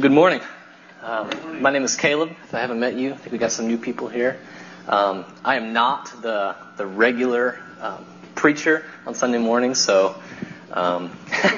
Good 0.00 0.12
morning. 0.12 0.40
Um, 1.02 1.60
my 1.60 1.72
name 1.72 1.82
is 1.82 1.96
Caleb. 1.96 2.30
If 2.44 2.54
I 2.54 2.60
haven't 2.60 2.78
met 2.78 2.94
you, 2.94 3.14
I 3.14 3.16
think 3.16 3.32
we 3.32 3.38
got 3.38 3.50
some 3.50 3.66
new 3.66 3.78
people 3.78 4.06
here. 4.06 4.38
Um, 4.86 5.24
I 5.44 5.56
am 5.56 5.72
not 5.72 6.22
the 6.22 6.54
the 6.76 6.86
regular 6.86 7.58
um, 7.80 8.04
preacher 8.36 8.84
on 9.08 9.16
Sunday 9.16 9.38
morning, 9.38 9.74
so 9.74 10.14
um, 10.72 11.10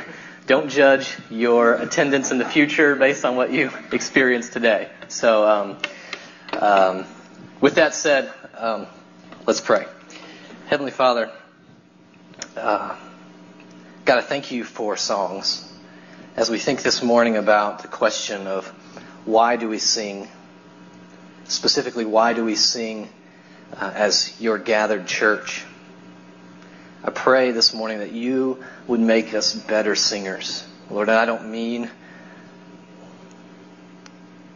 don't 0.46 0.71
judge 0.71 1.18
your 1.29 1.74
attendance 1.74 2.30
in 2.30 2.38
the 2.38 2.46
future 2.46 2.96
based 2.96 3.26
on 3.26 3.37
what 3.37 3.53
you 3.53 3.71
experienced 3.92 4.54
today. 4.54 4.88
So, 5.09 5.47
um, 5.47 5.77
um, 6.59 7.04
with 7.61 7.75
that 7.75 7.95
said, 7.95 8.33
let's 9.47 9.61
pray. 9.61 9.85
Heavenly 10.69 10.93
Father, 10.93 11.31
uh, 12.57 12.97
God, 14.07 14.19
I 14.19 14.22
thank 14.22 14.51
you 14.51 14.65
for 14.65 14.97
songs 14.97 15.69
as 16.41 16.48
we 16.48 16.59
think 16.59 16.80
this 16.80 17.02
morning 17.02 17.37
about 17.37 17.83
the 17.83 17.88
question 17.88 18.47
of 18.47 18.66
why 19.27 19.57
do 19.57 19.69
we 19.69 19.77
sing, 19.77 20.27
specifically, 21.45 22.07
why 22.07 22.33
do 22.33 22.43
we 22.43 22.55
sing 22.55 23.11
uh, 23.77 23.93
as 23.95 24.41
your 24.41 24.57
gathered 24.57 25.07
church? 25.07 25.67
I 27.05 27.11
pray 27.11 27.51
this 27.51 27.75
morning 27.75 27.98
that 27.98 28.12
you 28.12 28.65
would 28.87 29.01
make 29.01 29.34
us 29.34 29.55
better 29.55 29.95
singers. 29.95 30.67
Lord, 30.89 31.11
I 31.11 31.27
don't 31.27 31.51
mean 31.51 31.91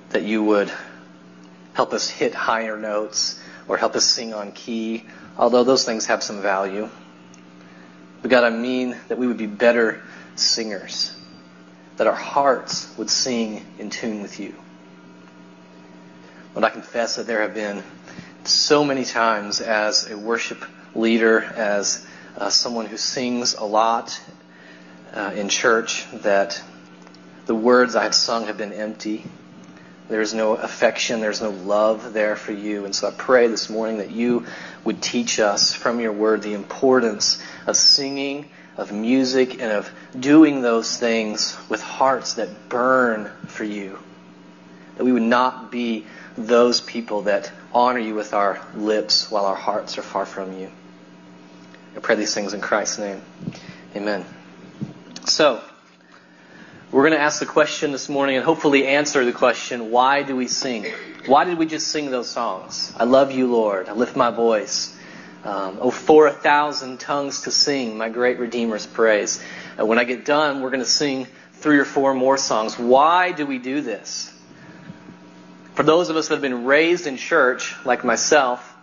that 0.08 0.22
you 0.22 0.42
would 0.42 0.72
help 1.74 1.92
us 1.92 2.08
hit 2.08 2.32
higher 2.32 2.78
notes 2.78 3.38
or 3.68 3.76
help 3.76 3.94
us 3.94 4.06
sing 4.06 4.32
on 4.32 4.52
key, 4.52 5.04
although 5.36 5.64
those 5.64 5.84
things 5.84 6.06
have 6.06 6.22
some 6.22 6.40
value. 6.40 6.88
But 8.22 8.30
God, 8.30 8.42
I 8.42 8.48
mean 8.56 8.96
that 9.08 9.18
we 9.18 9.26
would 9.26 9.36
be 9.36 9.46
better 9.46 10.02
singers 10.34 11.14
that 11.96 12.06
our 12.06 12.14
hearts 12.14 12.92
would 12.96 13.10
sing 13.10 13.64
in 13.78 13.90
tune 13.90 14.22
with 14.22 14.40
you. 14.40 14.54
Lord, 16.54 16.64
I 16.64 16.70
confess 16.70 17.16
that 17.16 17.26
there 17.26 17.42
have 17.42 17.54
been 17.54 17.82
so 18.44 18.84
many 18.84 19.04
times 19.04 19.60
as 19.60 20.10
a 20.10 20.16
worship 20.16 20.64
leader, 20.94 21.42
as 21.42 22.06
uh, 22.36 22.50
someone 22.50 22.86
who 22.86 22.96
sings 22.96 23.54
a 23.54 23.64
lot 23.64 24.20
uh, 25.12 25.32
in 25.34 25.48
church, 25.48 26.06
that 26.12 26.62
the 27.46 27.54
words 27.54 27.96
I 27.96 28.04
have 28.04 28.14
sung 28.14 28.46
have 28.46 28.56
been 28.56 28.72
empty. 28.72 29.24
There's 30.08 30.34
no 30.34 30.54
affection, 30.54 31.20
there's 31.20 31.40
no 31.40 31.50
love 31.50 32.12
there 32.12 32.36
for 32.36 32.52
you. 32.52 32.84
And 32.84 32.94
so 32.94 33.08
I 33.08 33.10
pray 33.10 33.48
this 33.48 33.70
morning 33.70 33.98
that 33.98 34.10
you 34.10 34.46
would 34.84 35.02
teach 35.02 35.40
us 35.40 35.72
from 35.72 35.98
your 35.98 36.12
word 36.12 36.42
the 36.42 36.52
importance 36.52 37.42
of 37.66 37.76
singing 37.76 38.50
of 38.76 38.92
music 38.92 39.60
and 39.62 39.72
of 39.72 39.90
doing 40.18 40.62
those 40.62 40.96
things 40.96 41.56
with 41.68 41.80
hearts 41.82 42.34
that 42.34 42.68
burn 42.68 43.30
for 43.46 43.64
you. 43.64 43.98
That 44.96 45.04
we 45.04 45.12
would 45.12 45.22
not 45.22 45.70
be 45.70 46.06
those 46.36 46.80
people 46.80 47.22
that 47.22 47.50
honor 47.72 47.98
you 47.98 48.14
with 48.14 48.34
our 48.34 48.60
lips 48.74 49.30
while 49.30 49.46
our 49.46 49.54
hearts 49.54 49.98
are 49.98 50.02
far 50.02 50.26
from 50.26 50.58
you. 50.58 50.70
I 51.96 52.00
pray 52.00 52.16
these 52.16 52.34
things 52.34 52.54
in 52.54 52.60
Christ's 52.60 52.98
name. 52.98 53.22
Amen. 53.94 54.24
So, 55.26 55.62
we're 56.90 57.02
going 57.02 57.12
to 57.12 57.20
ask 57.20 57.40
the 57.40 57.46
question 57.46 57.92
this 57.92 58.08
morning 58.08 58.36
and 58.36 58.44
hopefully 58.44 58.86
answer 58.86 59.24
the 59.24 59.32
question 59.32 59.90
why 59.90 60.22
do 60.22 60.36
we 60.36 60.48
sing? 60.48 60.86
Why 61.26 61.44
did 61.44 61.58
we 61.58 61.66
just 61.66 61.88
sing 61.88 62.10
those 62.10 62.28
songs? 62.28 62.92
I 62.96 63.04
love 63.04 63.32
you, 63.32 63.46
Lord. 63.46 63.88
I 63.88 63.92
lift 63.92 64.16
my 64.16 64.30
voice. 64.30 64.96
Um, 65.44 65.78
oh, 65.80 65.90
for 65.90 66.26
a 66.26 66.32
thousand 66.32 67.00
tongues 67.00 67.42
to 67.42 67.50
sing 67.50 67.98
my 67.98 68.08
great 68.08 68.38
Redeemer's 68.38 68.86
praise. 68.86 69.42
And 69.76 69.86
when 69.86 69.98
I 69.98 70.04
get 70.04 70.24
done, 70.24 70.62
we're 70.62 70.70
going 70.70 70.80
to 70.80 70.86
sing 70.86 71.26
three 71.52 71.78
or 71.78 71.84
four 71.84 72.14
more 72.14 72.38
songs. 72.38 72.78
Why 72.78 73.32
do 73.32 73.44
we 73.44 73.58
do 73.58 73.82
this? 73.82 74.32
For 75.74 75.82
those 75.82 76.08
of 76.08 76.16
us 76.16 76.28
that 76.28 76.34
have 76.34 76.42
been 76.42 76.64
raised 76.64 77.06
in 77.06 77.18
church, 77.18 77.74
like 77.84 78.04
myself, 78.04 78.74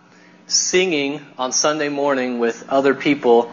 singing 0.46 1.24
on 1.36 1.50
Sunday 1.50 1.88
morning 1.88 2.38
with 2.38 2.68
other 2.68 2.94
people 2.94 3.50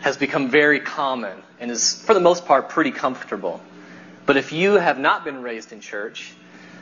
has 0.00 0.16
become 0.16 0.48
very 0.48 0.80
common 0.80 1.42
and 1.58 1.70
is, 1.70 2.04
for 2.04 2.14
the 2.14 2.20
most 2.20 2.46
part, 2.46 2.68
pretty 2.68 2.90
comfortable. 2.90 3.60
But 4.26 4.36
if 4.36 4.52
you 4.52 4.74
have 4.74 4.98
not 4.98 5.24
been 5.24 5.42
raised 5.42 5.72
in 5.72 5.80
church, 5.80 6.32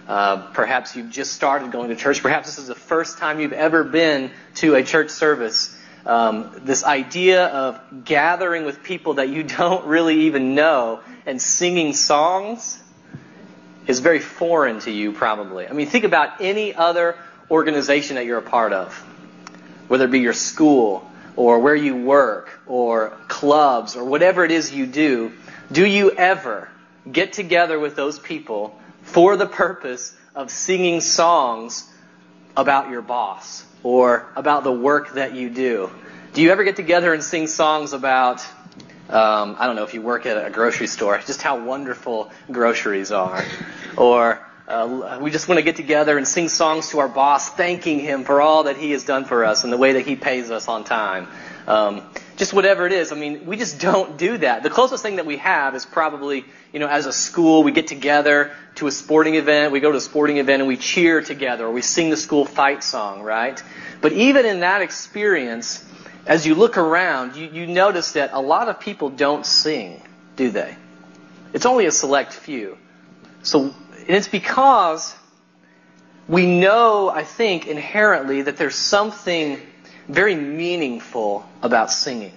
uh, 0.08 0.48
perhaps 0.52 0.96
you've 0.96 1.10
just 1.10 1.32
started 1.32 1.70
going 1.70 1.88
to 1.90 1.96
church. 1.96 2.22
Perhaps 2.22 2.46
this 2.46 2.58
is 2.58 2.66
the 2.66 2.74
first 2.74 3.18
time 3.18 3.40
you've 3.40 3.52
ever 3.52 3.84
been 3.84 4.30
to 4.56 4.74
a 4.74 4.82
church 4.82 5.10
service. 5.10 5.76
Um, 6.04 6.60
this 6.64 6.82
idea 6.84 7.46
of 7.46 8.04
gathering 8.04 8.64
with 8.64 8.82
people 8.82 9.14
that 9.14 9.28
you 9.28 9.42
don't 9.58 9.86
really 9.86 10.22
even 10.22 10.54
know 10.54 11.00
and 11.26 11.40
singing 11.40 11.92
songs 11.92 12.82
is 13.86 14.00
very 14.00 14.18
foreign 14.20 14.80
to 14.80 14.90
you, 14.90 15.12
probably. 15.12 15.66
I 15.68 15.72
mean, 15.72 15.86
think 15.86 16.04
about 16.04 16.40
any 16.40 16.74
other 16.74 17.16
organization 17.50 18.16
that 18.16 18.26
you're 18.26 18.38
a 18.38 18.42
part 18.42 18.72
of, 18.72 18.94
whether 19.88 20.04
it 20.04 20.10
be 20.10 20.20
your 20.20 20.32
school 20.32 21.08
or 21.36 21.60
where 21.60 21.74
you 21.74 21.96
work 21.96 22.60
or 22.66 23.16
clubs 23.28 23.96
or 23.96 24.04
whatever 24.04 24.44
it 24.44 24.50
is 24.50 24.72
you 24.72 24.86
do. 24.86 25.32
Do 25.70 25.86
you 25.86 26.10
ever 26.10 26.68
get 27.10 27.32
together 27.32 27.78
with 27.78 27.96
those 27.96 28.18
people 28.18 28.78
for 29.12 29.36
the 29.36 29.46
purpose 29.46 30.16
of 30.34 30.50
singing 30.50 31.00
songs 31.02 31.88
about 32.56 32.90
your 32.90 33.02
boss 33.02 33.64
or 33.82 34.26
about 34.36 34.64
the 34.64 34.72
work 34.72 35.14
that 35.14 35.34
you 35.34 35.50
do. 35.50 35.90
Do 36.32 36.40
you 36.40 36.50
ever 36.50 36.64
get 36.64 36.76
together 36.76 37.12
and 37.12 37.22
sing 37.22 37.46
songs 37.46 37.92
about, 37.92 38.40
um, 39.10 39.56
I 39.58 39.66
don't 39.66 39.76
know 39.76 39.84
if 39.84 39.92
you 39.92 40.00
work 40.00 40.24
at 40.24 40.46
a 40.46 40.48
grocery 40.48 40.86
store, 40.86 41.18
just 41.26 41.42
how 41.42 41.62
wonderful 41.62 42.30
groceries 42.50 43.12
are? 43.12 43.44
Or 43.98 44.40
uh, 44.66 45.18
we 45.20 45.30
just 45.30 45.46
want 45.46 45.58
to 45.58 45.62
get 45.62 45.76
together 45.76 46.16
and 46.16 46.26
sing 46.26 46.48
songs 46.48 46.88
to 46.90 47.00
our 47.00 47.08
boss, 47.08 47.50
thanking 47.50 47.98
him 47.98 48.24
for 48.24 48.40
all 48.40 48.62
that 48.62 48.78
he 48.78 48.92
has 48.92 49.04
done 49.04 49.26
for 49.26 49.44
us 49.44 49.64
and 49.64 49.72
the 49.72 49.76
way 49.76 49.92
that 49.94 50.06
he 50.06 50.16
pays 50.16 50.50
us 50.50 50.68
on 50.68 50.84
time. 50.84 51.28
Um, 51.66 52.02
just 52.36 52.52
whatever 52.52 52.86
it 52.86 52.92
is. 52.92 53.12
I 53.12 53.16
mean, 53.16 53.46
we 53.46 53.56
just 53.56 53.80
don't 53.80 54.16
do 54.16 54.38
that. 54.38 54.62
The 54.62 54.70
closest 54.70 55.02
thing 55.02 55.16
that 55.16 55.26
we 55.26 55.36
have 55.38 55.74
is 55.74 55.84
probably, 55.84 56.44
you 56.72 56.80
know, 56.80 56.88
as 56.88 57.06
a 57.06 57.12
school, 57.12 57.62
we 57.62 57.72
get 57.72 57.86
together 57.86 58.52
to 58.76 58.86
a 58.86 58.90
sporting 58.90 59.34
event, 59.34 59.72
we 59.72 59.80
go 59.80 59.92
to 59.92 59.98
a 59.98 60.00
sporting 60.00 60.38
event 60.38 60.62
and 60.62 60.68
we 60.68 60.76
cheer 60.76 61.20
together, 61.20 61.66
or 61.66 61.72
we 61.72 61.82
sing 61.82 62.10
the 62.10 62.16
school 62.16 62.44
fight 62.44 62.82
song, 62.82 63.22
right? 63.22 63.62
But 64.00 64.12
even 64.12 64.46
in 64.46 64.60
that 64.60 64.80
experience, 64.82 65.84
as 66.26 66.46
you 66.46 66.54
look 66.54 66.78
around, 66.78 67.36
you, 67.36 67.48
you 67.52 67.66
notice 67.66 68.12
that 68.12 68.30
a 68.32 68.40
lot 68.40 68.68
of 68.68 68.80
people 68.80 69.10
don't 69.10 69.44
sing, 69.44 70.02
do 70.36 70.50
they? 70.50 70.76
It's 71.52 71.66
only 71.66 71.86
a 71.86 71.92
select 71.92 72.32
few. 72.32 72.78
So, 73.42 73.74
it's 74.06 74.28
because 74.28 75.14
we 76.28 76.46
know, 76.46 77.08
I 77.08 77.24
think, 77.24 77.66
inherently 77.66 78.42
that 78.42 78.56
there's 78.56 78.76
something 78.76 79.60
very 80.12 80.34
meaningful 80.34 81.46
about 81.62 81.90
singing. 81.90 82.32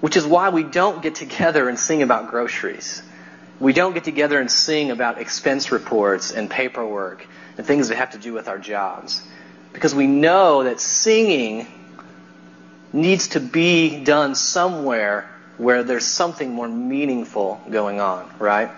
Which 0.00 0.16
is 0.16 0.26
why 0.26 0.50
we 0.50 0.62
don't 0.62 1.02
get 1.02 1.14
together 1.14 1.68
and 1.68 1.78
sing 1.78 2.02
about 2.02 2.30
groceries. 2.30 3.02
We 3.58 3.72
don't 3.72 3.92
get 3.92 4.04
together 4.04 4.40
and 4.40 4.50
sing 4.50 4.90
about 4.90 5.18
expense 5.18 5.70
reports 5.70 6.30
and 6.30 6.48
paperwork 6.48 7.26
and 7.58 7.66
things 7.66 7.88
that 7.88 7.96
have 7.96 8.12
to 8.12 8.18
do 8.18 8.32
with 8.32 8.48
our 8.48 8.58
jobs. 8.58 9.22
Because 9.72 9.94
we 9.94 10.06
know 10.06 10.64
that 10.64 10.80
singing 10.80 11.66
needs 12.92 13.28
to 13.28 13.40
be 13.40 14.02
done 14.02 14.34
somewhere 14.34 15.28
where 15.58 15.84
there's 15.84 16.06
something 16.06 16.52
more 16.52 16.68
meaningful 16.68 17.60
going 17.70 18.00
on, 18.00 18.28
right? 18.38 18.70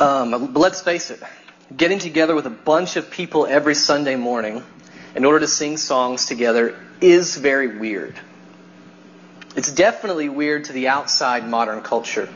Um, 0.00 0.52
but 0.52 0.60
let's 0.60 0.80
face 0.80 1.10
it, 1.10 1.22
getting 1.76 1.98
together 1.98 2.34
with 2.34 2.46
a 2.46 2.50
bunch 2.50 2.96
of 2.96 3.10
people 3.10 3.46
every 3.46 3.74
Sunday 3.74 4.16
morning 4.16 4.62
in 5.14 5.24
order 5.24 5.40
to 5.40 5.48
sing 5.48 5.76
songs 5.76 6.26
together 6.26 6.76
is 7.00 7.36
very 7.36 7.78
weird. 7.78 8.14
It's 9.56 9.72
definitely 9.72 10.28
weird 10.28 10.64
to 10.64 10.72
the 10.72 10.88
outside 10.88 11.48
modern 11.48 11.80
culture. 11.82 12.28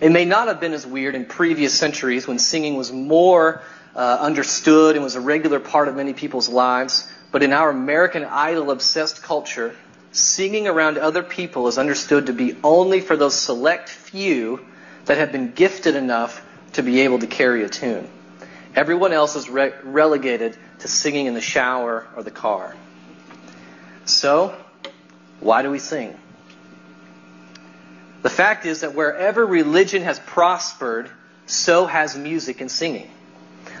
It 0.00 0.12
may 0.12 0.24
not 0.24 0.48
have 0.48 0.60
been 0.60 0.74
as 0.74 0.86
weird 0.86 1.14
in 1.14 1.24
previous 1.24 1.76
centuries 1.76 2.28
when 2.28 2.38
singing 2.38 2.76
was 2.76 2.92
more 2.92 3.62
uh, 3.96 4.18
understood 4.20 4.94
and 4.94 5.02
was 5.02 5.16
a 5.16 5.20
regular 5.20 5.58
part 5.58 5.88
of 5.88 5.96
many 5.96 6.12
people's 6.12 6.48
lives, 6.48 7.10
but 7.32 7.42
in 7.42 7.52
our 7.52 7.70
American 7.70 8.24
Idol 8.24 8.70
obsessed 8.70 9.22
culture, 9.22 9.74
singing 10.12 10.68
around 10.68 10.98
other 10.98 11.22
people 11.22 11.66
is 11.66 11.78
understood 11.78 12.26
to 12.26 12.32
be 12.32 12.56
only 12.62 13.00
for 13.00 13.16
those 13.16 13.34
select 13.34 13.88
few 13.88 14.64
that 15.06 15.18
have 15.18 15.32
been 15.32 15.52
gifted 15.52 15.96
enough 15.96 16.44
to 16.74 16.82
be 16.82 17.00
able 17.00 17.18
to 17.18 17.26
carry 17.26 17.64
a 17.64 17.68
tune. 17.68 18.08
Everyone 18.78 19.12
else 19.12 19.34
is 19.34 19.50
re- 19.50 19.72
relegated 19.82 20.56
to 20.78 20.86
singing 20.86 21.26
in 21.26 21.34
the 21.34 21.40
shower 21.40 22.06
or 22.14 22.22
the 22.22 22.30
car. 22.30 22.76
So, 24.04 24.54
why 25.40 25.62
do 25.62 25.70
we 25.72 25.80
sing? 25.80 26.16
The 28.22 28.30
fact 28.30 28.66
is 28.66 28.82
that 28.82 28.94
wherever 28.94 29.44
religion 29.44 30.02
has 30.02 30.20
prospered, 30.20 31.10
so 31.44 31.86
has 31.86 32.16
music 32.16 32.60
and 32.60 32.70
singing. 32.70 33.10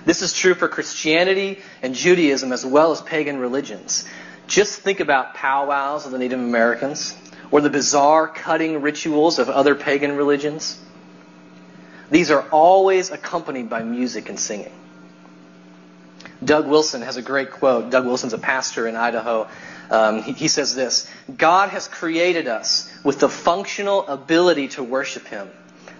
This 0.04 0.20
is 0.20 0.32
true 0.32 0.54
for 0.54 0.66
Christianity 0.66 1.60
and 1.80 1.94
Judaism 1.94 2.50
as 2.50 2.66
well 2.66 2.90
as 2.90 3.00
pagan 3.00 3.38
religions. 3.38 4.04
Just 4.48 4.80
think 4.80 4.98
about 4.98 5.34
powwows 5.34 6.06
of 6.06 6.10
the 6.10 6.18
Native 6.18 6.40
Americans 6.40 7.16
or 7.52 7.60
the 7.60 7.70
bizarre 7.70 8.26
cutting 8.26 8.82
rituals 8.82 9.38
of 9.38 9.48
other 9.48 9.76
pagan 9.76 10.16
religions. 10.16 10.76
These 12.10 12.32
are 12.32 12.42
always 12.50 13.12
accompanied 13.12 13.70
by 13.70 13.84
music 13.84 14.28
and 14.28 14.40
singing. 14.40 14.72
Doug 16.48 16.66
Wilson 16.66 17.02
has 17.02 17.18
a 17.18 17.22
great 17.22 17.50
quote. 17.50 17.90
Doug 17.90 18.06
Wilson's 18.06 18.32
a 18.32 18.38
pastor 18.38 18.88
in 18.88 18.96
Idaho. 18.96 19.46
Um, 19.90 20.22
he, 20.22 20.32
he 20.32 20.48
says 20.48 20.74
this 20.74 21.06
God 21.36 21.68
has 21.68 21.86
created 21.86 22.48
us 22.48 22.90
with 23.04 23.20
the 23.20 23.28
functional 23.28 24.06
ability 24.06 24.68
to 24.68 24.82
worship 24.82 25.26
Him. 25.26 25.50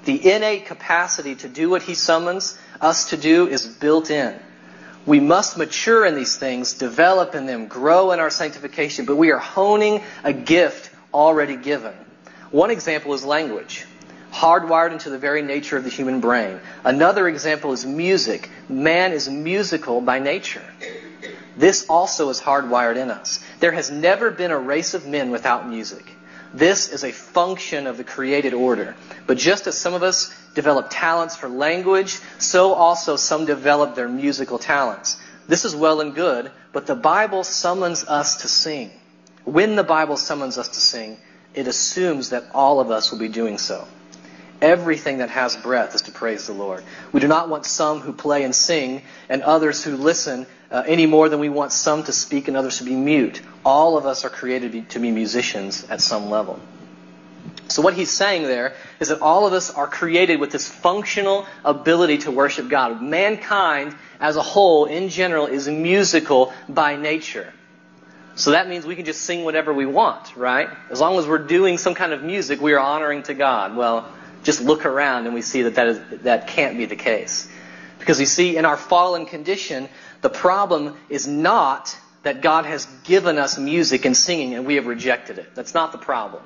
The 0.06 0.32
innate 0.32 0.64
capacity 0.64 1.34
to 1.36 1.48
do 1.48 1.68
what 1.68 1.82
He 1.82 1.94
summons 1.94 2.58
us 2.80 3.10
to 3.10 3.18
do 3.18 3.46
is 3.46 3.66
built 3.66 4.10
in. 4.10 4.34
We 5.04 5.20
must 5.20 5.58
mature 5.58 6.06
in 6.06 6.14
these 6.14 6.36
things, 6.36 6.74
develop 6.74 7.34
in 7.34 7.44
them, 7.44 7.66
grow 7.66 8.12
in 8.12 8.18
our 8.18 8.30
sanctification, 8.30 9.04
but 9.04 9.16
we 9.16 9.32
are 9.32 9.38
honing 9.38 10.02
a 10.24 10.32
gift 10.32 10.90
already 11.12 11.56
given. 11.56 11.92
One 12.50 12.70
example 12.70 13.12
is 13.12 13.22
language, 13.22 13.84
hardwired 14.38 14.92
into 14.92 15.10
the 15.10 15.18
very 15.18 15.42
nature 15.42 15.76
of 15.76 15.82
the 15.82 15.90
human 15.90 16.20
brain. 16.20 16.60
Another 16.84 17.26
example 17.26 17.72
is 17.72 17.84
music. 17.84 18.48
Man 18.68 19.12
is 19.12 19.28
musical 19.28 20.00
by 20.00 20.20
nature. 20.20 20.62
This 21.56 21.86
also 21.88 22.28
is 22.28 22.40
hardwired 22.40 22.96
in 22.96 23.10
us. 23.10 23.40
There 23.58 23.72
has 23.72 23.90
never 23.90 24.30
been 24.30 24.52
a 24.52 24.58
race 24.58 24.94
of 24.94 25.08
men 25.08 25.32
without 25.32 25.68
music. 25.68 26.04
This 26.54 26.88
is 26.88 27.02
a 27.02 27.10
function 27.10 27.88
of 27.88 27.96
the 27.96 28.04
created 28.04 28.54
order. 28.54 28.94
But 29.26 29.38
just 29.38 29.66
as 29.66 29.76
some 29.76 29.92
of 29.92 30.04
us 30.04 30.32
develop 30.54 30.86
talents 30.88 31.34
for 31.34 31.48
language, 31.48 32.20
so 32.38 32.74
also 32.74 33.16
some 33.16 33.44
develop 33.44 33.96
their 33.96 34.08
musical 34.08 34.60
talents. 34.60 35.20
This 35.48 35.64
is 35.64 35.74
well 35.74 36.00
and 36.00 36.14
good, 36.14 36.52
but 36.72 36.86
the 36.86 36.94
Bible 36.94 37.42
summons 37.42 38.04
us 38.04 38.42
to 38.42 38.48
sing. 38.48 38.92
When 39.44 39.74
the 39.74 39.82
Bible 39.82 40.16
summons 40.16 40.58
us 40.58 40.68
to 40.68 40.80
sing, 40.80 41.18
it 41.54 41.66
assumes 41.66 42.30
that 42.30 42.44
all 42.54 42.78
of 42.78 42.92
us 42.92 43.10
will 43.10 43.18
be 43.18 43.28
doing 43.28 43.58
so. 43.58 43.88
Everything 44.60 45.18
that 45.18 45.30
has 45.30 45.56
breath 45.56 45.94
is 45.94 46.02
to 46.02 46.12
praise 46.12 46.46
the 46.46 46.52
Lord. 46.52 46.82
We 47.12 47.20
do 47.20 47.28
not 47.28 47.48
want 47.48 47.64
some 47.64 48.00
who 48.00 48.12
play 48.12 48.42
and 48.42 48.54
sing 48.54 49.02
and 49.28 49.42
others 49.42 49.84
who 49.84 49.96
listen 49.96 50.46
uh, 50.70 50.82
any 50.86 51.06
more 51.06 51.28
than 51.28 51.38
we 51.38 51.48
want 51.48 51.72
some 51.72 52.02
to 52.04 52.12
speak 52.12 52.48
and 52.48 52.56
others 52.56 52.78
to 52.78 52.84
be 52.84 52.94
mute. 52.94 53.40
All 53.64 53.96
of 53.96 54.04
us 54.04 54.24
are 54.24 54.30
created 54.30 54.90
to 54.90 54.98
be 54.98 55.10
musicians 55.10 55.88
at 55.88 56.00
some 56.00 56.28
level. 56.28 56.58
So 57.68 57.82
what 57.82 57.94
he's 57.94 58.10
saying 58.10 58.44
there 58.44 58.74
is 58.98 59.08
that 59.08 59.20
all 59.20 59.46
of 59.46 59.52
us 59.52 59.70
are 59.70 59.86
created 59.86 60.40
with 60.40 60.50
this 60.50 60.68
functional 60.68 61.46
ability 61.64 62.18
to 62.18 62.30
worship 62.30 62.68
God. 62.68 63.02
Mankind 63.02 63.94
as 64.20 64.36
a 64.36 64.42
whole, 64.42 64.86
in 64.86 65.10
general, 65.10 65.46
is 65.46 65.68
musical 65.68 66.52
by 66.68 66.96
nature. 66.96 67.52
So 68.36 68.52
that 68.52 68.68
means 68.68 68.86
we 68.86 68.96
can 68.96 69.04
just 69.04 69.22
sing 69.22 69.44
whatever 69.44 69.74
we 69.74 69.84
want, 69.84 70.36
right? 70.36 70.68
As 70.90 71.00
long 71.00 71.18
as 71.18 71.26
we're 71.26 71.38
doing 71.38 71.76
some 71.76 71.94
kind 71.94 72.12
of 72.12 72.22
music, 72.22 72.60
we 72.60 72.72
are 72.72 72.78
honoring 72.78 73.24
to 73.24 73.34
God. 73.34 73.76
Well, 73.76 74.08
just 74.48 74.62
look 74.62 74.86
around 74.86 75.26
and 75.26 75.34
we 75.34 75.42
see 75.42 75.60
that 75.64 75.74
that, 75.74 75.88
is, 75.88 76.00
that 76.22 76.46
can't 76.46 76.78
be 76.78 76.86
the 76.86 76.96
case. 76.96 77.46
Because 77.98 78.18
you 78.18 78.24
see, 78.24 78.56
in 78.56 78.64
our 78.64 78.78
fallen 78.78 79.26
condition, 79.26 79.90
the 80.22 80.30
problem 80.30 80.96
is 81.10 81.28
not 81.28 81.94
that 82.22 82.40
God 82.40 82.64
has 82.64 82.86
given 83.04 83.36
us 83.36 83.58
music 83.58 84.06
and 84.06 84.16
singing 84.16 84.54
and 84.54 84.64
we 84.64 84.76
have 84.76 84.86
rejected 84.86 85.38
it. 85.38 85.54
That's 85.54 85.74
not 85.74 85.92
the 85.92 85.98
problem. 85.98 86.42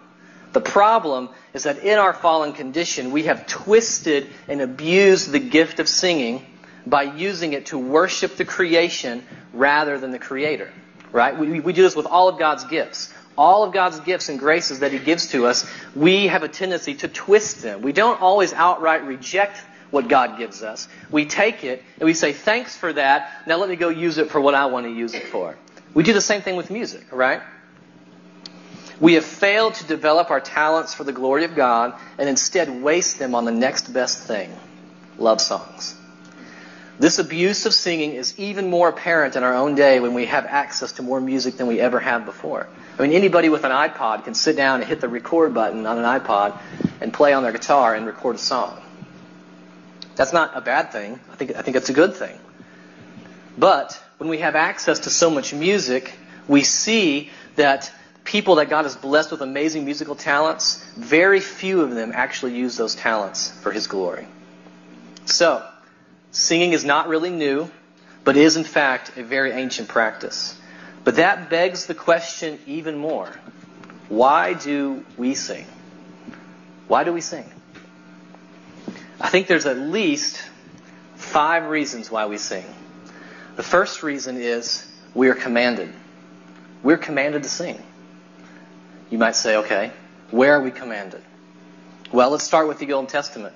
The 0.53 0.61
problem 0.61 1.29
is 1.55 1.63
that 1.63 1.79
in 1.79 1.97
our 1.97 2.13
fallen 2.13 2.55
condition, 2.55 3.13
we 3.13 3.23
have 3.25 3.47
twisted 3.47 4.27
and 4.49 4.61
abused 4.61 5.31
the 5.31 5.39
gift 5.39 5.79
of 5.79 5.89
singing 5.89 6.45
by 6.85 7.05
using 7.05 7.53
it 7.53 7.67
to 7.67 7.79
worship 7.79 8.35
the 8.35 8.45
creation 8.45 9.25
rather 9.53 9.97
than 9.97 10.11
the 10.11 10.19
Creator. 10.19 10.73
Right? 11.13 11.39
We, 11.39 11.61
we 11.61 11.73
do 11.73 11.83
this 11.83 11.95
with 11.95 12.07
all 12.07 12.29
of 12.29 12.37
God's 12.37 12.65
gifts. 12.65 13.15
All 13.37 13.65
of 13.65 13.73
God's 13.73 14.01
gifts 14.01 14.29
and 14.29 14.39
graces 14.39 14.81
that 14.81 14.93
He 14.93 14.99
gives 14.99 15.29
to 15.29 15.47
us, 15.47 15.67
we 15.95 16.27
have 16.27 16.43
a 16.43 16.49
tendency 16.49 16.95
to 16.97 17.09
twist 17.09 17.63
them. 17.63 17.83
We 17.83 17.93
don't 17.93 18.21
always 18.21 18.53
outright 18.53 19.05
reject 19.05 19.59
what 19.91 20.09
God 20.09 20.39
gives 20.39 20.63
us. 20.63 20.89
We 21.11 21.27
take 21.27 21.65
it 21.65 21.83
and 21.99 22.07
we 22.07 22.15
say, 22.15 22.33
thanks 22.33 22.77
for 22.77 22.93
that. 22.93 23.31
Now 23.47 23.57
let 23.57 23.69
me 23.69 23.77
go 23.77 23.91
use 23.91 24.19
it 24.19 24.31
for 24.31 24.41
what 24.41 24.55
I 24.55 24.67
want 24.67 24.87
to 24.87 24.93
use 24.93 25.15
it 25.15 25.29
for. 25.29 25.57
We 25.95 26.03
do 26.03 26.13
the 26.13 26.21
same 26.21 26.41
thing 26.41 26.57
with 26.57 26.71
music, 26.71 27.13
right? 27.13 27.43
We 29.01 29.15
have 29.15 29.25
failed 29.25 29.75
to 29.75 29.87
develop 29.87 30.31
our 30.31 30.41
talents 30.41 30.95
for 30.95 31.05
the 31.05 31.13
glory 31.13 31.45
of 31.45 31.55
God 31.55 31.95
and 32.19 32.29
instead 32.29 32.83
waste 32.83 33.19
them 33.19 33.35
on 33.35 33.45
the 33.45 33.53
next 33.53 33.93
best 33.93 34.27
thing 34.27 34.57
love 35.19 35.41
songs. 35.41 35.95
This 36.99 37.19
abuse 37.19 37.67
of 37.67 37.75
singing 37.75 38.13
is 38.13 38.39
even 38.39 38.69
more 38.71 38.89
apparent 38.89 39.35
in 39.35 39.43
our 39.43 39.55
own 39.55 39.75
day 39.75 39.99
when 39.99 40.15
we 40.15 40.27
have 40.27 40.47
access 40.47 40.93
to 40.93 41.03
more 41.03 41.21
music 41.21 41.57
than 41.57 41.67
we 41.67 41.81
ever 41.81 41.99
have 41.99 42.25
before. 42.25 42.69
I 42.99 43.03
mean, 43.03 43.13
anybody 43.13 43.49
with 43.49 43.65
an 43.65 43.73
iPod 43.73 44.25
can 44.25 44.35
sit 44.35 44.57
down 44.57 44.81
and 44.81 44.89
hit 44.89 45.01
the 45.01 45.09
record 45.09 45.55
button 45.55 45.87
on 45.87 45.99
an 45.99 46.05
iPod 46.05 46.59
and 47.01 47.13
play 47.13 47.33
on 47.33 47.43
their 47.43 47.53
guitar 47.53 47.95
and 47.95 48.07
record 48.07 48.37
a 48.37 48.39
song. 48.39 48.81
That's 50.15 50.33
not 50.33 50.53
a 50.55 50.61
bad 50.61 50.93
thing. 50.93 51.19
I 51.33 51.37
think, 51.37 51.57
I 51.57 51.63
think 51.63 51.77
it's 51.77 51.89
a 51.89 51.95
good 51.95 52.15
thing. 52.15 52.39
But 53.57 54.01
when 54.19 54.29
we 54.29 54.39
have 54.39 54.55
access 54.55 55.01
to 55.01 55.11
so 55.11 55.31
much 55.31 55.55
music, 55.55 56.13
we 56.47 56.63
see 56.63 57.31
that 57.57 57.91
people 58.25 58.57
that 58.57 58.69
God 58.69 58.85
has 58.85 58.97
blessed 58.97 59.31
with 59.31 59.41
amazing 59.41 59.85
musical 59.85 60.15
talents, 60.15 60.85
very 60.97 61.41
few 61.41 61.81
of 61.81 61.95
them 61.95 62.13
actually 62.15 62.55
use 62.55 62.77
those 62.77 62.95
talents 62.95 63.51
for 63.63 63.73
His 63.73 63.87
glory. 63.87 64.27
So, 65.25 65.67
Singing 66.33 66.73
is 66.73 66.85
not 66.85 67.09
really 67.09 67.31
new, 67.31 67.71
but 68.25 68.37
is 68.37 68.57
in 68.57 68.65
fact 68.65 69.17
a 69.17 69.23
very 69.23 69.53
ancient 69.53 69.89
practice. 69.89 70.59
But 71.05 71.17
that 71.17 71.51
begs 71.51 71.87
the 71.87 71.95
question 71.95 72.59
even 72.67 72.97
more. 72.97 73.31
Why 74.09 74.55
do 74.55 75.05
we 75.17 75.35
sing? 75.35 75.67
Why 76.89 77.05
do 77.05 77.13
we 77.13 77.21
sing? 77.21 77.45
I 79.21 79.29
think 79.29 79.47
there's 79.47 79.67
at 79.67 79.79
least 79.79 80.43
five 81.17 81.69
reasons 81.69 82.11
why 82.11 82.27
we 82.27 82.39
sing. 82.39 82.65
The 83.57 83.63
first 83.63 84.03
reason 84.03 84.37
is 84.37 84.87
we 85.15 85.29
are 85.29 85.35
commanded. 85.35 85.93
We're 86.83 86.99
commanded 86.99 87.43
to 87.43 87.49
sing. 87.49 87.81
You 89.11 89.19
might 89.19 89.37
say, 89.37 89.57
okay, 89.57 89.93
where 90.31 90.55
are 90.55 90.63
we 90.63 90.71
commanded? 90.71 91.23
Well, 92.11 92.31
let's 92.31 92.45
start 92.45 92.69
with 92.69 92.79
the 92.79 92.93
Old 92.93 93.09
Testament. 93.09 93.55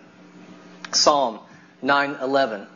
Psalm 0.92 1.40
9:11. 1.82 2.66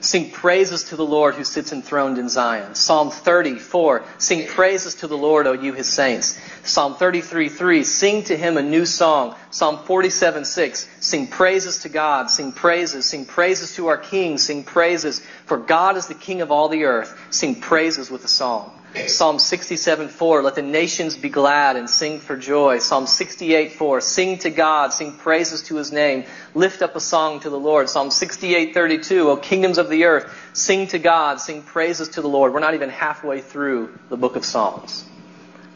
Sing 0.00 0.30
praises 0.32 0.82
to 0.84 0.96
the 0.96 1.04
Lord 1.04 1.36
who 1.36 1.44
sits 1.44 1.72
enthroned 1.72 2.18
in 2.18 2.28
Zion. 2.28 2.74
Psalm 2.74 3.12
34. 3.12 4.02
Sing 4.18 4.48
praises 4.48 4.96
to 4.96 5.06
the 5.06 5.16
Lord, 5.16 5.46
O 5.46 5.52
you 5.52 5.72
his 5.74 5.86
saints. 5.86 6.36
Psalm 6.64 6.96
33:3. 6.96 7.84
Sing 7.84 8.24
to 8.24 8.36
him 8.36 8.56
a 8.56 8.62
new 8.62 8.84
song. 8.84 9.36
Psalm 9.52 9.78
47:6. 9.86 10.88
Sing 10.98 11.28
praises 11.28 11.78
to 11.78 11.88
God. 11.88 12.30
Sing 12.30 12.50
praises. 12.50 13.06
Sing 13.06 13.24
praises 13.24 13.76
to 13.76 13.86
our 13.86 13.96
King. 13.96 14.38
Sing 14.38 14.64
praises. 14.64 15.20
For 15.46 15.56
God 15.56 15.96
is 15.96 16.08
the 16.08 16.14
King 16.14 16.40
of 16.40 16.50
all 16.50 16.68
the 16.68 16.82
earth. 16.84 17.16
Sing 17.30 17.54
praises 17.54 18.10
with 18.10 18.24
a 18.24 18.28
song. 18.28 18.72
Psalm 19.06 19.38
67, 19.38 20.08
4, 20.08 20.42
let 20.42 20.54
the 20.54 20.62
nations 20.62 21.16
be 21.16 21.30
glad 21.30 21.76
and 21.76 21.88
sing 21.88 22.20
for 22.20 22.36
joy. 22.36 22.78
Psalm 22.78 23.06
68, 23.06 23.72
4, 23.72 24.00
sing 24.02 24.38
to 24.38 24.50
God, 24.50 24.92
sing 24.92 25.16
praises 25.16 25.62
to 25.64 25.76
his 25.76 25.92
name, 25.92 26.24
lift 26.54 26.82
up 26.82 26.94
a 26.94 27.00
song 27.00 27.40
to 27.40 27.48
the 27.48 27.58
Lord. 27.58 27.88
Psalm 27.88 28.10
68, 28.10 28.74
32, 28.74 29.30
O 29.30 29.36
kingdoms 29.36 29.78
of 29.78 29.88
the 29.88 30.04
earth, 30.04 30.30
sing 30.52 30.88
to 30.88 30.98
God, 30.98 31.40
sing 31.40 31.62
praises 31.62 32.10
to 32.10 32.22
the 32.22 32.28
Lord. 32.28 32.52
We're 32.52 32.60
not 32.60 32.74
even 32.74 32.90
halfway 32.90 33.40
through 33.40 33.98
the 34.10 34.16
book 34.18 34.36
of 34.36 34.44
Psalms. 34.44 35.08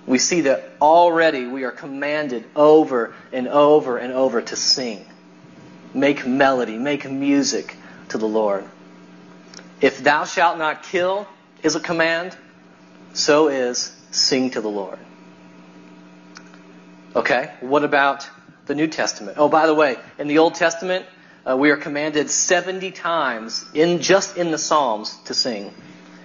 We 0.07 0.19
see 0.19 0.43
that 0.43 0.71
already 0.81 1.47
we 1.47 1.65
are 1.65 1.73
commanded 1.73 2.45
over 2.55 3.15
and 3.33 3.49
over 3.49 3.97
and 3.97 4.13
over 4.13 4.43
to 4.43 4.57
sing. 4.57 5.05
Make 5.95 6.27
melody, 6.27 6.77
make 6.77 7.11
music 7.11 7.77
to 8.11 8.19
the 8.19 8.29
Lord. 8.29 8.65
If 9.81 10.03
thou 10.03 10.25
shalt 10.25 10.59
not 10.59 10.83
kill 10.83 11.27
is 11.63 11.77
a 11.77 11.81
command, 11.81 12.37
so 13.17 13.49
is 13.49 13.95
sing 14.11 14.51
to 14.51 14.61
the 14.61 14.69
Lord. 14.69 14.99
Okay, 17.15 17.51
what 17.61 17.83
about 17.83 18.29
the 18.67 18.75
New 18.75 18.89
Testament? 18.89 19.39
Oh, 19.39 19.49
by 19.49 19.67
the 19.67 19.75
way, 19.75 19.97
in 20.19 20.29
the 20.29 20.39
Old 20.39 20.55
Testament, 20.55 21.07
uh, 21.49 21.57
we 21.57 21.71
are 21.71 21.77
commanded 21.77 22.31
70 22.31 22.91
times 22.91 23.65
in 23.73 24.01
just 24.01 24.37
in 24.37 24.51
the 24.51 24.59
Psalms 24.59 25.17
to 25.25 25.35
sing. 25.35 25.73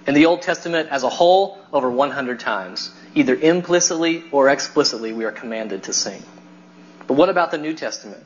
In 0.06 0.14
the 0.14 0.26
Old 0.26 0.42
Testament 0.42 0.90
as 0.90 1.04
a 1.04 1.08
whole, 1.08 1.58
over 1.72 1.90
100 1.90 2.40
times. 2.40 2.90
Either 3.14 3.34
implicitly 3.34 4.24
or 4.32 4.48
explicitly, 4.48 5.12
we 5.12 5.24
are 5.24 5.32
commanded 5.32 5.84
to 5.84 5.92
sing. 5.92 6.22
But 7.06 7.14
what 7.14 7.28
about 7.28 7.50
the 7.50 7.58
New 7.58 7.74
Testament? 7.74 8.24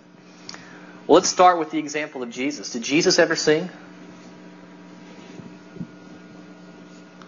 Well, 1.06 1.16
let's 1.16 1.28
start 1.28 1.58
with 1.58 1.70
the 1.70 1.78
example 1.78 2.22
of 2.22 2.30
Jesus. 2.30 2.72
Did 2.72 2.82
Jesus 2.82 3.18
ever 3.18 3.36
sing? 3.36 3.68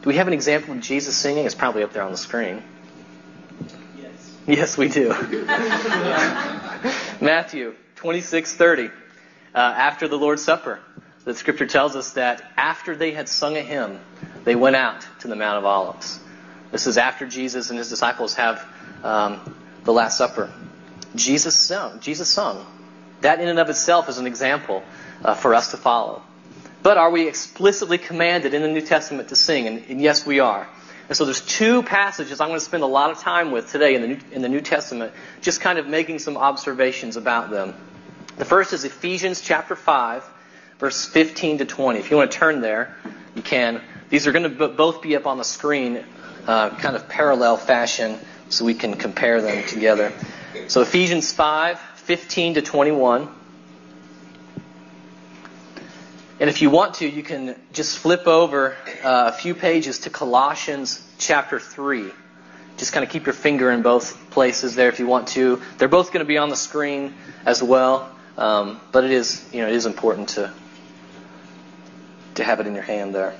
Do 0.09 0.13
we 0.13 0.17
have 0.17 0.27
an 0.27 0.33
example 0.33 0.73
of 0.73 0.81
Jesus 0.81 1.15
singing? 1.15 1.45
It's 1.45 1.55
probably 1.55 1.83
up 1.83 1.93
there 1.93 2.03
on 2.03 2.13
the 2.13 2.17
screen. 2.17 2.63
Yes. 4.01 4.37
Yes, 4.47 4.79
we 4.79 4.89
do. 4.89 5.11
Matthew 7.21 7.75
26:30. 7.97 8.91
Uh, 9.55 9.59
after 9.59 10.09
the 10.09 10.17
Lord's 10.17 10.43
Supper, 10.43 10.81
the 11.27 11.35
scripture 11.35 11.67
tells 11.67 11.95
us 11.95 12.13
that 12.13 12.43
after 12.57 12.97
they 12.97 13.11
had 13.11 13.29
sung 13.29 13.59
a 13.59 13.61
hymn, 13.61 14.01
they 14.45 14.57
went 14.57 14.77
out 14.77 15.07
to 15.21 15.29
the 15.29 15.37
Mount 15.37 15.59
of 15.59 15.67
Olives. 15.67 16.19
This 16.71 16.87
is 16.87 16.97
after 16.97 17.27
Jesus 17.27 17.69
and 17.69 17.79
his 17.79 17.91
disciples 17.91 18.33
have 18.37 18.65
um, 19.05 19.55
the 19.85 19.93
Last 19.93 20.17
Supper. 20.17 20.51
Jesus 21.17 21.55
sung. 21.55 22.01
Jesus 22.01 22.31
sung. 22.31 22.65
That 23.21 23.43
in 23.43 23.49
and 23.49 23.59
of 23.59 23.69
itself 23.69 24.09
is 24.09 24.17
an 24.17 24.27
example 24.27 24.83
uh, 25.23 25.35
for 25.35 25.55
us 25.55 25.73
to 25.73 25.77
follow. 25.77 26.23
But 26.83 26.97
are 26.97 27.11
we 27.11 27.27
explicitly 27.27 27.99
commanded 27.99 28.55
in 28.55 28.63
the 28.63 28.69
New 28.69 28.81
Testament 28.81 29.29
to 29.29 29.37
sing? 29.37 29.67
And, 29.67 29.85
and, 29.89 30.01
yes, 30.01 30.25
we 30.25 30.41
are. 30.41 30.69
And 31.09 31.17
so 31.17 31.25
there's 31.25 31.41
two 31.41 31.83
passages 31.83 32.41
I'm 32.41 32.49
going 32.49 32.61
to 32.61 32.65
spend 32.65 32.83
a 32.83 32.87
lot 32.87 33.11
of 33.11 33.19
time 33.19 33.51
with 33.51 33.73
today 33.73 33.95
in 33.95 34.03
the, 34.03 34.09
New, 34.09 34.19
in 34.31 34.43
the 34.43 34.49
New 34.49 34.61
Testament, 34.61 35.13
just 35.41 35.61
kind 35.61 35.79
of 35.79 35.87
making 35.87 36.19
some 36.19 36.37
observations 36.37 37.17
about 37.17 37.51
them. 37.51 37.75
The 38.37 38.45
first 38.45 38.73
is 38.73 38.85
Ephesians 38.85 39.41
chapter 39.41 39.75
5, 39.75 40.25
verse 40.79 41.07
15 41.07 41.59
to 41.59 41.65
20. 41.65 41.99
If 41.99 42.11
you 42.11 42.17
want 42.17 42.31
to 42.31 42.39
turn 42.39 42.61
there, 42.61 42.95
you 43.35 43.43
can. 43.43 43.81
These 44.11 44.27
are 44.27 44.33
going 44.33 44.57
to 44.57 44.69
both 44.69 45.03
be 45.03 45.17
up 45.17 45.27
on 45.27 45.39
the 45.39 45.45
screen, 45.45 46.05
uh, 46.47 46.71
kind 46.71 46.95
of 46.95 47.09
parallel 47.09 47.57
fashion, 47.57 48.19
so 48.49 48.65
we 48.65 48.75
can 48.75 48.95
compare 48.95 49.43
them 49.43 49.67
together. 49.67 50.13
So 50.69 50.83
Ephesians 50.83 51.33
5, 51.33 51.79
15 51.79 52.55
to 52.55 52.63
21. 52.63 53.29
And 56.41 56.49
if 56.49 56.63
you 56.63 56.71
want 56.71 56.95
to, 56.97 57.09
you 57.09 57.23
can 57.23 57.57
just 57.73 57.99
flip 57.99 58.29
over 58.29 58.77
uh, 59.03 59.33
a 59.33 59.33
few 59.33 59.55
pages 59.55 60.01
to 60.01 60.11
Colossians 60.11 61.05
chapter 61.19 61.59
3. 61.59 62.13
Just 62.77 62.93
kind 62.93 63.05
of 63.05 63.11
keep 63.11 63.27
your 63.27 63.33
finger 63.33 63.73
in 63.73 63.83
both 63.83 64.31
places 64.31 64.77
there 64.77 64.89
if 64.89 65.01
you 65.01 65.09
want 65.09 65.29
to. 65.29 65.61
They're 65.79 65.89
both 65.89 66.13
going 66.13 66.25
to 66.25 66.29
be 66.29 66.39
on 66.39 66.49
the 66.49 66.57
screen 66.57 67.15
as 67.45 67.61
well. 67.61 68.15
Um, 68.37 68.81
but 68.93 69.03
it 69.03 69.11
is, 69.11 69.45
you 69.53 69.63
know, 69.63 69.69
it 69.69 69.75
is 69.75 69.85
important 69.85 70.29
to 70.31 70.53
to 72.37 72.45
have 72.45 72.61
it 72.61 72.69
in 72.69 72.75
your 72.75 72.85
hand 72.85 73.15
there. 73.15 73.35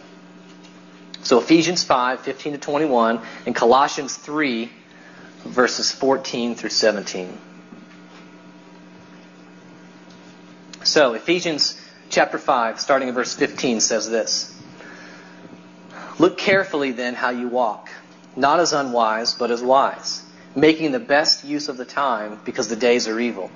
So 1.23 1.39
Ephesians 1.39 1.85
5, 1.85 2.21
15 2.21 2.55
to 2.55 2.59
21, 2.59 3.21
and 3.47 3.55
Colossians 3.55 4.17
3, 4.17 4.71
verses 5.45 5.93
14 5.93 6.57
through 6.57 6.71
17. 6.71 7.39
So 10.83 11.15
Ephesians 11.15 11.81
chapter 12.19 12.37
5, 12.37 12.81
starting 12.81 13.07
in 13.07 13.15
verse 13.15 13.33
15, 13.37 13.79
says 13.79 14.11
this 14.11 14.53
Look 16.19 16.37
carefully 16.37 16.91
then 16.91 17.15
how 17.15 17.31
you 17.31 17.47
walk, 17.47 17.91
not 18.35 18.59
as 18.59 18.73
unwise, 18.73 19.35
but 19.35 19.53
as 19.53 19.63
wise, 19.63 20.25
making 20.57 20.91
the 20.91 20.99
best 20.99 21.45
use 21.45 21.69
of 21.69 21.77
the 21.77 21.85
time, 21.85 22.41
because 22.45 22.67
the 22.67 22.75
days 22.75 23.07
are 23.07 23.21
evil. 23.21 23.53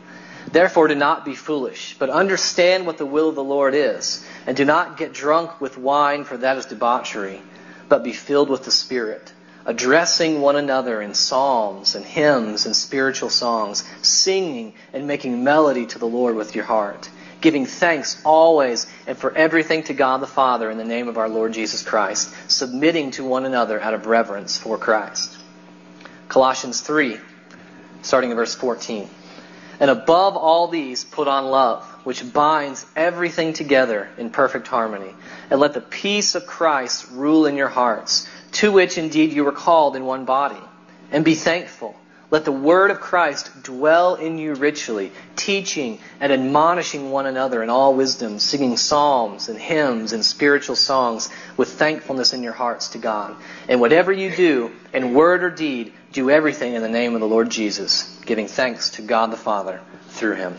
Therefore, 0.52 0.86
do 0.86 0.94
not 0.94 1.24
be 1.24 1.34
foolish, 1.34 1.96
but 1.98 2.08
understand 2.08 2.86
what 2.86 2.98
the 2.98 3.04
will 3.04 3.30
of 3.30 3.34
the 3.34 3.42
Lord 3.42 3.74
is, 3.74 4.24
and 4.46 4.56
do 4.56 4.64
not 4.64 4.96
get 4.96 5.12
drunk 5.12 5.60
with 5.60 5.76
wine, 5.76 6.22
for 6.22 6.36
that 6.36 6.56
is 6.56 6.66
debauchery, 6.66 7.42
but 7.88 8.04
be 8.04 8.12
filled 8.12 8.48
with 8.48 8.62
the 8.62 8.70
Spirit, 8.70 9.32
addressing 9.66 10.40
one 10.40 10.54
another 10.54 11.02
in 11.02 11.14
psalms 11.14 11.96
and 11.96 12.04
hymns 12.04 12.64
and 12.64 12.76
spiritual 12.76 13.28
songs, 13.28 13.82
singing 14.02 14.72
and 14.92 15.08
making 15.08 15.42
melody 15.42 15.84
to 15.84 15.98
the 15.98 16.06
Lord 16.06 16.36
with 16.36 16.54
your 16.54 16.66
heart 16.66 17.10
giving 17.42 17.66
thanks 17.66 18.22
always 18.24 18.86
and 19.06 19.18
for 19.18 19.34
everything 19.36 19.82
to 19.84 19.94
God 19.94 20.18
the 20.18 20.26
Father 20.26 20.70
in 20.70 20.78
the 20.78 20.84
name 20.84 21.08
of 21.08 21.18
our 21.18 21.28
Lord 21.28 21.52
Jesus 21.52 21.82
Christ, 21.82 22.32
submitting 22.48 23.10
to 23.12 23.24
one 23.24 23.44
another 23.44 23.80
out 23.80 23.92
of 23.92 24.06
reverence 24.06 24.56
for 24.56 24.78
Christ. 24.78 25.36
Colossians 26.28 26.80
3, 26.80 27.18
starting 28.00 28.30
in 28.30 28.36
verse 28.36 28.54
14. 28.54 29.10
And 29.80 29.90
above 29.90 30.36
all 30.36 30.68
these, 30.68 31.04
put 31.04 31.28
on 31.28 31.46
love, 31.46 31.84
which 32.04 32.32
binds 32.32 32.86
everything 32.94 33.52
together 33.52 34.08
in 34.16 34.30
perfect 34.30 34.68
harmony. 34.68 35.12
And 35.50 35.60
let 35.60 35.74
the 35.74 35.80
peace 35.80 36.34
of 36.34 36.46
Christ 36.46 37.08
rule 37.10 37.46
in 37.46 37.56
your 37.56 37.68
hearts, 37.68 38.28
to 38.52 38.70
which 38.70 38.96
indeed 38.96 39.32
you 39.32 39.44
were 39.44 39.52
called 39.52 39.96
in 39.96 40.04
one 40.04 40.24
body. 40.24 40.60
And 41.10 41.24
be 41.24 41.34
thankful. 41.34 41.96
Let 42.32 42.46
the 42.46 42.50
word 42.50 42.90
of 42.90 42.98
Christ 42.98 43.62
dwell 43.62 44.14
in 44.14 44.38
you 44.38 44.54
richly, 44.54 45.12
teaching 45.36 45.98
and 46.18 46.32
admonishing 46.32 47.10
one 47.10 47.26
another 47.26 47.62
in 47.62 47.68
all 47.68 47.94
wisdom, 47.94 48.38
singing 48.38 48.78
psalms 48.78 49.50
and 49.50 49.58
hymns 49.58 50.14
and 50.14 50.24
spiritual 50.24 50.74
songs 50.74 51.28
with 51.58 51.68
thankfulness 51.74 52.32
in 52.32 52.42
your 52.42 52.54
hearts 52.54 52.88
to 52.88 52.98
God. 52.98 53.36
And 53.68 53.82
whatever 53.82 54.10
you 54.10 54.34
do, 54.34 54.70
in 54.94 55.12
word 55.12 55.44
or 55.44 55.50
deed, 55.50 55.92
do 56.12 56.30
everything 56.30 56.72
in 56.72 56.80
the 56.80 56.88
name 56.88 57.14
of 57.14 57.20
the 57.20 57.28
Lord 57.28 57.50
Jesus, 57.50 58.18
giving 58.24 58.48
thanks 58.48 58.88
to 58.92 59.02
God 59.02 59.30
the 59.30 59.36
Father 59.36 59.82
through 60.08 60.36
him. 60.36 60.56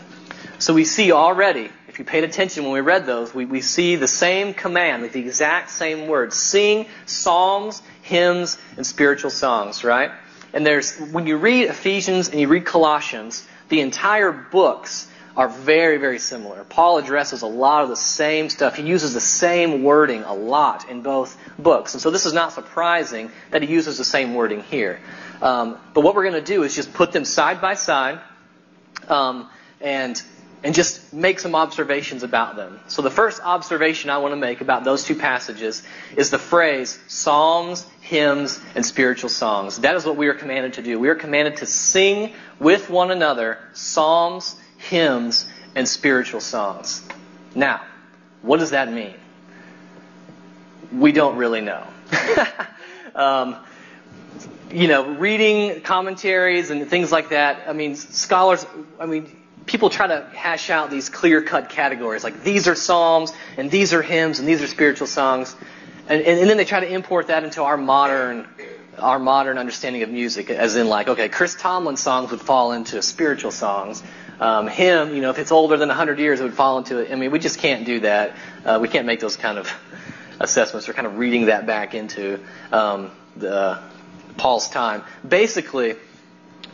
So 0.60 0.74
we 0.74 0.84
see 0.84 1.10
already, 1.10 1.70
if 1.88 1.98
you 1.98 2.04
paid 2.04 2.22
attention 2.22 2.62
when 2.62 2.72
we 2.72 2.82
read 2.82 3.04
those, 3.04 3.34
we, 3.34 3.46
we 3.46 3.62
see 3.62 3.96
the 3.96 4.06
same 4.06 4.54
command 4.54 5.10
the 5.10 5.18
exact 5.18 5.70
same 5.70 6.06
words. 6.06 6.36
Sing 6.36 6.86
psalms, 7.06 7.82
hymns, 8.02 8.58
and 8.76 8.86
spiritual 8.86 9.30
songs, 9.30 9.82
right? 9.82 10.12
And 10.54 10.64
there's, 10.64 10.96
when 10.96 11.26
you 11.26 11.36
read 11.36 11.68
Ephesians 11.68 12.28
and 12.28 12.40
you 12.40 12.46
read 12.48 12.64
Colossians, 12.64 13.46
the 13.68 13.80
entire 13.80 14.30
books 14.30 15.08
are 15.36 15.48
very, 15.48 15.96
very 15.96 16.20
similar. 16.20 16.62
Paul 16.62 16.98
addresses 16.98 17.42
a 17.42 17.46
lot 17.46 17.82
of 17.82 17.88
the 17.88 17.96
same 17.96 18.48
stuff. 18.48 18.76
He 18.76 18.84
uses 18.84 19.14
the 19.14 19.20
same 19.20 19.82
wording 19.82 20.22
a 20.22 20.32
lot 20.32 20.88
in 20.88 21.02
both 21.02 21.36
books. 21.58 21.94
And 21.94 22.00
so 22.00 22.12
this 22.12 22.24
is 22.24 22.32
not 22.32 22.52
surprising 22.52 23.32
that 23.50 23.62
he 23.62 23.68
uses 23.68 23.98
the 23.98 24.04
same 24.04 24.34
wording 24.34 24.62
here. 24.62 25.00
Um, 25.42 25.76
but 25.92 26.02
what 26.02 26.14
we're 26.14 26.22
going 26.22 26.42
to 26.42 26.52
do 26.52 26.62
is 26.62 26.76
just 26.76 26.94
put 26.94 27.10
them 27.10 27.24
side 27.24 27.60
by 27.60 27.74
side 27.74 28.20
um, 29.08 29.50
and 29.80 30.22
and 30.64 30.74
just 30.74 31.12
make 31.12 31.38
some 31.38 31.54
observations 31.54 32.22
about 32.22 32.56
them. 32.56 32.80
So 32.88 33.02
the 33.02 33.10
first 33.10 33.42
observation 33.44 34.08
I 34.08 34.16
want 34.16 34.32
to 34.32 34.36
make 34.36 34.62
about 34.62 34.82
those 34.82 35.04
two 35.04 35.14
passages 35.14 35.82
is 36.16 36.30
the 36.30 36.38
phrase 36.38 36.98
psalms, 37.06 37.86
hymns, 38.00 38.58
and 38.74 38.84
spiritual 38.84 39.28
songs. 39.28 39.80
That 39.80 39.94
is 39.94 40.06
what 40.06 40.16
we 40.16 40.26
are 40.28 40.34
commanded 40.34 40.72
to 40.74 40.82
do. 40.82 40.98
We 40.98 41.10
are 41.10 41.14
commanded 41.14 41.58
to 41.58 41.66
sing 41.66 42.32
with 42.58 42.88
one 42.88 43.10
another 43.10 43.58
psalms, 43.74 44.56
hymns, 44.78 45.46
and 45.74 45.86
spiritual 45.86 46.40
songs. 46.40 47.06
Now, 47.54 47.82
what 48.40 48.58
does 48.58 48.70
that 48.70 48.90
mean? 48.90 49.14
We 50.90 51.12
don't 51.12 51.36
really 51.36 51.60
know. 51.60 51.86
um, 53.14 53.56
you 54.72 54.88
know, 54.88 55.10
reading 55.16 55.82
commentaries 55.82 56.70
and 56.70 56.88
things 56.88 57.12
like 57.12 57.28
that, 57.28 57.68
I 57.68 57.74
mean, 57.74 57.96
scholars, 57.96 58.64
I 58.98 59.04
mean, 59.04 59.43
people 59.66 59.90
try 59.90 60.06
to 60.06 60.26
hash 60.34 60.70
out 60.70 60.90
these 60.90 61.08
clear 61.08 61.42
cut 61.42 61.68
categories 61.68 62.24
like 62.24 62.42
these 62.42 62.68
are 62.68 62.74
psalms 62.74 63.32
and 63.56 63.70
these 63.70 63.92
are 63.94 64.02
hymns 64.02 64.38
and 64.38 64.48
these 64.48 64.62
are 64.62 64.66
spiritual 64.66 65.06
songs. 65.06 65.54
And, 66.06 66.20
and, 66.20 66.38
and, 66.40 66.50
then 66.50 66.58
they 66.58 66.66
try 66.66 66.80
to 66.80 66.92
import 66.92 67.28
that 67.28 67.44
into 67.44 67.62
our 67.62 67.78
modern 67.78 68.46
our 68.98 69.18
modern 69.18 69.58
understanding 69.58 70.02
of 70.02 70.10
music 70.10 70.50
as 70.50 70.76
in 70.76 70.86
like 70.86 71.08
okay 71.08 71.28
chris 71.28 71.56
tomlin 71.56 71.96
songs 71.96 72.30
would 72.30 72.40
fall 72.40 72.72
into 72.72 73.00
spiritual 73.02 73.50
songs. 73.50 74.02
Um, 74.38 74.66
hymn 74.66 75.14
you 75.14 75.22
know 75.22 75.30
if 75.30 75.38
it's 75.38 75.52
older 75.52 75.76
than 75.76 75.88
100 75.88 76.18
years 76.18 76.40
it 76.40 76.42
would 76.42 76.54
fall 76.54 76.78
into 76.78 76.98
it. 76.98 77.10
I 77.10 77.14
mean 77.14 77.30
we 77.30 77.38
just 77.38 77.58
can't 77.58 77.86
do 77.86 78.00
that. 78.00 78.36
Uh, 78.64 78.78
we 78.80 78.88
can't 78.88 79.06
make 79.06 79.20
those 79.20 79.36
kind 79.36 79.58
of 79.58 79.72
assessments 80.40 80.88
or 80.88 80.92
kind 80.92 81.06
of 81.06 81.18
reading 81.18 81.46
that 81.46 81.66
back 81.66 81.94
into 81.94 82.40
um, 82.70 83.10
the 83.36 83.80
paul's 84.36 84.68
time. 84.68 85.02
Basically 85.26 85.96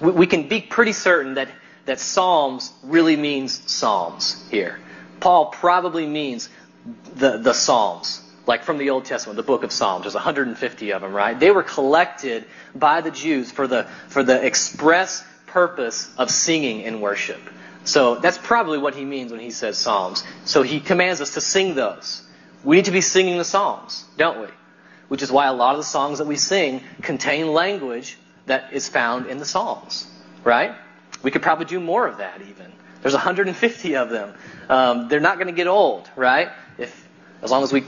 we, 0.01 0.11
we 0.11 0.27
can 0.27 0.49
be 0.49 0.61
pretty 0.61 0.93
certain 0.93 1.35
that 1.35 1.49
that 1.91 1.99
Psalms 1.99 2.73
really 2.85 3.17
means 3.17 3.69
Psalms 3.69 4.41
here. 4.49 4.79
Paul 5.19 5.47
probably 5.47 6.07
means 6.07 6.49
the, 7.17 7.39
the 7.39 7.53
Psalms, 7.53 8.23
like 8.47 8.63
from 8.63 8.79
the 8.79 8.91
Old 8.91 9.07
Testament, 9.07 9.37
the 9.37 9.43
book 9.43 9.65
of 9.65 9.73
Psalms. 9.73 10.05
There's 10.05 10.15
150 10.15 10.93
of 10.93 11.03
them, 11.03 11.13
right? 11.13 11.37
They 11.37 11.51
were 11.51 11.65
collected 11.65 12.45
by 12.77 13.01
the 13.01 13.11
Jews 13.11 13.51
for 13.51 13.67
the, 13.67 13.89
for 14.07 14.23
the 14.23 14.41
express 14.47 15.25
purpose 15.49 16.09
of 16.17 16.31
singing 16.31 16.83
in 16.83 17.01
worship. 17.01 17.41
So 17.83 18.15
that's 18.21 18.39
probably 18.39 18.79
what 18.79 18.95
he 18.95 19.05
means 19.05 19.33
when 19.33 19.41
he 19.41 19.51
says 19.51 19.77
Psalms. 19.77 20.23
So 20.45 20.63
he 20.63 20.79
commands 20.79 21.21
us 21.21 21.35
to 21.35 21.41
sing 21.41 21.75
those. 21.75 22.23
We 22.63 22.77
need 22.77 22.85
to 22.85 22.93
be 22.93 23.01
singing 23.01 23.37
the 23.37 23.45
Psalms, 23.45 24.05
don't 24.17 24.43
we? 24.43 24.47
Which 25.09 25.23
is 25.23 25.33
why 25.33 25.49
a 25.49 25.53
lot 25.53 25.73
of 25.73 25.79
the 25.79 25.91
songs 25.99 26.19
that 26.19 26.29
we 26.29 26.37
sing 26.37 26.83
contain 27.03 27.53
language 27.53 28.17
that 28.47 28.73
is 28.73 28.89
found 28.89 29.27
in 29.27 29.39
the 29.39 29.45
Psalms, 29.45 30.07
right? 30.45 30.77
We 31.23 31.31
could 31.31 31.43
probably 31.43 31.67
do 31.67 31.81
more 31.81 32.07
of 32.07 32.19
that 32.19 32.41
even. 32.43 32.73
There's 33.03 33.15
150 33.15 33.97
of 33.97 34.11
them. 34.11 34.35
Um, 34.69 35.09
they're 35.09 35.21
not 35.21 35.37
going 35.37 35.47
to 35.49 35.53
get 35.53 35.67
old, 35.67 36.09
right? 36.17 36.51
If 36.79 37.09
as 37.43 37.51
long 37.51 37.63
as 37.63 37.73
we, 37.73 37.85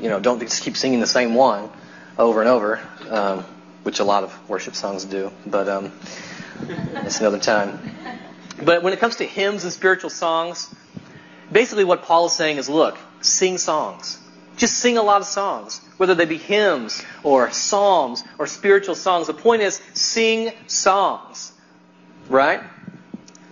you 0.00 0.08
know, 0.08 0.20
don't 0.20 0.40
just 0.40 0.62
keep 0.62 0.76
singing 0.76 1.00
the 1.00 1.06
same 1.06 1.34
one 1.34 1.70
over 2.18 2.40
and 2.40 2.48
over, 2.48 2.80
um, 3.08 3.44
which 3.82 3.98
a 3.98 4.04
lot 4.04 4.24
of 4.24 4.48
worship 4.48 4.74
songs 4.74 5.04
do. 5.04 5.32
But 5.46 5.68
um, 5.68 5.92
that's 6.92 7.20
another 7.20 7.38
time. 7.38 7.78
But 8.62 8.82
when 8.82 8.92
it 8.92 9.00
comes 9.00 9.16
to 9.16 9.24
hymns 9.24 9.64
and 9.64 9.72
spiritual 9.72 10.10
songs, 10.10 10.72
basically 11.50 11.84
what 11.84 12.02
Paul 12.02 12.26
is 12.26 12.32
saying 12.32 12.58
is, 12.58 12.68
look, 12.68 12.98
sing 13.20 13.58
songs. 13.58 14.18
Just 14.56 14.76
sing 14.78 14.98
a 14.98 15.02
lot 15.02 15.22
of 15.22 15.26
songs, 15.26 15.80
whether 15.96 16.14
they 16.14 16.26
be 16.26 16.36
hymns 16.36 17.02
or 17.22 17.50
psalms 17.50 18.22
or 18.38 18.46
spiritual 18.46 18.94
songs. 18.94 19.26
The 19.26 19.34
point 19.34 19.62
is, 19.62 19.80
sing 19.94 20.52
songs. 20.66 21.52
Right? 22.30 22.62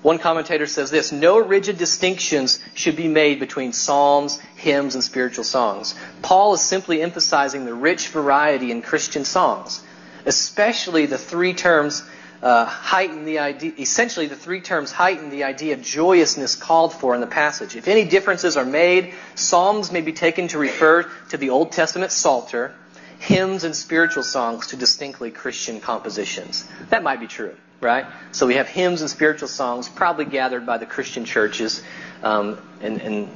One 0.03 0.19
commentator 0.19 0.67
says 0.67 0.93
this 0.93 1.11
No 1.11 1.39
rigid 1.39 1.79
distinctions 1.79 2.61
should 2.75 2.95
be 2.95 3.09
made 3.09 3.41
between 3.41 3.73
psalms, 3.73 4.39
hymns, 4.57 4.95
and 4.95 5.03
spiritual 5.03 5.43
songs. 5.43 5.97
Paul 6.23 6.55
is 6.55 6.61
simply 6.61 7.03
emphasizing 7.03 7.65
the 7.65 7.75
rich 7.75 8.09
variety 8.09 8.71
in 8.71 8.81
Christian 8.81 9.25
songs, 9.25 9.83
especially 10.25 11.07
the 11.07 11.19
three 11.19 11.55
terms 11.55 12.05
uh, 12.41 12.67
heighten 12.67 13.25
the 13.25 13.41
idea, 13.41 13.73
essentially 13.81 14.27
the 14.27 14.37
three 14.37 14.61
terms 14.61 14.93
heighten 14.93 15.31
the 15.31 15.43
idea 15.43 15.75
of 15.75 15.83
joyousness 15.83 16.55
called 16.55 16.93
for 16.93 17.17
in 17.17 17.21
the 17.21 17.27
passage. 17.27 17.75
If 17.75 17.89
any 17.89 18.05
differences 18.05 18.57
are 18.57 18.65
made, 18.65 19.13
psalms 19.35 19.91
may 19.91 20.03
be 20.03 20.13
taken 20.13 20.47
to 20.49 20.59
refer 20.59 21.11
to 21.31 21.37
the 21.37 21.51
Old 21.51 21.73
Testament 21.73 22.13
Psalter, 22.13 22.73
hymns 23.19 23.65
and 23.65 23.75
spiritual 23.75 24.23
songs 24.23 24.69
to 24.69 24.77
distinctly 24.77 25.33
Christian 25.33 25.81
compositions. 25.81 26.65
That 26.91 27.03
might 27.03 27.19
be 27.19 27.27
true, 27.27 27.57
right? 27.81 28.07
So 28.33 28.47
we 28.47 28.55
have 28.55 28.69
hymns 28.69 29.01
and 29.01 29.11
spiritual 29.11 29.49
songs 29.49 29.89
probably 29.89 30.25
gathered 30.25 30.67
by 30.67 30.79
the 30.79 30.87
Christian 30.87 31.25
churches 31.25 31.83
um, 32.23 32.59
and, 32.81 33.01
and 33.01 33.29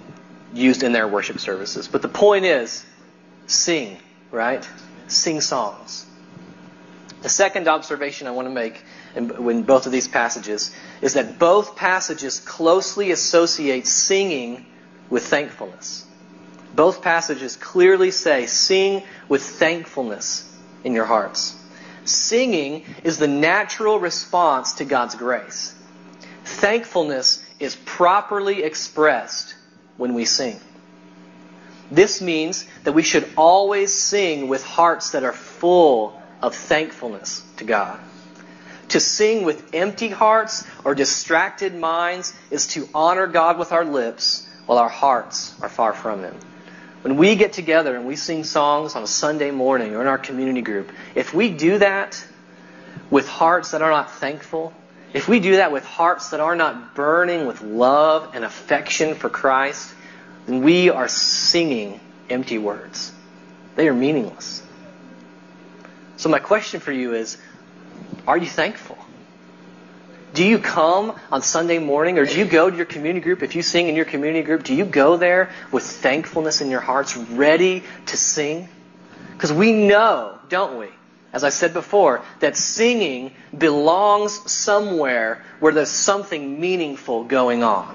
used 0.53 0.83
in 0.83 0.93
their 0.93 1.09
worship 1.09 1.39
services. 1.39 1.89
But 1.89 2.03
the 2.03 2.09
point 2.09 2.45
is, 2.45 2.85
sing, 3.47 3.99
right? 4.31 4.69
Sing 5.09 5.41
songs. 5.41 6.07
The 7.23 7.29
second 7.29 7.69
observation 7.69 8.27
I 8.27 8.33
want 8.33 8.47
to 8.47 8.53
make 8.53 8.83
in, 9.15 9.31
in, 9.49 9.63
both 9.63 9.87
of 9.87 9.93
these 9.93 10.09
passages 10.09 10.75
is 11.01 11.15
that 11.15 11.39
both 11.39 11.77
passages 11.77 12.41
closely 12.41 13.13
associate 13.13 13.87
singing 13.87 14.67
with 15.09 15.25
thankfulness. 15.27 16.05
Both 16.75 17.03
passages 17.03 17.55
clearly 17.57 18.11
say, 18.11 18.47
sing 18.47 19.05
with 19.29 19.43
thankfulness 19.43 20.51
in 20.83 20.95
your 20.95 21.05
hearts. 21.05 21.55
Singing 22.04 22.85
is 23.04 23.18
the 23.18 23.28
natural 23.28 23.99
response 23.99 24.75
to 24.75 24.85
God's 24.85 25.14
grace. 25.14 25.75
Thankfulness 26.44 27.42
is 27.61 27.76
properly 27.76 28.62
expressed 28.62 29.54
when 29.97 30.14
we 30.14 30.25
sing. 30.25 30.59
This 31.90 32.21
means 32.21 32.66
that 32.85 32.92
we 32.92 33.02
should 33.02 33.28
always 33.37 33.92
sing 33.92 34.49
with 34.49 34.64
hearts 34.64 35.11
that 35.11 35.25
are 35.25 35.32
full 35.32 36.21
of 36.40 36.54
thankfulness 36.54 37.42
to 37.59 37.64
God. 37.64 38.00
To 38.88 39.00
sing 39.00 39.44
with 39.44 39.75
empty 39.75 40.09
hearts 40.09 40.66
or 40.85 40.94
distracted 40.94 41.75
minds 41.75 42.35
is 42.50 42.66
to 42.68 42.88
honor 42.94 43.26
God 43.26 43.59
with 43.59 43.73
our 43.73 43.85
lips 43.85 44.47
while 44.66 44.78
our 44.78 44.88
hearts 44.88 45.54
are 45.62 45.68
far 45.68 45.92
from 45.92 46.23
Him. 46.23 46.35
When 47.02 47.16
we 47.16 47.35
get 47.35 47.52
together 47.52 47.97
and 47.97 48.06
we 48.06 48.16
sing 48.16 48.44
songs 48.44 48.94
on 48.94 49.02
a 49.02 49.09
Sunday 49.09 49.50
morning 49.50 49.94
or 49.97 50.00
in 50.00 50.06
our 50.06 50.18
community 50.18 50.62
group, 50.62 50.92
if 51.14 51.35
we 51.35 51.50
do 51.50 51.78
that 51.78 52.25
with 53.11 53.28
hearts 53.28 53.73
that 53.73 53.82
are 53.82 53.90
not 53.90 54.12
thankful, 54.12 54.73
if 55.12 55.28
we 55.28 55.40
do 55.40 55.56
that 55.56 55.73
with 55.73 55.85
hearts 55.85 56.30
that 56.30 56.40
are 56.40 56.54
not 56.54 56.94
burning 56.94 57.47
with 57.47 57.61
love 57.61 58.30
and 58.35 58.44
affection 58.44 59.16
for 59.16 59.28
Christ, 59.28 59.92
then 60.47 60.62
we 60.62 60.90
are 60.90 61.09
singing 61.09 62.00
empty 62.30 62.59
words. 62.59 63.12
They 63.75 63.88
are 63.88 63.94
meaningless. 63.94 64.62
So, 66.16 66.28
my 66.28 66.38
question 66.38 66.80
for 66.80 66.92
you 66.92 67.14
is 67.14 67.37
Are 68.26 68.38
you 68.38 68.47
thankful? 68.47 68.97
Do 70.35 70.47
you 70.47 70.59
come 70.59 71.19
on 71.31 71.43
Sunday 71.43 71.79
morning 71.79 72.19
or 72.19 72.25
do 72.25 72.39
you 72.39 72.47
go 72.47 72.71
to 72.71 72.77
your 72.77 72.87
community 72.87 73.23
group? 73.23 73.43
If 73.43 73.55
you 73.55 73.62
sing 73.62 73.89
in 73.89 73.97
your 73.97 74.07
community 74.07 74.43
group, 74.43 74.62
do 74.62 74.75
you 74.75 74.87
go 74.87 75.17
there 75.19 75.51
with 75.71 75.85
thankfulness 75.85 76.62
in 76.62 76.71
your 76.71 76.81
hearts, 76.81 77.17
ready 77.17 77.83
to 78.07 78.17
sing? 78.17 78.69
Because 79.35 79.53
we 79.53 79.73
know, 79.73 80.39
don't 80.49 80.79
we, 80.79 80.89
as 81.33 81.45
I 81.45 81.51
said 81.51 81.75
before, 81.75 82.23
that 82.41 82.57
singing 82.57 83.33
belongs 83.57 84.51
somewhere 84.51 85.45
where 85.61 85.73
there's 85.73 85.91
something 85.91 86.61
meaningful 86.61 87.25
going 87.25 87.62
on. 87.62 87.95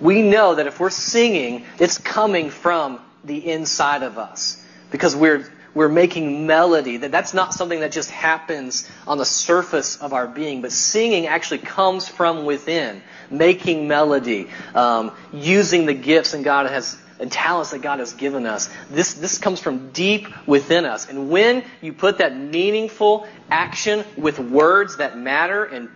We 0.00 0.22
know 0.22 0.54
that 0.54 0.66
if 0.66 0.80
we're 0.80 0.88
singing, 0.88 1.66
it's 1.78 1.98
coming 1.98 2.48
from 2.48 3.00
the 3.24 3.50
inside 3.50 4.02
of 4.02 4.16
us 4.16 4.64
because 4.90 5.14
we're 5.14 5.50
we're 5.74 5.88
making 5.88 6.46
melody. 6.46 6.98
That 6.98 7.12
that's 7.12 7.34
not 7.34 7.54
something 7.54 7.80
that 7.80 7.92
just 7.92 8.10
happens 8.10 8.88
on 9.06 9.18
the 9.18 9.24
surface 9.24 9.96
of 9.96 10.12
our 10.12 10.26
being, 10.26 10.62
but 10.62 10.72
singing 10.72 11.26
actually 11.26 11.58
comes 11.58 12.08
from 12.08 12.44
within, 12.44 13.02
making 13.30 13.88
melody, 13.88 14.48
um, 14.74 15.12
using 15.32 15.86
the 15.86 15.94
gifts 15.94 16.34
and 16.34 16.44
God 16.44 16.66
has 16.66 16.96
and 17.20 17.30
talents 17.30 17.72
that 17.72 17.82
God 17.82 17.98
has 17.98 18.14
given 18.14 18.46
us. 18.46 18.70
This 18.90 19.14
this 19.14 19.38
comes 19.38 19.60
from 19.60 19.90
deep 19.90 20.26
within 20.46 20.84
us. 20.86 21.08
And 21.08 21.30
when 21.30 21.64
you 21.82 21.92
put 21.92 22.18
that 22.18 22.36
meaningful 22.36 23.26
action 23.50 24.04
with 24.16 24.38
words 24.38 24.96
that 24.96 25.18
matter 25.18 25.64
and 25.64 25.88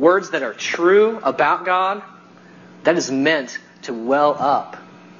words 0.00 0.30
that 0.30 0.42
are 0.42 0.54
true 0.54 1.18
about 1.22 1.64
God, 1.64 2.02
that 2.84 2.96
is 2.96 3.10
meant 3.10 3.58
to 3.82 3.92
well 3.92 4.34
up 4.38 4.76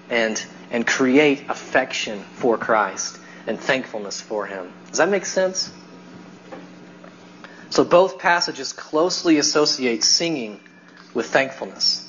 and 0.08 0.42
and 0.70 0.86
create 0.86 1.50
affection 1.50 2.20
for 2.34 2.56
Christ 2.56 3.18
and 3.46 3.58
thankfulness 3.58 4.20
for 4.20 4.46
Him. 4.46 4.72
Does 4.88 4.98
that 4.98 5.08
make 5.08 5.24
sense? 5.24 5.72
So 7.70 7.84
both 7.84 8.18
passages 8.18 8.72
closely 8.72 9.38
associate 9.38 10.04
singing 10.04 10.60
with 11.14 11.26
thankfulness. 11.26 12.06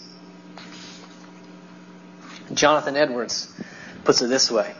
Jonathan 2.54 2.98
Edwards 2.98 3.54
puts 4.04 4.22
it 4.22 4.28
this 4.28 4.52
way 4.52 4.74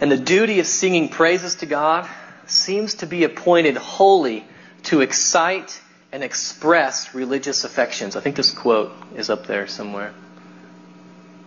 And 0.00 0.10
the 0.10 0.16
duty 0.16 0.60
of 0.60 0.66
singing 0.66 1.08
praises 1.08 1.56
to 1.56 1.66
God 1.66 2.08
seems 2.46 2.94
to 2.94 3.06
be 3.06 3.24
appointed 3.24 3.76
wholly 3.76 4.46
to 4.84 5.02
excite 5.02 5.80
and 6.12 6.24
express 6.24 7.14
religious 7.14 7.64
affections. 7.64 8.16
I 8.16 8.20
think 8.20 8.36
this 8.36 8.50
quote 8.50 8.92
is 9.14 9.30
up 9.30 9.46
there 9.46 9.66
somewhere. 9.66 10.12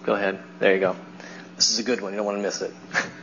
Go 0.04 0.14
ahead. 0.14 0.40
There 0.60 0.74
you 0.74 0.80
go. 0.80 0.96
This 1.56 1.72
is 1.72 1.80
a 1.80 1.84
good 1.84 2.02
one. 2.02 2.14
You 2.14 2.18
don't 2.18 2.26
want 2.26 2.38
to 2.38 2.42
miss 2.42 2.62
it. 2.62 2.74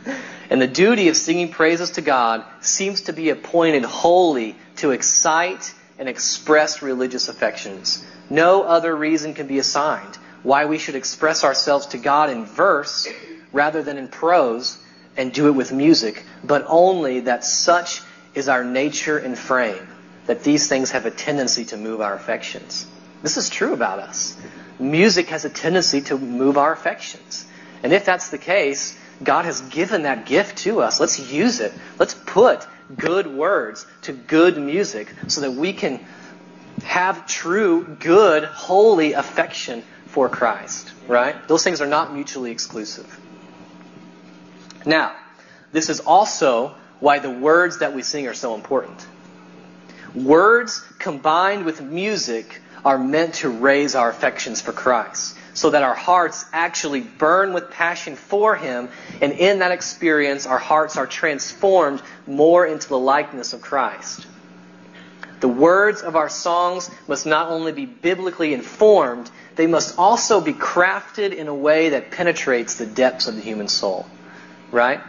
and 0.51 0.61
the 0.61 0.67
duty 0.67 1.07
of 1.07 1.15
singing 1.15 1.47
praises 1.47 1.91
to 1.91 2.01
God 2.01 2.43
seems 2.59 3.03
to 3.03 3.13
be 3.13 3.29
appointed 3.29 3.85
wholly 3.85 4.57
to 4.75 4.91
excite 4.91 5.73
and 5.97 6.09
express 6.09 6.81
religious 6.81 7.29
affections. 7.29 8.05
No 8.29 8.63
other 8.63 8.93
reason 8.93 9.33
can 9.33 9.47
be 9.47 9.59
assigned 9.59 10.17
why 10.43 10.65
we 10.65 10.77
should 10.77 10.95
express 10.95 11.45
ourselves 11.45 11.85
to 11.87 11.97
God 11.97 12.29
in 12.29 12.45
verse 12.45 13.07
rather 13.53 13.81
than 13.81 13.97
in 13.97 14.09
prose 14.09 14.77
and 15.15 15.31
do 15.31 15.47
it 15.47 15.51
with 15.51 15.71
music, 15.71 16.25
but 16.43 16.65
only 16.67 17.21
that 17.21 17.45
such 17.45 18.01
is 18.33 18.49
our 18.49 18.65
nature 18.65 19.17
and 19.17 19.37
frame, 19.37 19.87
that 20.25 20.43
these 20.43 20.67
things 20.67 20.91
have 20.91 21.05
a 21.05 21.11
tendency 21.11 21.63
to 21.63 21.77
move 21.77 22.01
our 22.01 22.13
affections. 22.13 22.85
This 23.23 23.37
is 23.37 23.49
true 23.49 23.71
about 23.71 23.99
us. 23.99 24.35
Music 24.79 25.29
has 25.29 25.45
a 25.45 25.49
tendency 25.49 26.01
to 26.01 26.17
move 26.17 26.57
our 26.57 26.73
affections. 26.73 27.45
And 27.83 27.93
if 27.93 28.03
that's 28.03 28.31
the 28.31 28.37
case, 28.37 28.97
God 29.23 29.45
has 29.45 29.61
given 29.61 30.03
that 30.03 30.25
gift 30.25 30.59
to 30.59 30.81
us. 30.81 30.99
Let's 30.99 31.19
use 31.31 31.59
it. 31.59 31.73
Let's 31.99 32.13
put 32.13 32.65
good 32.97 33.27
words 33.27 33.85
to 34.03 34.13
good 34.13 34.57
music 34.57 35.07
so 35.27 35.41
that 35.41 35.51
we 35.51 35.73
can 35.73 36.03
have 36.83 37.27
true, 37.27 37.85
good, 37.99 38.43
holy 38.43 39.13
affection 39.13 39.83
for 40.07 40.27
Christ, 40.29 40.91
right? 41.07 41.47
Those 41.47 41.63
things 41.63 41.81
are 41.81 41.87
not 41.87 42.13
mutually 42.13 42.51
exclusive. 42.51 43.19
Now, 44.85 45.15
this 45.71 45.89
is 45.89 45.99
also 45.99 46.75
why 46.99 47.19
the 47.19 47.29
words 47.29 47.79
that 47.79 47.93
we 47.93 48.01
sing 48.01 48.27
are 48.27 48.33
so 48.33 48.55
important. 48.55 49.05
Words 50.13 50.83
combined 50.99 51.65
with 51.65 51.81
music 51.81 52.61
are 52.83 52.97
meant 52.97 53.35
to 53.35 53.49
raise 53.49 53.95
our 53.95 54.09
affections 54.09 54.61
for 54.61 54.71
Christ 54.71 55.37
so 55.53 55.69
that 55.69 55.83
our 55.83 55.93
hearts 55.93 56.45
actually 56.53 57.01
burn 57.01 57.53
with 57.53 57.71
passion 57.71 58.15
for 58.15 58.55
Him, 58.55 58.89
and 59.21 59.33
in 59.33 59.59
that 59.59 59.71
experience, 59.71 60.45
our 60.45 60.57
hearts 60.59 60.97
are 60.97 61.07
transformed 61.07 62.01
more 62.27 62.65
into 62.65 62.87
the 62.87 62.99
likeness 62.99 63.53
of 63.53 63.61
Christ. 63.61 64.25
The 65.41 65.47
words 65.47 66.01
of 66.03 66.15
our 66.15 66.29
songs 66.29 66.89
must 67.07 67.25
not 67.25 67.49
only 67.49 67.71
be 67.71 67.85
biblically 67.85 68.53
informed, 68.53 69.29
they 69.55 69.67
must 69.67 69.97
also 69.97 70.39
be 70.39 70.53
crafted 70.53 71.33
in 71.33 71.47
a 71.47 71.55
way 71.55 71.89
that 71.89 72.11
penetrates 72.11 72.75
the 72.75 72.85
depths 72.85 73.27
of 73.27 73.35
the 73.35 73.41
human 73.41 73.67
soul. 73.67 74.05
Right? 74.71 75.01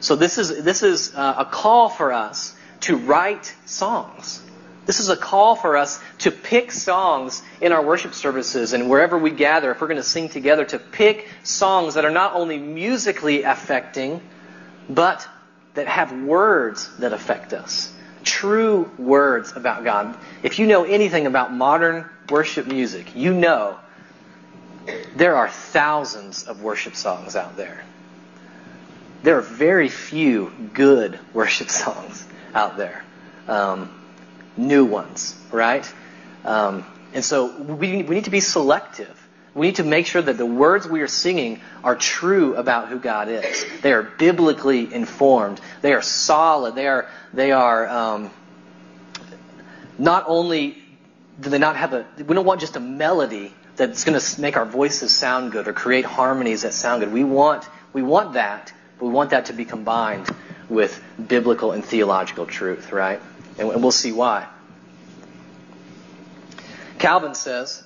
So 0.00 0.16
this 0.16 0.38
is, 0.38 0.64
this 0.64 0.82
is 0.82 1.14
uh, 1.14 1.36
a 1.38 1.44
call 1.44 1.88
for 1.88 2.12
us 2.12 2.54
to 2.80 2.96
write 2.96 3.54
songs. 3.64 4.42
This 4.86 5.00
is 5.00 5.08
a 5.08 5.16
call 5.16 5.56
for 5.56 5.76
us 5.76 6.00
to 6.18 6.30
pick 6.30 6.70
songs 6.70 7.42
in 7.60 7.72
our 7.72 7.84
worship 7.84 8.14
services 8.14 8.72
and 8.72 8.88
wherever 8.88 9.18
we 9.18 9.30
gather, 9.30 9.72
if 9.72 9.80
we're 9.80 9.88
going 9.88 9.96
to 9.96 10.04
sing 10.04 10.28
together, 10.28 10.64
to 10.64 10.78
pick 10.78 11.28
songs 11.42 11.94
that 11.94 12.04
are 12.04 12.10
not 12.10 12.34
only 12.34 12.58
musically 12.58 13.42
affecting, 13.42 14.20
but 14.88 15.26
that 15.74 15.88
have 15.88 16.12
words 16.22 16.96
that 16.98 17.12
affect 17.12 17.52
us. 17.52 17.92
True 18.22 18.90
words 18.96 19.56
about 19.56 19.82
God. 19.82 20.16
If 20.44 20.60
you 20.60 20.66
know 20.66 20.84
anything 20.84 21.26
about 21.26 21.52
modern 21.52 22.08
worship 22.30 22.68
music, 22.68 23.14
you 23.16 23.34
know 23.34 23.78
there 25.16 25.36
are 25.36 25.48
thousands 25.48 26.44
of 26.44 26.62
worship 26.62 26.94
songs 26.94 27.34
out 27.34 27.56
there. 27.56 27.84
There 29.24 29.36
are 29.36 29.42
very 29.42 29.88
few 29.88 30.52
good 30.74 31.18
worship 31.32 31.70
songs 31.70 32.24
out 32.54 32.76
there. 32.76 33.04
Um, 33.48 33.90
new 34.56 34.84
ones, 34.84 35.38
right? 35.50 35.90
Um, 36.44 36.84
and 37.14 37.24
so 37.24 37.56
we, 37.62 38.02
we 38.02 38.14
need 38.14 38.24
to 38.24 38.30
be 38.30 38.40
selective. 38.40 39.22
We 39.54 39.68
need 39.68 39.76
to 39.76 39.84
make 39.84 40.06
sure 40.06 40.20
that 40.20 40.36
the 40.36 40.46
words 40.46 40.86
we 40.86 41.00
are 41.00 41.08
singing 41.08 41.60
are 41.82 41.96
true 41.96 42.56
about 42.56 42.88
who 42.88 42.98
God 42.98 43.28
is. 43.28 43.64
They 43.80 43.92
are 43.92 44.02
biblically 44.02 44.92
informed. 44.92 45.60
They 45.80 45.94
are 45.94 46.02
solid. 46.02 46.74
They 46.74 46.86
are 46.86 47.08
they 47.32 47.52
are 47.52 47.88
um, 47.88 48.30
not 49.98 50.24
only 50.26 50.76
do 51.40 51.50
they 51.50 51.58
not 51.58 51.76
have 51.76 51.92
a, 51.92 52.06
we 52.18 52.34
don't 52.34 52.44
want 52.44 52.60
just 52.60 52.76
a 52.76 52.80
melody 52.80 53.52
that's 53.76 54.04
going 54.04 54.18
to 54.18 54.40
make 54.40 54.56
our 54.56 54.64
voices 54.64 55.14
sound 55.14 55.52
good 55.52 55.68
or 55.68 55.72
create 55.72 56.04
harmonies 56.04 56.62
that 56.62 56.72
sound 56.72 57.02
good. 57.02 57.12
We 57.12 57.24
want, 57.24 57.68
we 57.92 58.02
want 58.02 58.34
that, 58.34 58.72
but 58.98 59.06
we 59.06 59.12
want 59.12 59.30
that 59.30 59.46
to 59.46 59.52
be 59.52 59.64
combined 59.64 60.26
with 60.68 61.02
biblical 61.28 61.72
and 61.72 61.84
theological 61.84 62.46
truth, 62.46 62.90
right? 62.92 63.20
And, 63.58 63.68
we'll 63.82 63.90
see 63.90 64.12
why. 64.12 64.46
Calvin 66.98 67.34
says, 67.34 67.82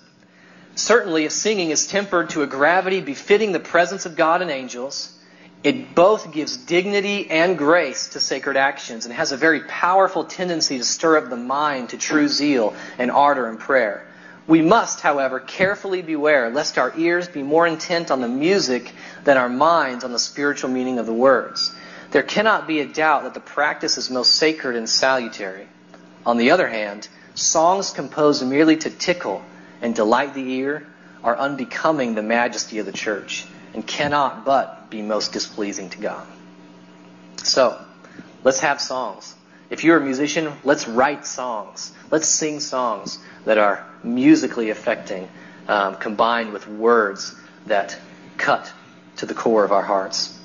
Certainly, 0.74 1.24
if 1.24 1.32
singing 1.32 1.70
is 1.70 1.86
tempered 1.86 2.30
to 2.30 2.42
a 2.42 2.46
gravity 2.46 3.00
befitting 3.00 3.52
the 3.52 3.60
presence 3.60 4.06
of 4.06 4.16
God 4.16 4.40
and 4.40 4.50
angels, 4.50 5.16
it 5.62 5.94
both 5.94 6.32
gives 6.32 6.56
dignity 6.56 7.30
and 7.30 7.58
grace 7.58 8.08
to 8.10 8.20
sacred 8.20 8.56
actions 8.56 9.04
and 9.04 9.14
has 9.14 9.32
a 9.32 9.36
very 9.36 9.60
powerful 9.60 10.24
tendency 10.24 10.78
to 10.78 10.84
stir 10.84 11.18
up 11.18 11.28
the 11.28 11.36
mind 11.36 11.90
to 11.90 11.98
true 11.98 12.28
zeal 12.28 12.74
and 12.98 13.10
ardor 13.10 13.48
in 13.48 13.58
prayer. 13.58 14.06
We 14.46 14.62
must, 14.62 15.00
however, 15.00 15.38
carefully 15.38 16.02
beware 16.02 16.50
lest 16.50 16.78
our 16.78 16.92
ears 16.96 17.28
be 17.28 17.42
more 17.42 17.66
intent 17.66 18.10
on 18.10 18.20
the 18.20 18.28
music 18.28 18.92
than 19.24 19.36
our 19.36 19.50
minds 19.50 20.02
on 20.02 20.12
the 20.12 20.18
spiritual 20.18 20.70
meaning 20.70 20.98
of 20.98 21.06
the 21.06 21.12
words. 21.12 21.72
There 22.10 22.22
cannot 22.22 22.66
be 22.66 22.80
a 22.80 22.86
doubt 22.86 23.22
that 23.22 23.34
the 23.34 23.40
practice 23.40 23.96
is 23.96 24.10
most 24.10 24.34
sacred 24.34 24.76
and 24.76 24.88
salutary. 24.88 25.68
On 26.26 26.36
the 26.36 26.50
other 26.50 26.68
hand, 26.68 27.08
songs 27.34 27.90
composed 27.90 28.44
merely 28.44 28.76
to 28.78 28.90
tickle 28.90 29.42
and 29.80 29.94
delight 29.94 30.34
the 30.34 30.52
ear 30.54 30.86
are 31.22 31.36
unbecoming 31.36 32.14
the 32.14 32.22
majesty 32.22 32.78
of 32.78 32.86
the 32.86 32.92
church 32.92 33.46
and 33.74 33.86
cannot 33.86 34.44
but 34.44 34.90
be 34.90 35.02
most 35.02 35.32
displeasing 35.32 35.90
to 35.90 35.98
God. 35.98 36.26
So, 37.44 37.80
let's 38.42 38.60
have 38.60 38.80
songs. 38.80 39.34
If 39.70 39.84
you're 39.84 39.98
a 39.98 40.04
musician, 40.04 40.52
let's 40.64 40.88
write 40.88 41.24
songs. 41.24 41.92
Let's 42.10 42.26
sing 42.26 42.58
songs 42.58 43.18
that 43.44 43.56
are 43.56 43.86
musically 44.02 44.70
affecting, 44.70 45.28
um, 45.68 45.94
combined 45.94 46.52
with 46.52 46.66
words 46.66 47.36
that 47.66 47.96
cut 48.36 48.70
to 49.18 49.26
the 49.26 49.34
core 49.34 49.64
of 49.64 49.70
our 49.70 49.82
hearts. 49.82 50.39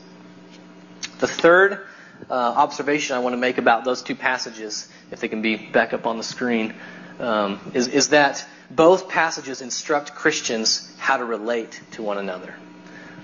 The 1.20 1.28
third 1.28 1.86
uh, 2.30 2.34
observation 2.34 3.16
I 3.16 3.20
want 3.20 3.34
to 3.34 3.38
make 3.38 3.58
about 3.58 3.86
those 3.86 4.02
two 4.02 4.16
passages, 4.16 4.88
if 5.12 5.20
they 5.20 5.28
can 5.28 5.42
be 5.42 5.56
back 5.56 5.94
up 5.94 6.06
on 6.06 6.18
the 6.18 6.24
screen, 6.24 6.74
um, 7.20 7.60
is, 7.74 7.88
is 7.88 8.10
that 8.10 8.46
both 8.70 9.10
passages 9.10 9.62
instruct 9.62 10.16
Christians 10.16 10.92
how 10.98 11.18
to 11.18 11.26
relate 11.26 11.80
to 11.92 12.04
one 12.04 12.18
another. 12.18 12.56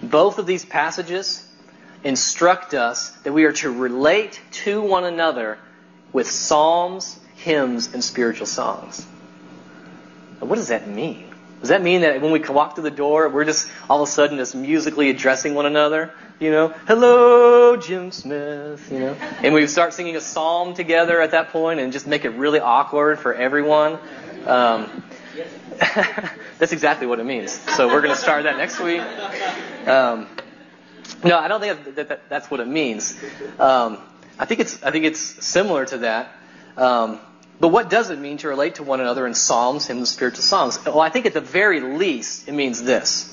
Both 0.01 0.39
of 0.39 0.45
these 0.45 0.63
passages 0.63 1.45
instruct 2.03 2.73
us 2.73 3.11
that 3.23 3.33
we 3.33 3.43
are 3.43 3.51
to 3.53 3.71
relate 3.71 4.39
to 4.51 4.81
one 4.81 5.03
another 5.03 5.57
with 6.13 6.29
psalms, 6.29 7.19
hymns, 7.35 7.93
and 7.93 8.03
spiritual 8.03 8.47
songs. 8.47 9.05
Now, 10.39 10.47
what 10.47 10.55
does 10.55 10.69
that 10.69 10.87
mean? 10.87 11.27
Does 11.59 11.69
that 11.69 11.83
mean 11.83 12.01
that 12.01 12.21
when 12.21 12.31
we 12.31 12.39
walk 12.39 12.75
through 12.75 12.85
the 12.85 12.91
door, 12.91 13.29
we're 13.29 13.45
just 13.45 13.67
all 13.89 14.01
of 14.01 14.09
a 14.09 14.11
sudden 14.11 14.37
just 14.37 14.55
musically 14.55 15.09
addressing 15.09 15.53
one 15.53 15.67
another? 15.67 16.11
You 16.41 16.49
know, 16.49 16.69
hello, 16.87 17.77
Jim 17.77 18.11
Smith, 18.11 18.91
you 18.91 18.97
know? 18.97 19.13
And 19.43 19.53
we 19.53 19.67
start 19.67 19.93
singing 19.93 20.15
a 20.15 20.21
psalm 20.21 20.73
together 20.73 21.21
at 21.21 21.31
that 21.31 21.49
point 21.49 21.79
and 21.79 21.93
just 21.93 22.07
make 22.07 22.25
it 22.25 22.29
really 22.29 22.59
awkward 22.59 23.19
for 23.19 23.31
everyone. 23.31 23.99
Um, 24.47 25.03
that's 26.57 26.71
exactly 26.71 27.05
what 27.05 27.19
it 27.19 27.25
means. 27.25 27.51
So 27.51 27.85
we're 27.85 28.01
going 28.01 28.15
to 28.15 28.19
start 28.19 28.45
that 28.45 28.57
next 28.57 28.79
week. 28.79 29.01
Um, 29.87 30.27
no, 31.23 31.37
I 31.37 31.47
don't 31.47 31.61
think 31.61 31.95
that, 31.95 32.09
that, 32.09 32.27
that's 32.27 32.49
what 32.49 32.59
it 32.59 32.67
means. 32.67 33.15
Um, 33.59 33.99
I 34.39 34.45
think 34.45 34.61
it's 34.61 34.81
I 34.81 34.89
think 34.89 35.05
it's 35.05 35.19
similar 35.45 35.85
to 35.85 35.99
that. 35.99 36.35
Um, 36.75 37.19
but 37.59 37.67
what 37.67 37.87
does 37.87 38.09
it 38.09 38.17
mean 38.17 38.37
to 38.37 38.47
relate 38.47 38.75
to 38.75 38.83
one 38.83 38.99
another 38.99 39.27
in 39.27 39.35
psalms, 39.35 39.85
hymns, 39.85 40.09
spiritual 40.09 40.41
songs? 40.41 40.83
Well, 40.83 41.01
I 41.01 41.09
think 41.09 41.27
at 41.27 41.35
the 41.35 41.41
very 41.41 41.81
least 41.81 42.47
it 42.47 42.53
means 42.53 42.81
this: 42.81 43.31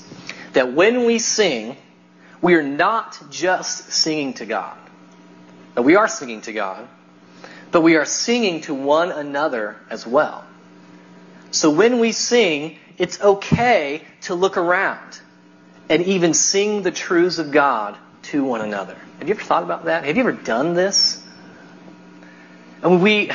that 0.53 0.73
when 0.73 1.05
we 1.05 1.17
sing, 1.17 1.75
we 2.41 2.55
are 2.55 2.63
not 2.63 3.19
just 3.29 3.91
singing 3.91 4.33
to 4.35 4.45
God. 4.45 4.77
Now, 5.75 5.83
we 5.83 5.95
are 5.95 6.07
singing 6.07 6.41
to 6.41 6.53
God, 6.53 6.87
but 7.71 7.81
we 7.81 7.95
are 7.95 8.05
singing 8.05 8.61
to 8.61 8.73
one 8.73 9.11
another 9.11 9.77
as 9.89 10.05
well. 10.05 10.45
So 11.51 11.71
when 11.71 11.99
we 11.99 12.11
sing, 12.11 12.77
it's 12.97 13.19
okay 13.21 14.03
to 14.21 14.35
look 14.35 14.57
around 14.57 15.19
and 15.89 16.03
even 16.03 16.33
sing 16.33 16.83
the 16.83 16.91
truths 16.91 17.39
of 17.39 17.51
God 17.51 17.97
to 18.23 18.43
one 18.43 18.61
another. 18.61 18.95
Have 19.19 19.27
you 19.27 19.35
ever 19.35 19.43
thought 19.43 19.63
about 19.63 19.85
that? 19.85 20.05
Have 20.05 20.15
you 20.15 20.21
ever 20.21 20.31
done 20.31 20.73
this? 20.73 21.21
And 22.81 23.01
we, 23.01 23.31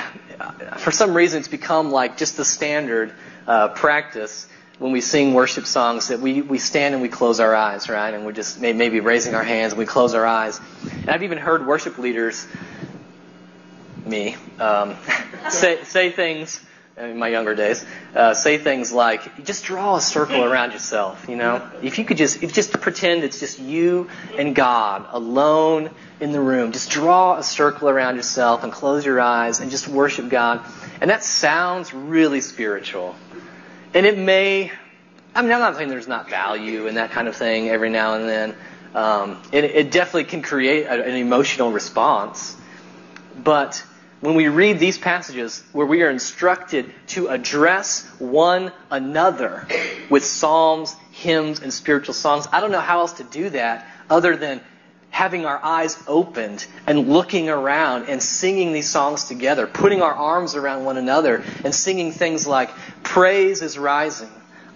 for 0.78 0.90
some 0.90 1.14
reason, 1.14 1.40
it's 1.40 1.48
become 1.48 1.90
like 1.90 2.16
just 2.16 2.36
the 2.36 2.44
standard 2.44 3.12
uh, 3.46 3.68
practice 3.68 4.48
when 4.78 4.92
we 4.92 5.00
sing 5.00 5.34
worship 5.34 5.66
songs 5.66 6.08
that 6.08 6.20
we, 6.20 6.42
we 6.42 6.58
stand 6.58 6.94
and 6.94 7.02
we 7.02 7.08
close 7.08 7.38
our 7.38 7.54
eyes, 7.54 7.88
right? 7.88 8.12
And 8.12 8.26
we're 8.26 8.32
just 8.32 8.60
maybe 8.60 9.00
raising 9.00 9.34
our 9.34 9.44
hands 9.44 9.72
and 9.72 9.78
we 9.78 9.86
close 9.86 10.14
our 10.14 10.26
eyes. 10.26 10.60
And 10.90 11.10
I've 11.10 11.22
even 11.22 11.38
heard 11.38 11.66
worship 11.66 11.98
leaders, 11.98 12.46
me, 14.04 14.36
um, 14.58 14.96
say, 15.50 15.84
say 15.84 16.10
things 16.10 16.60
in 16.96 17.18
my 17.18 17.28
younger 17.28 17.54
days, 17.54 17.84
uh, 18.14 18.34
say 18.34 18.58
things 18.58 18.92
like, 18.92 19.44
just 19.44 19.64
draw 19.64 19.96
a 19.96 20.00
circle 20.00 20.44
around 20.44 20.72
yourself, 20.72 21.26
you 21.28 21.34
know? 21.34 21.68
If 21.82 21.98
you 21.98 22.04
could 22.04 22.16
just, 22.16 22.42
if 22.42 22.52
just 22.52 22.72
pretend 22.80 23.24
it's 23.24 23.40
just 23.40 23.58
you 23.58 24.08
and 24.36 24.54
God 24.54 25.06
alone 25.10 25.90
in 26.20 26.30
the 26.30 26.40
room, 26.40 26.70
just 26.70 26.90
draw 26.90 27.36
a 27.36 27.42
circle 27.42 27.88
around 27.88 28.16
yourself 28.16 28.62
and 28.62 28.72
close 28.72 29.04
your 29.04 29.20
eyes 29.20 29.58
and 29.58 29.70
just 29.70 29.88
worship 29.88 30.28
God. 30.28 30.64
And 31.00 31.10
that 31.10 31.24
sounds 31.24 31.92
really 31.92 32.40
spiritual. 32.40 33.16
And 33.94 34.06
it 34.06 34.18
may, 34.18 34.72
I 35.34 35.42
mean, 35.42 35.52
I'm 35.52 35.60
not 35.60 35.76
saying 35.76 35.88
there's 35.88 36.08
not 36.08 36.28
value 36.28 36.88
in 36.88 36.96
that 36.96 37.12
kind 37.12 37.28
of 37.28 37.36
thing 37.36 37.68
every 37.68 37.90
now 37.90 38.14
and 38.14 38.28
then. 38.28 38.56
Um, 38.92 39.40
it, 39.52 39.64
it 39.64 39.90
definitely 39.92 40.24
can 40.24 40.42
create 40.42 40.86
a, 40.86 41.04
an 41.04 41.14
emotional 41.14 41.70
response. 41.70 42.56
But 43.42 43.84
when 44.20 44.34
we 44.34 44.48
read 44.48 44.80
these 44.80 44.98
passages 44.98 45.62
where 45.72 45.86
we 45.86 46.02
are 46.02 46.10
instructed 46.10 46.92
to 47.08 47.28
address 47.28 48.04
one 48.18 48.72
another 48.90 49.66
with 50.10 50.24
psalms, 50.24 50.94
hymns, 51.12 51.60
and 51.60 51.72
spiritual 51.72 52.14
songs, 52.14 52.48
I 52.50 52.60
don't 52.60 52.72
know 52.72 52.80
how 52.80 53.00
else 53.00 53.14
to 53.14 53.24
do 53.24 53.50
that 53.50 53.86
other 54.10 54.36
than 54.36 54.60
having 55.14 55.46
our 55.46 55.64
eyes 55.64 55.96
opened 56.08 56.66
and 56.88 57.08
looking 57.08 57.48
around 57.48 58.08
and 58.08 58.20
singing 58.20 58.72
these 58.72 58.90
songs 58.90 59.22
together, 59.22 59.64
putting 59.64 60.02
our 60.02 60.12
arms 60.12 60.56
around 60.56 60.84
one 60.84 60.96
another 60.96 61.44
and 61.64 61.72
singing 61.72 62.10
things 62.10 62.48
like, 62.48 62.68
Praise 63.04 63.62
is 63.62 63.78
rising. 63.78 64.28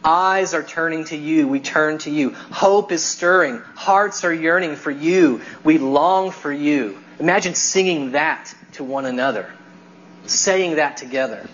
Eyes 0.04 0.54
are 0.54 0.62
turning 0.62 1.06
to 1.06 1.16
you. 1.16 1.48
We 1.48 1.58
turn 1.58 1.98
to 1.98 2.10
you. 2.10 2.30
Hope 2.30 2.92
is 2.92 3.04
stirring. 3.04 3.60
Hearts 3.74 4.22
are 4.22 4.32
yearning 4.32 4.76
for 4.76 4.92
you. 4.92 5.40
We 5.64 5.78
long 5.78 6.30
for 6.30 6.52
you. 6.52 6.96
Imagine 7.18 7.56
singing 7.56 8.12
that 8.12 8.54
to 8.74 8.84
one 8.84 9.06
another, 9.06 9.52
saying 10.26 10.76
that 10.76 10.98
together. 10.98 11.48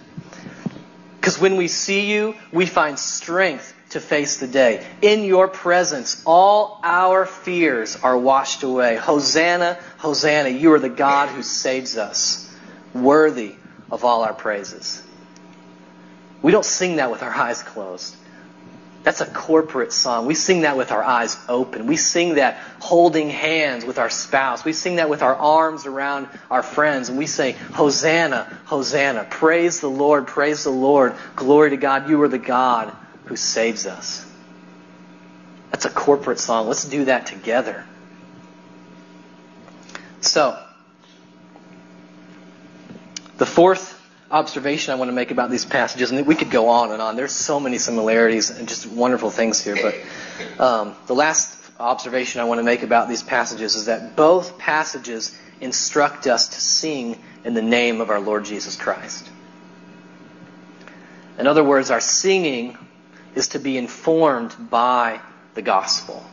Because 1.16 1.40
when 1.40 1.56
we 1.56 1.68
see 1.68 2.12
you, 2.12 2.34
we 2.52 2.66
find 2.66 2.98
strength 2.98 3.73
to 3.94 4.00
face 4.00 4.38
the 4.38 4.46
day. 4.48 4.84
In 5.02 5.22
your 5.22 5.46
presence, 5.46 6.20
all 6.26 6.80
our 6.82 7.24
fears 7.24 7.96
are 8.02 8.18
washed 8.18 8.64
away. 8.64 8.96
Hosanna, 8.96 9.78
Hosanna, 9.98 10.48
you 10.48 10.72
are 10.74 10.80
the 10.80 10.88
God 10.88 11.28
who 11.28 11.42
saves 11.44 11.96
us, 11.96 12.52
worthy 12.92 13.54
of 13.92 14.04
all 14.04 14.24
our 14.24 14.34
praises. 14.34 15.00
We 16.42 16.50
don't 16.50 16.64
sing 16.64 16.96
that 16.96 17.12
with 17.12 17.22
our 17.22 17.30
eyes 17.30 17.62
closed. 17.62 18.16
That's 19.04 19.20
a 19.20 19.26
corporate 19.26 19.92
song. 19.92 20.26
We 20.26 20.34
sing 20.34 20.62
that 20.62 20.76
with 20.76 20.90
our 20.90 21.04
eyes 21.04 21.36
open. 21.48 21.86
We 21.86 21.96
sing 21.96 22.34
that 22.34 22.56
holding 22.80 23.30
hands 23.30 23.84
with 23.84 24.00
our 24.00 24.10
spouse. 24.10 24.64
We 24.64 24.72
sing 24.72 24.96
that 24.96 25.08
with 25.08 25.22
our 25.22 25.36
arms 25.36 25.86
around 25.86 26.26
our 26.50 26.64
friends. 26.64 27.10
And 27.10 27.18
we 27.18 27.26
say, 27.26 27.52
Hosanna, 27.52 28.58
Hosanna. 28.64 29.24
Praise 29.30 29.80
the 29.80 29.90
Lord, 29.90 30.26
praise 30.26 30.64
the 30.64 30.70
Lord. 30.70 31.14
Glory 31.36 31.70
to 31.70 31.76
God. 31.76 32.08
You 32.08 32.20
are 32.22 32.28
the 32.28 32.38
God 32.38 32.92
who 33.26 33.36
saves 33.36 33.86
us. 33.86 34.26
That's 35.70 35.86
a 35.86 35.90
corporate 35.90 36.38
song. 36.38 36.68
Let's 36.68 36.84
do 36.84 37.06
that 37.06 37.26
together. 37.26 37.84
So, 40.20 40.58
the 43.36 43.46
fourth 43.46 44.00
observation 44.30 44.92
I 44.92 44.96
want 44.96 45.08
to 45.08 45.12
make 45.12 45.30
about 45.30 45.50
these 45.50 45.64
passages, 45.64 46.10
and 46.10 46.26
we 46.26 46.34
could 46.34 46.50
go 46.50 46.68
on 46.68 46.92
and 46.92 47.02
on. 47.02 47.16
There's 47.16 47.32
so 47.32 47.60
many 47.60 47.78
similarities 47.78 48.50
and 48.50 48.68
just 48.68 48.86
wonderful 48.86 49.30
things 49.30 49.62
here. 49.62 49.76
But 49.76 50.60
um, 50.62 50.96
the 51.06 51.14
last 51.14 51.58
observation 51.78 52.40
I 52.40 52.44
want 52.44 52.58
to 52.58 52.62
make 52.62 52.82
about 52.82 53.08
these 53.08 53.22
passages 53.22 53.74
is 53.74 53.86
that 53.86 54.16
both 54.16 54.58
passages 54.58 55.36
instruct 55.60 56.26
us 56.26 56.48
to 56.48 56.60
sing 56.60 57.18
in 57.44 57.54
the 57.54 57.62
name 57.62 58.00
of 58.00 58.10
our 58.10 58.20
Lord 58.20 58.44
Jesus 58.44 58.76
Christ. 58.76 59.28
In 61.38 61.46
other 61.46 61.64
words, 61.64 61.90
our 61.90 62.00
singing 62.00 62.78
is 63.34 63.48
to 63.48 63.58
be 63.58 63.76
informed 63.76 64.54
by 64.70 65.20
the 65.54 65.62
gospel. 65.62 66.24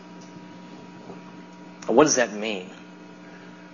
What 1.87 2.03
does 2.03 2.15
that 2.15 2.33
mean? 2.33 2.69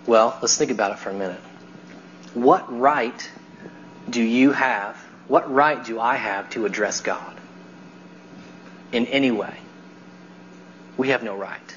Well, 0.06 0.38
let's 0.42 0.58
think 0.58 0.72
about 0.72 0.92
it 0.92 1.00
for 1.00 1.10
a 1.10 1.14
minute. 1.14 1.42
What 2.34 2.80
right 2.80 3.30
do 4.10 4.22
you 4.22 4.52
have 4.52 4.98
what 5.28 5.54
right 5.54 5.84
do 5.84 6.00
I 6.00 6.16
have 6.16 6.50
to 6.52 6.66
address 6.66 7.02
God 7.02 7.38
in 8.92 9.06
any 9.08 9.32
way? 9.32 9.56
We 10.96 11.10
have 11.10 11.22
no 11.22 11.36
right. 11.36 11.76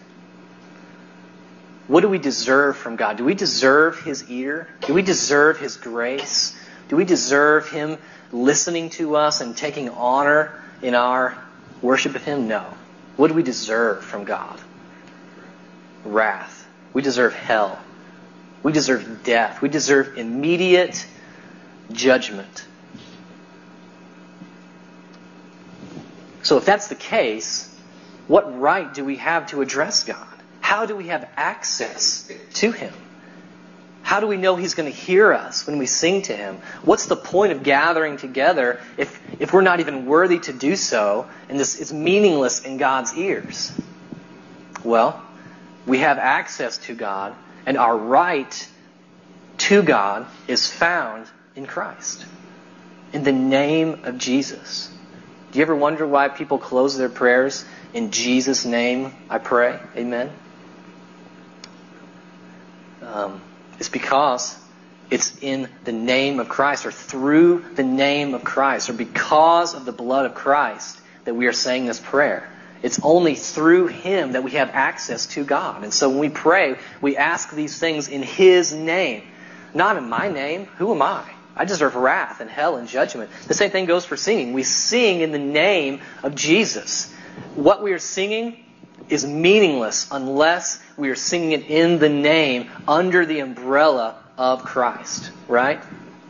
What 1.89 2.03
do 2.03 2.09
we 2.09 2.19
deserve 2.19 2.77
from 2.77 2.95
God? 2.95 3.17
Do 3.17 3.25
we 3.25 3.35
deserve 3.35 4.01
His 4.01 4.31
ear? 4.31 4.69
Do 4.83 4.95
we 4.95 5.03
deserve 5.03 5.59
His 5.59 5.77
grace? 5.77 6.57
Do 6.89 6.97
we 6.97 7.05
deserve 7.05 7.69
Him 7.69 7.99
listening 8.31 8.91
to 8.91 9.17
us 9.17 9.41
and 9.41 9.57
taking 9.57 9.89
honor 9.89 10.55
in 10.83 10.95
our 10.95 11.37
worship 11.83 12.15
of 12.15 12.25
Him? 12.25 12.49
No. 12.49 12.65
What 13.17 13.29
do 13.29 13.35
we 13.35 13.43
deserve 13.43 14.05
from 14.05 14.25
God? 14.25 14.61
Wrath. 16.05 16.67
We 16.93 17.03
deserve 17.03 17.35
hell. 17.35 17.79
We 18.63 18.73
deserve 18.73 19.23
death. 19.25 19.63
We 19.63 19.69
deserve 19.69 20.19
immediate 20.19 21.07
judgment. 21.93 22.67
So 26.43 26.57
if 26.57 26.65
that's 26.65 26.89
the 26.89 26.95
case, 26.95 27.75
what 28.27 28.61
right 28.61 28.93
do 28.93 29.05
we 29.05 29.17
have 29.17 29.49
to 29.49 29.61
address 29.61 30.05
God? 30.05 30.27
How 30.61 30.87
do 30.87 30.97
we 30.97 31.09
have 31.09 31.29
access 31.37 32.31
to 32.55 32.73
Him? 32.73 32.93
How 34.03 34.21
do 34.21 34.27
we 34.27 34.37
know 34.37 34.57
He's 34.57 34.75
going 34.75 34.91
to 34.91 34.97
hear 34.97 35.33
us 35.33 35.67
when 35.67 35.79
we 35.79 35.87
sing 35.87 36.23
to 36.23 36.37
Him? 36.37 36.61
What's 36.83 37.07
the 37.07 37.17
point 37.17 37.53
of 37.53 37.63
gathering 37.63 38.17
together 38.17 38.81
if, 38.97 39.21
if 39.39 39.53
we're 39.53 39.61
not 39.61 39.81
even 39.81 40.07
worthy 40.07 40.39
to 40.41 40.53
do 40.53 40.77
so 40.77 41.29
and 41.49 41.59
this 41.59 41.79
is 41.79 41.93
meaningless 41.93 42.65
in 42.65 42.77
God's 42.77 43.17
ears? 43.17 43.73
Well, 44.83 45.23
we 45.87 45.99
have 45.99 46.19
access 46.19 46.79
to 46.79 46.95
God, 46.95 47.35
and 47.67 47.77
our 47.77 47.97
right 47.97 48.69
to 49.59 49.83
God 49.83 50.27
is 50.49 50.71
found 50.71 51.27
in 51.55 51.67
Christ, 51.67 52.25
in 53.13 53.25
the 53.25 53.33
name 53.33 54.05
of 54.05 54.19
Jesus. 54.19 54.91
Do 55.53 55.59
you 55.59 55.63
ever 55.63 55.75
wonder 55.75 56.07
why 56.07 56.29
people 56.29 56.59
close 56.59 56.97
their 56.97 57.09
prayers 57.09 57.65
in 57.93 58.11
Jesus' 58.11 58.65
name? 58.65 59.13
I 59.29 59.39
pray. 59.39 59.79
Amen. 59.97 60.31
Um, 63.03 63.41
it's 63.81 63.89
because 63.89 64.57
it's 65.11 65.37
in 65.43 65.69
the 65.85 65.93
name 65.93 66.39
of 66.39 66.49
Christ, 66.49 66.87
or 66.87 66.93
through 66.93 67.65
the 67.75 67.83
name 67.83 68.35
of 68.35 68.45
Christ, 68.45 68.91
or 68.91 68.93
because 68.93 69.75
of 69.75 69.85
the 69.85 69.93
blood 69.93 70.27
of 70.27 70.35
Christ 70.35 71.01
that 71.25 71.35
we 71.35 71.47
are 71.47 71.53
saying 71.53 71.87
this 71.87 71.99
prayer. 71.99 72.49
It's 72.83 73.01
only 73.03 73.35
through 73.35 73.89
Him 73.89 74.33
that 74.33 74.45
we 74.45 74.53
have 74.53 74.71
access 74.71 75.27
to 75.29 75.45
God. 75.45 75.83
And 75.83 75.93
so 75.93 76.09
when 76.09 76.19
we 76.19 76.29
pray, 76.29 76.77
we 77.01 77.17
ask 77.17 77.51
these 77.51 77.79
things 77.79 78.09
in 78.09 78.23
His 78.23 78.73
name. 78.73 79.25
Not 79.75 79.97
in 79.97 80.09
my 80.09 80.29
name. 80.29 80.67
Who 80.79 80.93
am 80.95 81.03
I? 81.03 81.25
I 81.57 81.65
deserve 81.65 81.95
wrath 81.95 82.41
and 82.41 82.49
hell 82.49 82.77
and 82.77 82.89
judgment. 82.89 83.31
The 83.49 83.55
same 83.55 83.71
thing 83.71 83.85
goes 83.85 84.05
for 84.05 84.17
singing. 84.17 84.53
We 84.53 84.63
sing 84.63 85.21
in 85.21 85.33
the 85.33 85.39
name 85.39 86.01
of 86.23 86.35
Jesus. 86.35 87.13
What 87.55 87.83
we 87.83 87.93
are 87.93 87.99
singing 87.99 88.57
is 89.11 89.27
meaningless 89.27 90.09
unless 90.11 90.81
we 90.97 91.11
are 91.11 91.17
singing 91.17 91.53
it 91.53 91.67
in 91.67 91.99
the 91.99 92.09
name 92.09 92.71
under 92.87 93.27
the 93.27 93.41
umbrella 93.41 94.17
of 94.39 94.65
Christ, 94.65 95.31
right? 95.49 95.83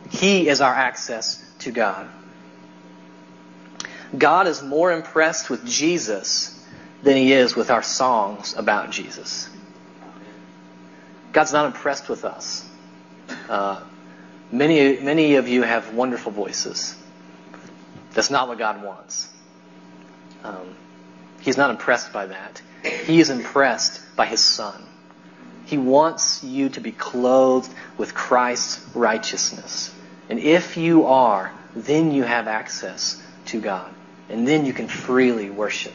He 0.09 0.47
is 0.47 0.61
our 0.61 0.73
access 0.73 1.43
to 1.59 1.71
God. 1.71 2.09
God 4.17 4.47
is 4.47 4.61
more 4.61 4.91
impressed 4.91 5.49
with 5.49 5.65
Jesus 5.65 6.57
than 7.03 7.15
he 7.15 7.31
is 7.31 7.55
with 7.55 7.71
our 7.71 7.83
songs 7.83 8.53
about 8.55 8.91
Jesus. 8.91 9.49
God's 11.31 11.53
not 11.53 11.65
impressed 11.67 12.09
with 12.09 12.25
us. 12.25 12.67
Uh, 13.47 13.81
many, 14.51 14.99
many 14.99 15.35
of 15.35 15.47
you 15.47 15.63
have 15.63 15.93
wonderful 15.93 16.31
voices. 16.31 16.95
That's 18.13 18.29
not 18.29 18.49
what 18.49 18.57
God 18.57 18.83
wants. 18.83 19.29
Um, 20.43 20.75
he's 21.39 21.57
not 21.57 21.69
impressed 21.69 22.11
by 22.11 22.25
that. 22.25 22.61
He 22.83 23.19
is 23.19 23.29
impressed 23.29 24.01
by 24.15 24.25
his 24.25 24.43
Son. 24.43 24.81
He 25.65 25.77
wants 25.77 26.43
you 26.43 26.69
to 26.69 26.81
be 26.81 26.91
clothed 26.91 27.71
with 27.97 28.13
Christ's 28.13 28.83
righteousness. 28.95 29.93
And 30.29 30.39
if 30.39 30.77
you 30.77 31.05
are, 31.05 31.51
then 31.75 32.11
you 32.11 32.23
have 32.23 32.47
access 32.47 33.21
to 33.47 33.61
God. 33.61 33.93
And 34.29 34.47
then 34.47 34.65
you 34.65 34.73
can 34.73 34.87
freely 34.87 35.49
worship. 35.49 35.93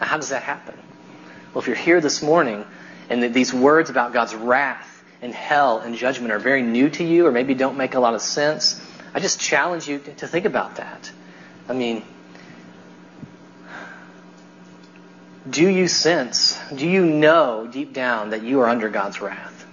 Now, 0.00 0.06
how 0.06 0.16
does 0.16 0.28
that 0.28 0.42
happen? 0.42 0.78
Well, 1.52 1.62
if 1.62 1.66
you're 1.66 1.76
here 1.76 2.00
this 2.00 2.22
morning 2.22 2.64
and 3.08 3.34
these 3.34 3.52
words 3.52 3.90
about 3.90 4.12
God's 4.12 4.34
wrath 4.34 5.02
and 5.22 5.32
hell 5.32 5.78
and 5.78 5.96
judgment 5.96 6.32
are 6.32 6.38
very 6.38 6.62
new 6.62 6.90
to 6.90 7.04
you 7.04 7.26
or 7.26 7.32
maybe 7.32 7.54
don't 7.54 7.76
make 7.76 7.94
a 7.94 8.00
lot 8.00 8.14
of 8.14 8.20
sense, 8.20 8.80
I 9.14 9.20
just 9.20 9.40
challenge 9.40 9.88
you 9.88 9.98
to 9.98 10.28
think 10.28 10.44
about 10.44 10.76
that. 10.76 11.10
I 11.68 11.72
mean, 11.72 12.02
do 15.48 15.68
you 15.68 15.86
sense, 15.88 16.58
do 16.74 16.88
you 16.88 17.04
know 17.04 17.68
deep 17.70 17.92
down 17.92 18.30
that 18.30 18.42
you 18.42 18.60
are 18.60 18.68
under 18.68 18.88
God's 18.88 19.20
wrath? 19.20 19.66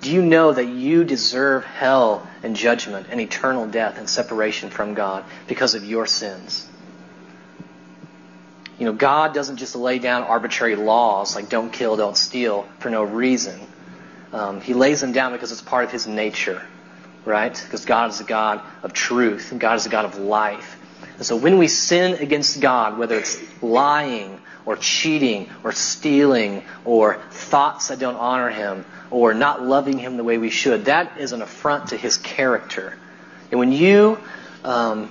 Do 0.00 0.12
you 0.12 0.22
know 0.22 0.52
that 0.52 0.66
you 0.66 1.04
deserve 1.04 1.64
hell 1.64 2.26
and 2.42 2.54
judgment 2.54 3.08
and 3.10 3.20
eternal 3.20 3.66
death 3.66 3.98
and 3.98 4.08
separation 4.08 4.70
from 4.70 4.94
God 4.94 5.24
because 5.48 5.74
of 5.74 5.84
your 5.84 6.06
sins? 6.06 6.68
You 8.78 8.86
know, 8.86 8.92
God 8.92 9.34
doesn't 9.34 9.56
just 9.56 9.74
lay 9.74 9.98
down 9.98 10.22
arbitrary 10.22 10.76
laws 10.76 11.34
like 11.34 11.48
don't 11.48 11.72
kill, 11.72 11.96
don't 11.96 12.16
steal 12.16 12.68
for 12.78 12.90
no 12.90 13.02
reason. 13.02 13.58
Um, 14.32 14.60
he 14.60 14.74
lays 14.74 15.00
them 15.00 15.12
down 15.12 15.32
because 15.32 15.50
it's 15.50 15.62
part 15.62 15.84
of 15.84 15.90
His 15.90 16.06
nature, 16.06 16.62
right? 17.24 17.60
Because 17.64 17.84
God 17.84 18.10
is 18.10 18.20
a 18.20 18.24
God 18.24 18.60
of 18.82 18.92
truth 18.92 19.50
and 19.50 19.60
God 19.60 19.76
is 19.76 19.86
a 19.86 19.88
God 19.88 20.04
of 20.04 20.18
life. 20.18 20.75
And 21.16 21.24
so 21.24 21.36
when 21.36 21.58
we 21.58 21.68
sin 21.68 22.14
against 22.14 22.60
God, 22.60 22.98
whether 22.98 23.18
it's 23.18 23.40
lying 23.62 24.40
or 24.64 24.76
cheating 24.76 25.48
or 25.64 25.72
stealing 25.72 26.62
or 26.84 27.20
thoughts 27.30 27.88
that 27.88 27.98
don't 27.98 28.16
honor 28.16 28.50
Him 28.50 28.84
or 29.10 29.32
not 29.32 29.62
loving 29.62 29.98
Him 29.98 30.16
the 30.16 30.24
way 30.24 30.38
we 30.38 30.50
should, 30.50 30.86
that 30.86 31.18
is 31.18 31.32
an 31.32 31.42
affront 31.42 31.88
to 31.88 31.96
His 31.96 32.18
character. 32.18 32.96
And 33.50 33.60
when 33.60 33.72
you 33.72 34.18
um, 34.64 35.10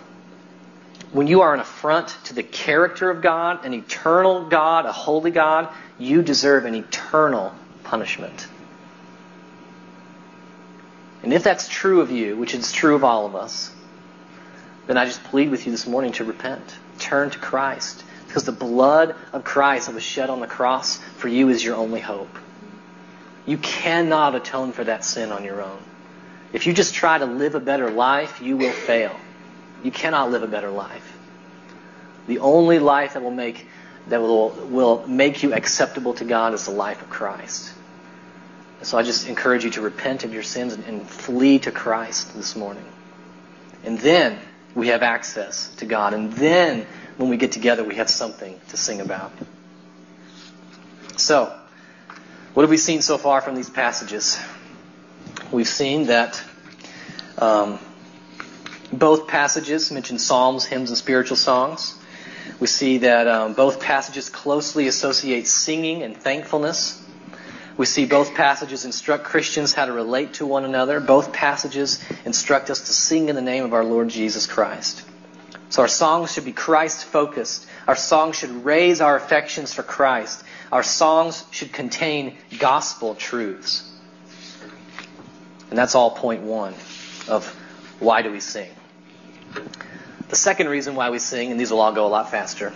when 1.15 1.27
you 1.27 1.41
are 1.41 1.53
an 1.53 1.61
affront 1.61 2.09
to 2.25 2.33
the 2.33 2.43
character 2.43 3.09
of 3.09 3.21
God, 3.21 3.65
an 3.65 3.73
eternal 3.73 4.49
God, 4.49 4.85
a 4.85 4.91
holy 4.91 5.31
God, 5.31 5.69
you 5.97 6.21
deserve 6.21 6.65
an 6.65 6.75
eternal 6.75 7.55
punishment. 7.85 8.47
And 11.23 11.31
if 11.31 11.41
that's 11.41 11.69
true 11.69 12.01
of 12.01 12.11
you, 12.11 12.35
which 12.35 12.53
is 12.53 12.71
true 12.71 12.95
of 12.95 13.05
all 13.05 13.25
of 13.25 13.35
us, 13.35 13.71
then 14.87 14.97
I 14.97 15.05
just 15.05 15.23
plead 15.25 15.49
with 15.49 15.65
you 15.65 15.71
this 15.71 15.87
morning 15.87 16.11
to 16.13 16.23
repent. 16.23 16.63
Turn 16.99 17.29
to 17.31 17.39
Christ. 17.39 18.03
Because 18.27 18.43
the 18.43 18.51
blood 18.51 19.15
of 19.33 19.43
Christ 19.43 19.87
that 19.87 19.95
was 19.95 20.03
shed 20.03 20.29
on 20.29 20.39
the 20.39 20.47
cross 20.47 20.97
for 20.97 21.27
you 21.27 21.49
is 21.49 21.63
your 21.63 21.75
only 21.75 22.01
hope. 22.01 22.37
You 23.45 23.57
cannot 23.57 24.35
atone 24.35 24.71
for 24.71 24.83
that 24.83 25.05
sin 25.05 25.31
on 25.31 25.43
your 25.43 25.61
own. 25.61 25.79
If 26.51 26.67
you 26.67 26.73
just 26.73 26.93
try 26.93 27.17
to 27.17 27.25
live 27.25 27.55
a 27.55 27.59
better 27.59 27.89
life, 27.89 28.41
you 28.41 28.57
will 28.57 28.71
fail. 28.71 29.15
You 29.83 29.91
cannot 29.91 30.31
live 30.31 30.43
a 30.43 30.47
better 30.47 30.69
life. 30.69 31.17
The 32.27 32.39
only 32.39 32.79
life 32.79 33.13
that 33.13 33.23
will 33.23 33.31
make 33.31 33.67
that 34.07 34.21
will 34.21 34.49
will 34.49 35.07
make 35.07 35.43
you 35.43 35.53
acceptable 35.53 36.13
to 36.15 36.25
God 36.25 36.53
is 36.53 36.65
the 36.65 36.71
life 36.71 37.01
of 37.01 37.09
Christ. 37.09 37.71
So 38.81 38.97
I 38.97 39.03
just 39.03 39.27
encourage 39.27 39.63
you 39.63 39.71
to 39.71 39.81
repent 39.81 40.23
of 40.23 40.33
your 40.33 40.43
sins 40.43 40.73
and, 40.73 40.83
and 40.85 41.09
flee 41.09 41.59
to 41.59 41.71
Christ 41.71 42.35
this 42.35 42.55
morning. 42.55 42.85
And 43.83 43.97
then 43.99 44.39
we 44.75 44.89
have 44.89 45.01
access 45.01 45.73
to 45.75 45.85
God. 45.85 46.13
And 46.13 46.33
then 46.33 46.85
when 47.17 47.29
we 47.29 47.37
get 47.37 47.53
together, 47.53 47.83
we 47.83 47.95
have 47.95 48.09
something 48.09 48.59
to 48.69 48.77
sing 48.77 49.01
about. 49.01 49.31
So, 51.17 51.57
what 52.53 52.63
have 52.63 52.69
we 52.69 52.77
seen 52.77 53.01
so 53.01 53.17
far 53.17 53.41
from 53.41 53.55
these 53.55 53.69
passages? 53.69 54.37
We've 55.51 55.67
seen 55.67 56.07
that 56.07 56.41
um, 57.37 57.79
both 58.91 59.27
passages 59.27 59.91
mention 59.91 60.19
psalms, 60.19 60.65
hymns, 60.65 60.89
and 60.89 60.97
spiritual 60.97 61.37
songs. 61.37 61.95
We 62.59 62.67
see 62.67 62.99
that 62.99 63.27
um, 63.27 63.53
both 63.53 63.79
passages 63.79 64.29
closely 64.29 64.87
associate 64.87 65.47
singing 65.47 66.03
and 66.03 66.15
thankfulness. 66.15 67.01
We 67.77 67.85
see 67.85 68.05
both 68.05 68.35
passages 68.35 68.85
instruct 68.85 69.25
Christians 69.25 69.73
how 69.73 69.85
to 69.85 69.91
relate 69.91 70.35
to 70.35 70.45
one 70.45 70.63
another. 70.63 70.99
Both 70.99 71.33
passages 71.33 72.03
instruct 72.23 72.69
us 72.69 72.81
to 72.81 72.93
sing 72.93 73.27
in 73.27 73.35
the 73.35 73.41
name 73.41 73.65
of 73.65 73.73
our 73.73 73.83
Lord 73.83 74.07
Jesus 74.09 74.47
Christ. 74.47 75.03
So 75.69 75.81
our 75.81 75.87
songs 75.87 76.31
should 76.31 76.45
be 76.45 76.53
Christ 76.53 77.03
focused. 77.03 77.67
Our 77.87 77.97
songs 77.97 78.37
should 78.37 78.63
raise 78.63 79.01
our 79.01 79.17
affections 79.17 79.73
for 79.73 79.83
Christ. 79.83 80.43
Our 80.71 80.83
songs 80.83 81.43
should 81.51 81.73
contain 81.73 82.37
gospel 82.59 83.13
truths. 83.15 83.91
And 85.69 85.77
that's 85.77 85.95
all 85.95 86.11
point 86.11 86.43
one 86.43 86.73
of 87.27 87.45
why 87.99 88.21
do 88.21 88.31
we 88.31 88.39
sing? 88.39 88.71
The 90.29 90.35
second 90.35 90.69
reason 90.69 90.95
why 90.95 91.09
we 91.09 91.19
sing, 91.19 91.51
and 91.51 91.59
these 91.59 91.71
will 91.71 91.81
all 91.81 91.93
go 91.93 92.05
a 92.05 92.07
lot 92.07 92.31
faster, 92.31 92.73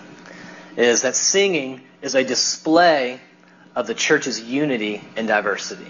is 0.76 1.04
that 1.04 1.16
singing 1.16 1.82
is 2.02 2.16
a 2.16 2.24
display 2.24 3.22
of 3.80 3.88
the 3.88 3.94
church's 3.94 4.42
unity 4.42 5.02
and 5.15 5.26
diversity. 5.26 5.88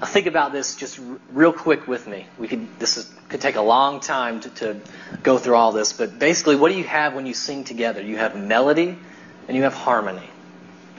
Now 0.00 0.06
think 0.06 0.26
about 0.26 0.52
this 0.52 0.74
just 0.74 0.98
r- 0.98 1.18
real 1.32 1.52
quick 1.52 1.86
with 1.86 2.06
me. 2.06 2.26
We 2.38 2.48
could 2.48 2.66
this 2.78 2.96
is, 2.96 3.12
could 3.28 3.42
take 3.42 3.56
a 3.56 3.60
long 3.60 4.00
time 4.00 4.40
to, 4.40 4.48
to 4.48 4.80
go 5.22 5.36
through 5.36 5.56
all 5.56 5.70
this, 5.70 5.92
but 5.92 6.18
basically, 6.18 6.56
what 6.56 6.72
do 6.72 6.78
you 6.78 6.84
have 6.84 7.12
when 7.12 7.26
you 7.26 7.34
sing 7.34 7.64
together? 7.64 8.00
You 8.00 8.16
have 8.16 8.36
melody 8.36 8.96
and 9.46 9.54
you 9.54 9.64
have 9.64 9.74
harmony. 9.74 10.30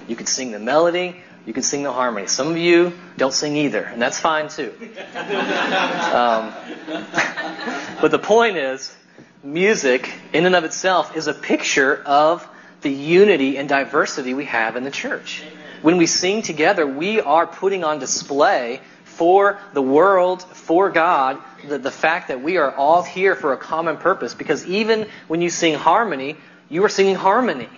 You 0.08 0.16
could 0.16 0.28
sing 0.28 0.52
the 0.52 0.60
melody, 0.60 1.16
you 1.48 1.54
can 1.54 1.64
sing 1.64 1.82
the 1.82 1.92
harmony. 1.92 2.28
Some 2.28 2.50
of 2.50 2.58
you 2.58 2.94
don't 3.18 3.34
sing 3.34 3.56
either, 3.56 3.82
and 3.82 4.00
that's 4.00 4.20
fine 4.20 4.48
too. 4.48 4.72
um, 5.16 6.54
but 8.00 8.12
the 8.12 8.22
point 8.22 8.58
is, 8.58 8.96
music, 9.44 10.14
in 10.34 10.46
and 10.46 10.56
of 10.56 10.66
itself, 10.66 11.18
is 11.18 11.26
a 11.26 11.34
picture 11.34 11.96
of 12.06 12.48
the 12.82 12.92
unity 12.92 13.58
and 13.58 13.68
diversity 13.68 14.36
we 14.36 14.46
have 14.46 14.76
in 14.76 14.84
the 14.84 14.92
church. 14.92 15.44
When 15.82 15.98
we 15.98 16.06
sing 16.06 16.42
together, 16.42 16.86
we 16.86 17.22
are 17.22 17.48
putting 17.48 17.84
on 17.84 18.00
display 18.00 18.82
for 19.04 19.60
the 19.74 19.82
world, 19.82 20.42
for 20.44 20.90
God, 20.90 21.38
the, 21.68 21.78
the 21.78 21.92
fact 21.92 22.30
that 22.30 22.42
we 22.42 22.58
are 22.58 22.74
all 22.74 23.04
here 23.04 23.36
for 23.36 23.54
a 23.54 23.58
common 23.58 23.98
purpose. 23.98 24.34
Because 24.34 24.66
even 24.66 25.08
when 25.28 25.42
you 25.42 25.50
sing 25.50 25.76
harmony, 25.76 26.38
you 26.70 26.84
are 26.86 26.90
singing 26.90 27.16
harmony. 27.16 27.70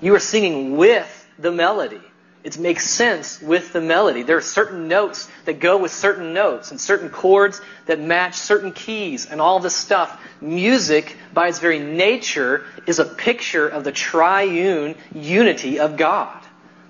You 0.00 0.14
are 0.14 0.20
singing 0.20 0.76
with 0.76 1.26
the 1.38 1.50
melody. 1.50 2.00
It 2.44 2.58
makes 2.58 2.88
sense 2.88 3.42
with 3.42 3.72
the 3.72 3.80
melody. 3.80 4.22
There 4.22 4.36
are 4.36 4.40
certain 4.40 4.88
notes 4.88 5.28
that 5.44 5.58
go 5.58 5.76
with 5.78 5.92
certain 5.92 6.32
notes 6.32 6.70
and 6.70 6.80
certain 6.80 7.10
chords 7.10 7.60
that 7.86 7.98
match 7.98 8.34
certain 8.34 8.72
keys 8.72 9.26
and 9.26 9.40
all 9.40 9.58
this 9.58 9.74
stuff. 9.74 10.20
Music, 10.40 11.16
by 11.34 11.48
its 11.48 11.58
very 11.58 11.80
nature, 11.80 12.64
is 12.86 13.00
a 13.00 13.04
picture 13.04 13.68
of 13.68 13.84
the 13.84 13.92
triune 13.92 14.94
unity 15.12 15.80
of 15.80 15.96
God. 15.96 16.40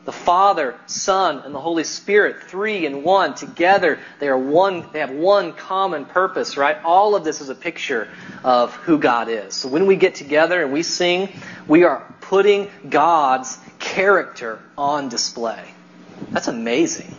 The 0.09 0.13
Father, 0.13 0.75
Son, 0.87 1.43
and 1.45 1.55
the 1.55 1.61
Holy 1.61 1.85
Spirit, 1.85 2.45
three 2.45 2.87
and 2.87 3.05
one, 3.05 3.35
together, 3.35 3.99
they 4.21 4.29
are 4.29 4.39
one, 4.39 4.87
they 4.91 5.01
have 5.01 5.11
one 5.11 5.53
common 5.53 6.07
purpose, 6.07 6.57
right? 6.57 6.83
All 6.83 7.15
of 7.15 7.25
this 7.25 7.43
is 7.43 7.51
a 7.51 7.55
picture 7.55 8.09
of 8.43 8.75
who 8.75 8.97
God 8.97 9.29
is. 9.29 9.53
So 9.53 9.69
when 9.69 9.85
we 9.85 9.97
get 9.97 10.15
together 10.15 10.63
and 10.63 10.73
we 10.73 10.83
sing, 10.83 11.29
we 11.67 11.85
are 11.85 12.11
putting 12.23 12.71
God's 12.89 13.59
character 13.79 14.61
on 14.79 15.11
display. 15.11 15.63
That's 16.31 16.49
amazing. 16.49 17.15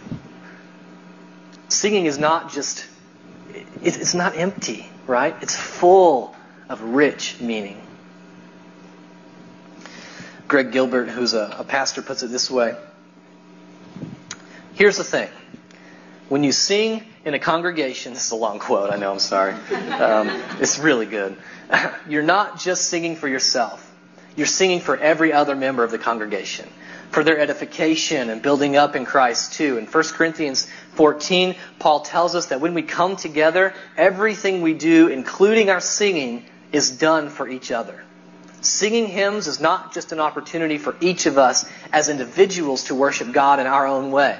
Singing 1.67 2.07
is 2.07 2.17
not 2.17 2.51
just, 2.51 2.87
it's 3.83 4.15
not 4.15 4.35
empty, 4.35 4.89
right? 5.05 5.35
It's 5.43 5.55
full 5.55 6.35
of 6.69 6.81
rich 6.81 7.39
meaning. 7.39 7.79
Greg 10.49 10.71
Gilbert, 10.71 11.09
who's 11.09 11.35
a, 11.35 11.57
a 11.59 11.63
pastor, 11.63 12.01
puts 12.01 12.23
it 12.23 12.31
this 12.31 12.49
way. 12.49 12.75
Here's 14.73 14.97
the 14.97 15.03
thing. 15.03 15.29
When 16.27 16.43
you 16.43 16.51
sing 16.51 17.03
in 17.23 17.35
a 17.35 17.39
congregation, 17.39 18.13
this 18.13 18.25
is 18.25 18.31
a 18.31 18.35
long 18.35 18.57
quote, 18.57 18.91
I 18.91 18.97
know, 18.97 19.11
I'm 19.11 19.19
sorry. 19.19 19.53
Um, 19.53 20.29
it's 20.59 20.79
really 20.79 21.05
good. 21.05 21.37
You're 22.09 22.23
not 22.23 22.59
just 22.59 22.87
singing 22.87 23.15
for 23.15 23.27
yourself. 23.27 23.85
You're 24.35 24.47
singing 24.47 24.79
for 24.79 24.97
every 24.97 25.33
other 25.33 25.55
member 25.55 25.83
of 25.83 25.91
the 25.91 25.99
congregation, 25.99 26.67
for 27.11 27.23
their 27.23 27.37
edification 27.37 28.31
and 28.31 28.41
building 28.41 28.75
up 28.75 28.95
in 28.95 29.05
Christ 29.05 29.53
too. 29.53 29.77
In 29.77 29.85
1 29.85 30.03
Corinthians 30.13 30.67
14, 30.93 31.55
Paul 31.77 31.99
tells 31.99 32.33
us 32.33 32.47
that 32.47 32.59
when 32.59 32.73
we 32.73 32.81
come 32.81 33.17
together, 33.17 33.75
everything 33.97 34.63
we 34.63 34.73
do, 34.73 35.09
including 35.09 35.69
our 35.69 35.81
singing, 35.81 36.45
is 36.71 36.89
done 36.89 37.29
for 37.29 37.47
each 37.47 37.71
other. 37.71 38.03
Singing 38.61 39.07
hymns 39.07 39.47
is 39.47 39.59
not 39.59 39.93
just 39.93 40.11
an 40.11 40.19
opportunity 40.19 40.77
for 40.77 40.95
each 40.99 41.25
of 41.25 41.37
us 41.37 41.65
as 41.93 42.09
individuals 42.09 42.85
to 42.85 42.95
worship 42.95 43.31
God 43.31 43.59
in 43.59 43.67
our 43.67 43.87
own 43.87 44.11
way. 44.11 44.39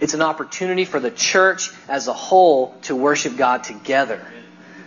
It's 0.00 0.14
an 0.14 0.22
opportunity 0.22 0.84
for 0.84 1.00
the 1.00 1.10
church 1.10 1.70
as 1.88 2.08
a 2.08 2.12
whole 2.12 2.74
to 2.82 2.96
worship 2.96 3.36
God 3.36 3.64
together. 3.64 4.24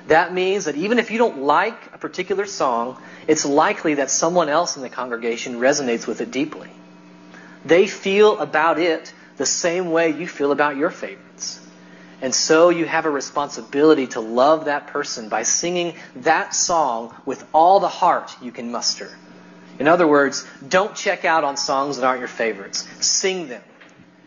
That 0.07 0.33
means 0.33 0.65
that 0.65 0.75
even 0.75 0.99
if 0.99 1.11
you 1.11 1.17
don't 1.17 1.43
like 1.43 1.93
a 1.93 1.97
particular 1.97 2.45
song, 2.45 3.01
it's 3.27 3.45
likely 3.45 3.95
that 3.95 4.09
someone 4.09 4.49
else 4.49 4.75
in 4.75 4.81
the 4.81 4.89
congregation 4.89 5.59
resonates 5.59 6.05
with 6.05 6.21
it 6.21 6.31
deeply. 6.31 6.69
They 7.63 7.87
feel 7.87 8.39
about 8.39 8.79
it 8.79 9.13
the 9.37 9.45
same 9.45 9.91
way 9.91 10.09
you 10.09 10.27
feel 10.27 10.51
about 10.51 10.75
your 10.75 10.89
favorites. 10.89 11.28
And 12.21 12.35
so 12.35 12.69
you 12.69 12.85
have 12.85 13.05
a 13.05 13.09
responsibility 13.09 14.07
to 14.07 14.19
love 14.19 14.65
that 14.65 14.87
person 14.87 15.29
by 15.29 15.43
singing 15.43 15.95
that 16.17 16.53
song 16.53 17.15
with 17.25 17.45
all 17.53 17.79
the 17.79 17.87
heart 17.87 18.35
you 18.41 18.51
can 18.51 18.71
muster. 18.71 19.09
In 19.79 19.87
other 19.87 20.05
words, 20.05 20.45
don't 20.67 20.93
check 20.93 21.23
out 21.23 21.45
on 21.45 21.55
songs 21.55 21.95
that 21.97 22.05
aren't 22.05 22.19
your 22.19 22.27
favorites. 22.27 22.85
Sing 22.99 23.47
them. 23.47 23.63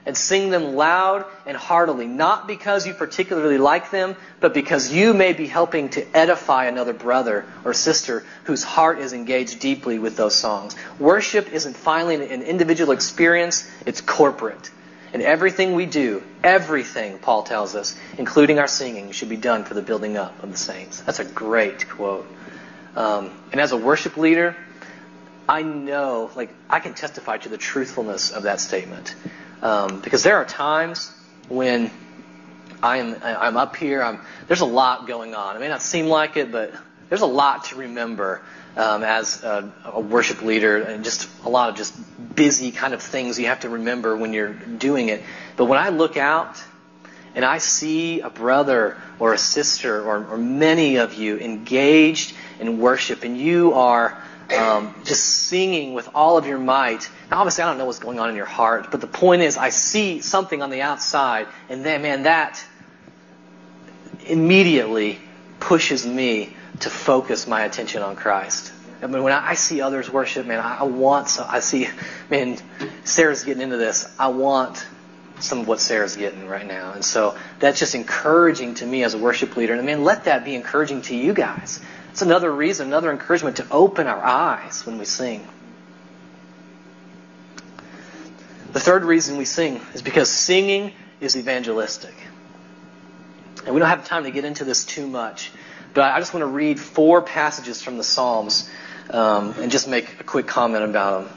And 0.05 0.17
sing 0.17 0.51
them 0.51 0.75
loud 0.75 1.27
and 1.47 1.57
heartily, 1.57 2.09
not 2.09 2.49
because 2.49 2.89
you 2.89 2.95
particularly 2.95 3.59
like 3.59 3.93
them, 3.93 4.17
but 4.41 4.53
because 4.53 4.91
you 4.91 5.15
may 5.15 5.33
be 5.33 5.47
helping 5.47 5.91
to 5.91 6.17
edify 6.17 6.65
another 6.65 6.93
brother 6.93 7.45
or 7.65 7.73
sister 7.73 8.25
whose 8.45 8.65
heart 8.65 8.99
is 8.99 9.13
engaged 9.13 9.61
deeply 9.61 10.01
with 10.01 10.17
those 10.17 10.35
songs. 10.35 10.75
Worship 10.99 11.53
isn't 11.53 11.77
finally 11.77 12.17
an 12.17 12.43
individual 12.43 12.91
experience, 12.91 13.71
it's 13.87 14.01
corporate. 14.01 14.73
And 15.13 15.23
everything 15.23 15.75
we 15.75 15.85
do, 15.85 16.23
everything, 16.43 17.19
Paul 17.19 17.43
tells 17.43 17.75
us, 17.75 17.95
including 18.17 18.59
our 18.59 18.67
singing, 18.67 19.13
should 19.13 19.29
be 19.29 19.37
done 19.37 19.65
for 19.65 19.75
the 19.75 19.83
building 19.83 20.17
up 20.17 20.43
of 20.43 20.51
the 20.51 20.57
saints. 20.57 21.01
That's 21.01 21.19
a 21.19 21.25
great 21.25 21.89
quote. 21.89 22.27
Um, 22.97 23.31
and 23.53 23.61
as 23.61 23.73
a 23.73 23.77
worship 23.77 24.17
leader, 24.17 24.57
I 25.49 25.63
know, 25.63 26.31
like, 26.35 26.51
I 26.71 26.81
can 26.81 26.95
testify 26.95 27.37
to 27.39 27.49
the 27.49 27.59
truthfulness 27.59 28.31
of 28.31 28.45
that 28.45 28.61
statement. 28.61 29.15
Um, 29.61 30.01
because 30.01 30.23
there 30.23 30.37
are 30.37 30.45
times 30.45 31.13
when 31.49 31.91
I'm, 32.83 33.17
I'm 33.23 33.57
up 33.57 33.77
here, 33.77 34.03
I'm, 34.03 34.21
there's 34.49 34.61
a 34.61 34.67
lot 34.67 35.07
going 35.07 35.35
on. 35.35 35.57
It 35.57 35.61
may 35.61 35.69
not 35.69 35.83
seem 35.83 36.07
like 36.07 36.37
it, 36.37 36.51
but 36.51 36.73
there's 37.09 37.21
a 37.21 37.27
lot 37.27 37.65
to 37.65 37.77
remember 37.77 38.41
um, 38.77 39.03
as 39.03 39.43
a, 39.43 39.73
a, 39.85 40.01
worship 40.01 40.43
leader, 40.43 40.79
and 40.79 41.05
just 41.05 41.29
a 41.45 41.49
lot 41.49 41.69
of 41.71 41.77
just 41.77 41.95
busy 42.35 42.71
kind 42.71 42.95
of 42.95 43.03
things 43.03 43.39
you 43.39 43.47
have 43.47 43.61
to 43.61 43.69
remember 43.69 44.17
when 44.17 44.33
you're 44.33 44.53
doing 44.53 45.09
it. 45.09 45.23
But 45.57 45.67
when 45.67 45.79
I 45.79 45.91
look 45.91 46.17
out 46.17 46.63
and 47.35 47.45
I 47.45 47.59
see 47.59 48.21
a 48.21 48.31
brother 48.31 48.97
or 49.19 49.33
a 49.33 49.39
sister 49.39 50.03
or, 50.03 50.27
or 50.27 50.39
many 50.39 50.97
of 50.97 51.15
you 51.15 51.39
engaged 51.39 52.35
in 52.61 52.79
worship, 52.79 53.25
and 53.25 53.37
you 53.37 53.75
are 53.75 54.23
um, 54.57 54.95
just 55.05 55.25
singing 55.25 55.95
with 55.95 56.09
all 56.15 56.39
of 56.39 56.47
your 56.47 56.59
might. 56.59 57.09
Now, 57.31 57.39
obviously, 57.39 57.65
I 57.65 57.69
don't 57.69 57.79
know 57.79 57.87
what's 57.87 57.99
going 57.99 58.19
on 58.19 58.31
in 58.31 58.37
your 58.37 58.47
heart, 58.47 58.91
but 58.91 59.01
the 59.01 59.07
point 59.07 59.43
is, 59.43 59.57
I 59.57 59.71
see 59.71 60.21
something 60.21 60.63
on 60.63 60.71
the 60.71 60.83
outside, 60.83 61.47
and 61.69 61.85
then, 61.85 62.03
man, 62.03 62.25
that 62.25 62.63
immediately 64.27 65.19
pushes 65.61 66.07
me 66.07 66.55
to 66.81 66.91
focus 66.91 67.47
my 67.47 67.63
attention 67.65 68.03
on 68.03 68.17
Christ. 68.17 68.73
I 69.03 69.07
mean, 69.07 69.23
when 69.23 69.33
I 69.33 69.55
see 69.55 69.81
others 69.81 70.11
worship, 70.11 70.47
man, 70.47 70.61
I 70.61 70.85
want 70.85 71.29
some. 71.29 71.47
I 71.49 71.59
see, 71.61 71.89
man, 72.31 72.57
Sarah's 73.05 73.43
getting 73.43 73.63
into 73.63 73.77
this. 73.77 74.09
I 74.19 74.29
want 74.29 74.87
some 75.41 75.61
of 75.61 75.69
what 75.69 75.81
Sarah's 75.81 76.17
getting 76.17 76.47
right 76.47 76.67
now. 76.67 76.93
And 76.93 77.05
so 77.05 77.37
that's 77.59 77.81
just 77.81 77.97
encouraging 77.97 78.75
to 78.75 78.87
me 78.87 79.03
as 79.03 79.15
a 79.15 79.19
worship 79.19 79.57
leader. 79.57 79.75
And 79.75 79.85
man, 79.85 80.05
let 80.05 80.25
that 80.25 80.45
be 80.45 80.55
encouraging 80.55 81.03
to 81.03 81.17
you 81.17 81.35
guys. 81.35 81.81
It's 82.13 82.23
another 82.23 82.51
reason, 82.51 82.87
another 82.87 83.11
encouragement 83.11 83.57
to 83.57 83.67
open 83.71 84.07
our 84.07 84.23
eyes 84.23 84.87
when 84.87 84.99
we 84.99 85.05
sing. 85.05 85.47
The 88.73 88.81
third 88.81 89.05
reason 89.05 89.37
we 89.37 89.45
sing 89.45 89.81
is 89.95 90.03
because 90.03 90.31
singing 90.31 90.93
is 91.21 91.37
evangelistic. 91.37 92.15
And 93.65 93.75
we 93.75 93.81
don't 93.81 93.89
have 93.89 94.07
time 94.07 94.25
to 94.25 94.31
get 94.31 94.45
into 94.45 94.65
this 94.65 94.85
too 94.85 95.07
much. 95.07 95.51
But 95.95 96.05
I 96.13 96.19
just 96.19 96.33
want 96.33 96.43
to 96.43 96.47
read 96.47 96.81
four 96.81 97.23
passages 97.23 97.83
from 97.83 97.99
the 97.99 98.05
Psalms 98.05 98.69
um, 99.11 99.55
and 99.59 99.71
just 99.71 99.89
make 99.89 100.21
a 100.21 100.25
quick 100.25 100.47
comment 100.47 100.85
about 100.85 101.25
them. 101.25 101.37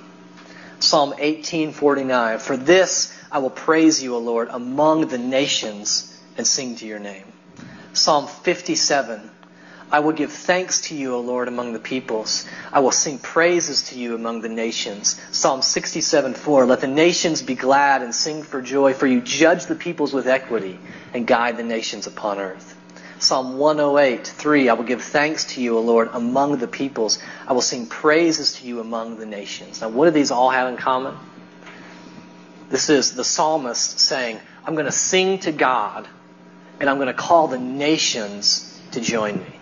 Psalm 0.79 1.13
18:49. 1.17 2.39
For 2.39 2.57
this 2.57 3.13
I 3.31 3.39
will 3.39 3.49
praise 3.49 4.01
you, 4.01 4.15
O 4.15 4.19
Lord, 4.19 4.49
among 4.51 5.07
the 5.07 5.17
nations 5.17 6.17
and 6.37 6.45
sing 6.45 6.75
to 6.77 6.85
your 6.85 6.99
name. 6.99 7.25
Psalm 7.93 8.27
57. 8.27 9.31
I 9.91 9.99
will 9.99 10.13
give 10.13 10.31
thanks 10.31 10.81
to 10.81 10.95
you, 10.95 11.15
O 11.15 11.21
Lord, 11.21 11.47
among 11.47 11.73
the 11.73 11.79
peoples. 11.79 12.45
I 12.73 12.79
will 12.79 12.91
sing 12.91 13.19
praises 13.19 13.89
to 13.89 13.99
you 13.99 14.15
among 14.15 14.41
the 14.41 14.49
nations. 14.49 15.19
Psalm 15.31 15.61
67:4. 15.61 16.65
Let 16.65 16.81
the 16.81 16.87
nations 16.87 17.41
be 17.41 17.55
glad 17.55 18.01
and 18.01 18.13
sing 18.13 18.43
for 18.43 18.61
joy, 18.61 18.93
for 18.93 19.07
you 19.07 19.21
judge 19.21 19.65
the 19.67 19.75
peoples 19.75 20.11
with 20.11 20.27
equity 20.27 20.79
and 21.13 21.27
guide 21.27 21.57
the 21.57 21.63
nations 21.63 22.07
upon 22.07 22.39
earth. 22.39 22.74
Psalm 23.17 23.57
108, 23.57 24.27
3, 24.27 24.69
I 24.69 24.73
will 24.73 24.83
give 24.83 25.01
thanks 25.01 25.45
to 25.55 25.61
you, 25.61 25.77
O 25.77 25.81
Lord, 25.81 26.09
among 26.11 26.57
the 26.57 26.67
peoples. 26.67 27.19
I 27.47 27.53
will 27.53 27.61
sing 27.61 27.87
praises 27.87 28.53
to 28.55 28.67
you 28.67 28.81
among 28.81 29.17
the 29.17 29.25
nations. 29.25 29.81
Now, 29.81 29.89
what 29.89 30.05
do 30.05 30.11
these 30.11 30.31
all 30.31 30.49
have 30.49 30.67
in 30.67 30.77
common? 30.77 31.15
This 32.69 32.89
is 32.89 33.15
the 33.15 33.23
psalmist 33.23 33.99
saying, 33.99 34.39
I'm 34.65 34.73
going 34.73 34.85
to 34.85 34.91
sing 34.91 35.39
to 35.39 35.51
God, 35.51 36.07
and 36.79 36.89
I'm 36.89 36.97
going 36.97 37.07
to 37.07 37.13
call 37.13 37.47
the 37.47 37.57
nations 37.57 38.79
to 38.91 39.01
join 39.01 39.37
me. 39.37 39.59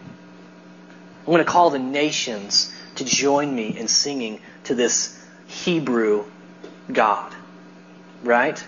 I'm 1.19 1.25
going 1.25 1.37
to 1.37 1.49
call 1.49 1.69
the 1.69 1.79
nations 1.79 2.73
to 2.95 3.05
join 3.05 3.53
me 3.53 3.77
in 3.77 3.87
singing 3.87 4.41
to 4.65 4.75
this 4.75 5.17
Hebrew 5.47 6.25
God. 6.91 7.33
Right? 8.23 8.63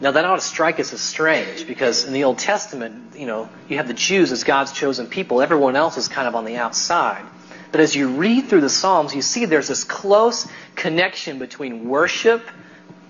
Now 0.00 0.12
that 0.12 0.24
ought 0.24 0.36
to 0.36 0.46
strike 0.46 0.80
us 0.80 0.92
as 0.94 1.00
strange 1.00 1.66
because 1.66 2.04
in 2.04 2.14
the 2.14 2.24
Old 2.24 2.38
Testament, 2.38 3.14
you 3.16 3.26
know, 3.26 3.50
you 3.68 3.76
have 3.76 3.86
the 3.86 3.94
Jews 3.94 4.32
as 4.32 4.44
God's 4.44 4.72
chosen 4.72 5.06
people. 5.06 5.42
Everyone 5.42 5.76
else 5.76 5.98
is 5.98 6.08
kind 6.08 6.26
of 6.26 6.34
on 6.34 6.46
the 6.46 6.56
outside. 6.56 7.24
But 7.70 7.80
as 7.80 7.94
you 7.94 8.08
read 8.08 8.48
through 8.48 8.62
the 8.62 8.70
Psalms, 8.70 9.14
you 9.14 9.22
see 9.22 9.44
there's 9.44 9.68
this 9.68 9.84
close 9.84 10.48
connection 10.74 11.38
between 11.38 11.88
worship 11.88 12.42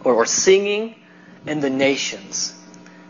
or, 0.03 0.14
or 0.14 0.26
singing 0.26 0.97
and 1.47 1.62
the 1.62 1.70
nations. 1.70 2.55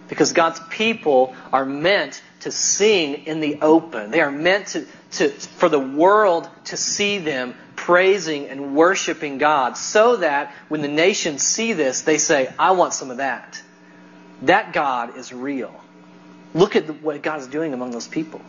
Because 0.09 0.33
God's 0.33 0.61
people 0.70 1.35
are 1.53 1.64
meant 1.64 2.22
to 2.41 2.51
sing 2.51 3.26
in 3.26 3.41
the 3.41 3.61
open. 3.62 4.11
They 4.11 4.20
are 4.20 4.31
meant 4.31 4.68
to, 4.68 4.87
to, 5.12 5.31
for 5.31 5.68
the 5.68 5.81
world 5.81 6.49
to 6.66 6.76
see 6.76 7.18
them 7.18 7.55
praising 7.76 8.49
and 8.49 8.74
worshiping 8.74 9.39
God 9.39 9.76
so 9.76 10.16
that 10.16 10.55
when 10.68 10.83
the 10.83 10.89
nations 10.89 11.43
see 11.43 11.72
this, 11.72 12.03
they 12.03 12.18
say, 12.18 12.53
I 12.59 12.72
want 12.72 12.93
some 12.93 13.11
of 13.11 13.16
that. 13.16 13.62
That 14.43 14.72
God 14.72 15.16
is 15.16 15.32
real. 15.32 15.74
Look 16.55 16.76
at 16.76 17.03
what 17.03 17.22
God 17.22 17.41
is 17.41 17.47
doing 17.47 17.74
among 17.74 17.91
those 17.91 18.09
people. 18.09 18.41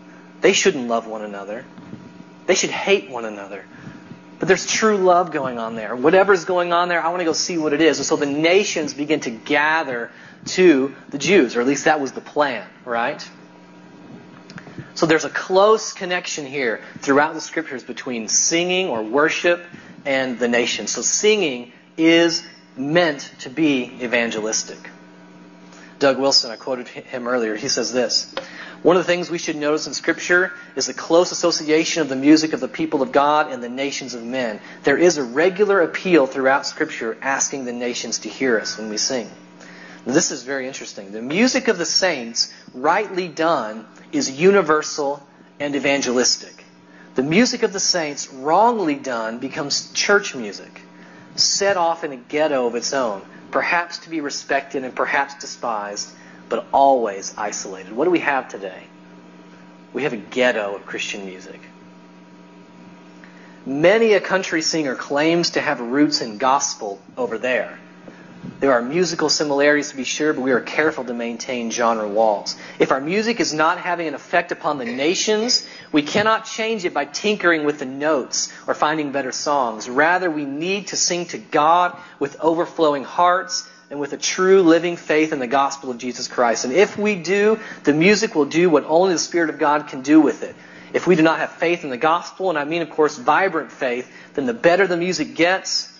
They 0.41 0.53
shouldn't 0.53 0.87
love 0.87 1.07
one 1.07 1.21
another. 1.21 1.65
They 2.47 2.55
should 2.55 2.71
hate 2.71 3.09
one 3.09 3.25
another. 3.25 3.65
But 4.39 4.47
there's 4.47 4.65
true 4.65 4.97
love 4.97 5.31
going 5.31 5.59
on 5.59 5.75
there. 5.75 5.95
Whatever's 5.95 6.45
going 6.45 6.73
on 6.73 6.89
there, 6.89 6.99
I 6.99 7.09
want 7.09 7.19
to 7.19 7.25
go 7.25 7.33
see 7.33 7.59
what 7.59 7.73
it 7.73 7.81
is. 7.81 7.99
And 7.99 8.05
so 8.05 8.15
the 8.15 8.25
nations 8.25 8.93
begin 8.93 9.19
to 9.21 9.29
gather 9.29 10.09
to 10.47 10.95
the 11.09 11.19
Jews, 11.19 11.55
or 11.55 11.61
at 11.61 11.67
least 11.67 11.85
that 11.85 12.01
was 12.01 12.13
the 12.13 12.21
plan, 12.21 12.67
right? 12.83 13.23
So 14.95 15.05
there's 15.05 15.25
a 15.25 15.29
close 15.29 15.93
connection 15.93 16.47
here 16.47 16.81
throughout 16.99 17.35
the 17.35 17.41
scriptures 17.41 17.83
between 17.83 18.27
singing 18.27 18.87
or 18.87 19.03
worship 19.03 19.63
and 20.05 20.39
the 20.39 20.47
nation. 20.47 20.87
So 20.87 21.03
singing 21.03 21.71
is 21.97 22.43
meant 22.75 23.31
to 23.39 23.49
be 23.49 23.83
evangelistic. 24.01 24.89
Doug 26.01 26.17
Wilson, 26.17 26.49
I 26.49 26.55
quoted 26.55 26.87
him 26.87 27.27
earlier, 27.27 27.55
he 27.55 27.67
says 27.67 27.93
this 27.93 28.33
One 28.81 28.97
of 28.97 29.03
the 29.03 29.07
things 29.07 29.29
we 29.29 29.37
should 29.37 29.55
notice 29.55 29.85
in 29.85 29.93
Scripture 29.93 30.51
is 30.75 30.87
the 30.87 30.95
close 30.95 31.31
association 31.31 32.01
of 32.01 32.09
the 32.09 32.15
music 32.15 32.53
of 32.53 32.59
the 32.59 32.67
people 32.67 33.03
of 33.03 33.11
God 33.11 33.51
and 33.51 33.63
the 33.63 33.69
nations 33.69 34.15
of 34.15 34.23
men. 34.23 34.59
There 34.83 34.97
is 34.97 35.19
a 35.19 35.23
regular 35.23 35.79
appeal 35.79 36.25
throughout 36.25 36.65
Scripture 36.65 37.19
asking 37.21 37.65
the 37.65 37.71
nations 37.71 38.17
to 38.19 38.29
hear 38.29 38.59
us 38.59 38.79
when 38.79 38.89
we 38.89 38.97
sing. 38.97 39.29
This 40.03 40.31
is 40.31 40.41
very 40.41 40.65
interesting. 40.65 41.11
The 41.11 41.21
music 41.21 41.67
of 41.67 41.77
the 41.77 41.85
saints, 41.85 42.51
rightly 42.73 43.27
done, 43.27 43.85
is 44.11 44.31
universal 44.31 45.21
and 45.59 45.75
evangelistic. 45.75 46.65
The 47.13 47.21
music 47.21 47.61
of 47.61 47.73
the 47.73 47.79
saints, 47.79 48.33
wrongly 48.33 48.95
done, 48.95 49.37
becomes 49.37 49.91
church 49.93 50.33
music, 50.33 50.81
set 51.35 51.77
off 51.77 52.03
in 52.03 52.11
a 52.11 52.17
ghetto 52.17 52.65
of 52.65 52.73
its 52.73 52.91
own 52.91 53.21
perhaps 53.51 53.99
to 53.99 54.09
be 54.09 54.21
respected 54.21 54.83
and 54.83 54.95
perhaps 54.95 55.35
despised, 55.35 56.09
but 56.49 56.65
always 56.73 57.33
isolated. 57.37 57.93
What 57.93 58.05
do 58.05 58.11
we 58.11 58.19
have 58.19 58.49
today? 58.49 58.83
We 59.93 60.03
have 60.03 60.13
a 60.13 60.17
ghetto 60.17 60.75
of 60.75 60.85
Christian 60.85 61.25
music. 61.25 61.59
Many 63.65 64.13
a 64.13 64.21
country 64.21 64.61
singer 64.61 64.95
claims 64.95 65.51
to 65.51 65.61
have 65.61 65.79
roots 65.79 66.21
in 66.21 66.37
gospel 66.37 66.99
over 67.15 67.37
there. 67.37 67.77
There 68.61 68.73
are 68.73 68.81
musical 68.83 69.27
similarities 69.27 69.89
to 69.89 69.95
be 69.95 70.03
sure, 70.03 70.33
but 70.33 70.41
we 70.41 70.51
are 70.51 70.61
careful 70.61 71.03
to 71.05 71.15
maintain 71.15 71.71
genre 71.71 72.07
walls. 72.07 72.55
If 72.77 72.91
our 72.91 73.01
music 73.01 73.39
is 73.39 73.55
not 73.55 73.79
having 73.79 74.07
an 74.07 74.13
effect 74.13 74.51
upon 74.51 74.77
the 74.77 74.85
nations, 74.85 75.67
we 75.91 76.03
cannot 76.03 76.45
change 76.45 76.85
it 76.85 76.93
by 76.93 77.05
tinkering 77.05 77.63
with 77.65 77.79
the 77.79 77.87
notes 77.87 78.53
or 78.67 78.75
finding 78.75 79.11
better 79.11 79.31
songs. 79.31 79.89
Rather, 79.89 80.29
we 80.29 80.45
need 80.45 80.89
to 80.89 80.95
sing 80.95 81.25
to 81.29 81.39
God 81.39 81.97
with 82.19 82.39
overflowing 82.39 83.03
hearts 83.03 83.67
and 83.89 83.99
with 83.99 84.13
a 84.13 84.17
true 84.17 84.61
living 84.61 84.95
faith 84.95 85.33
in 85.33 85.39
the 85.39 85.47
gospel 85.47 85.89
of 85.89 85.97
Jesus 85.97 86.27
Christ. 86.27 86.63
And 86.63 86.71
if 86.71 86.99
we 86.99 87.15
do, 87.15 87.59
the 87.83 87.93
music 87.93 88.35
will 88.35 88.45
do 88.45 88.69
what 88.69 88.85
only 88.85 89.13
the 89.13 89.19
Spirit 89.19 89.49
of 89.49 89.57
God 89.57 89.87
can 89.87 90.03
do 90.03 90.21
with 90.21 90.43
it. 90.43 90.55
If 90.93 91.07
we 91.07 91.15
do 91.15 91.23
not 91.23 91.39
have 91.39 91.53
faith 91.53 91.83
in 91.83 91.89
the 91.89 91.97
gospel, 91.97 92.49
and 92.49 92.59
I 92.59 92.65
mean, 92.65 92.83
of 92.83 92.91
course, 92.91 93.17
vibrant 93.17 93.71
faith, 93.71 94.13
then 94.35 94.45
the 94.45 94.53
better 94.53 94.85
the 94.85 94.97
music 94.97 95.33
gets, 95.33 95.90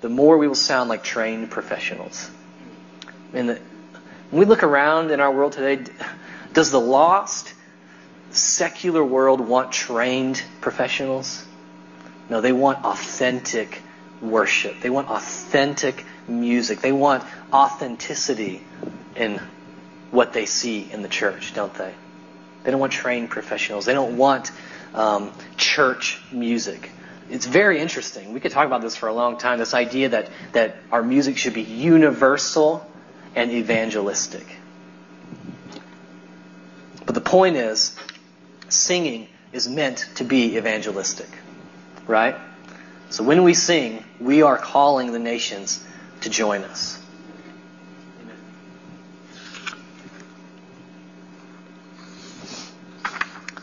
the 0.00 0.08
more 0.08 0.38
we 0.38 0.46
will 0.46 0.54
sound 0.54 0.88
like 0.88 1.02
trained 1.02 1.50
professionals. 1.50 2.30
And 3.32 3.48
when 3.48 3.60
we 4.40 4.44
look 4.44 4.62
around 4.62 5.10
in 5.10 5.20
our 5.20 5.32
world 5.32 5.52
today, 5.52 5.90
does 6.52 6.70
the 6.70 6.80
lost, 6.80 7.52
secular 8.30 9.04
world 9.04 9.40
want 9.40 9.72
trained 9.72 10.42
professionals? 10.60 11.44
No, 12.28 12.40
they 12.40 12.52
want 12.52 12.84
authentic 12.84 13.82
worship. 14.20 14.80
They 14.80 14.90
want 14.90 15.08
authentic 15.08 16.04
music. 16.26 16.80
They 16.80 16.92
want 16.92 17.24
authenticity 17.52 18.62
in 19.16 19.40
what 20.10 20.32
they 20.32 20.46
see 20.46 20.90
in 20.90 21.02
the 21.02 21.08
church, 21.08 21.54
don't 21.54 21.74
they? 21.74 21.94
They 22.64 22.70
don't 22.70 22.80
want 22.80 22.92
trained 22.92 23.30
professionals. 23.30 23.84
They 23.84 23.94
don't 23.94 24.16
want 24.16 24.50
um, 24.94 25.32
church 25.56 26.20
music 26.32 26.90
it's 27.30 27.46
very 27.46 27.78
interesting. 27.78 28.32
We 28.32 28.40
could 28.40 28.52
talk 28.52 28.66
about 28.66 28.80
this 28.80 28.96
for 28.96 29.08
a 29.08 29.12
long 29.12 29.36
time. 29.38 29.58
This 29.58 29.74
idea 29.74 30.10
that, 30.10 30.30
that 30.52 30.76
our 30.90 31.02
music 31.02 31.36
should 31.36 31.54
be 31.54 31.62
universal 31.62 32.86
and 33.34 33.50
evangelistic. 33.50 34.46
But 37.04 37.14
the 37.14 37.20
point 37.20 37.56
is, 37.56 37.94
singing 38.68 39.28
is 39.52 39.68
meant 39.68 40.08
to 40.16 40.24
be 40.24 40.56
evangelistic. 40.56 41.28
Right? 42.06 42.36
So 43.10 43.24
when 43.24 43.42
we 43.42 43.54
sing, 43.54 44.04
we 44.20 44.42
are 44.42 44.56
calling 44.56 45.12
the 45.12 45.18
nations 45.18 45.82
to 46.22 46.30
join 46.30 46.62
us. 46.64 46.98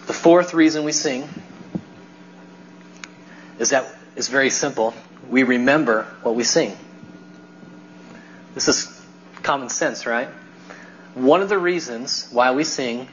The 0.07 0.13
fourth 0.13 0.53
reason 0.53 0.83
we 0.83 0.91
sing 0.91 1.27
is 3.59 3.69
that 3.69 3.85
it's 4.15 4.27
very 4.27 4.49
simple. 4.49 4.93
We 5.29 5.43
remember 5.43 6.03
what 6.21 6.35
we 6.35 6.43
sing. 6.43 6.75
This 8.53 8.67
is 8.67 9.01
common 9.43 9.69
sense, 9.69 10.05
right? 10.05 10.29
One 11.13 11.41
of 11.41 11.49
the 11.49 11.57
reasons 11.57 12.27
why 12.31 12.51
we 12.51 12.63
sing 12.63 13.07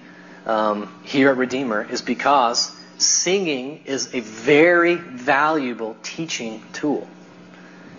um, 0.46 0.92
here 1.04 1.30
at 1.30 1.36
Redeemer 1.36 1.86
is 1.88 2.02
because 2.02 2.74
singing 2.98 3.82
is 3.84 4.14
a 4.14 4.20
very 4.20 4.94
valuable 4.94 5.96
teaching 6.02 6.62
tool. 6.72 7.06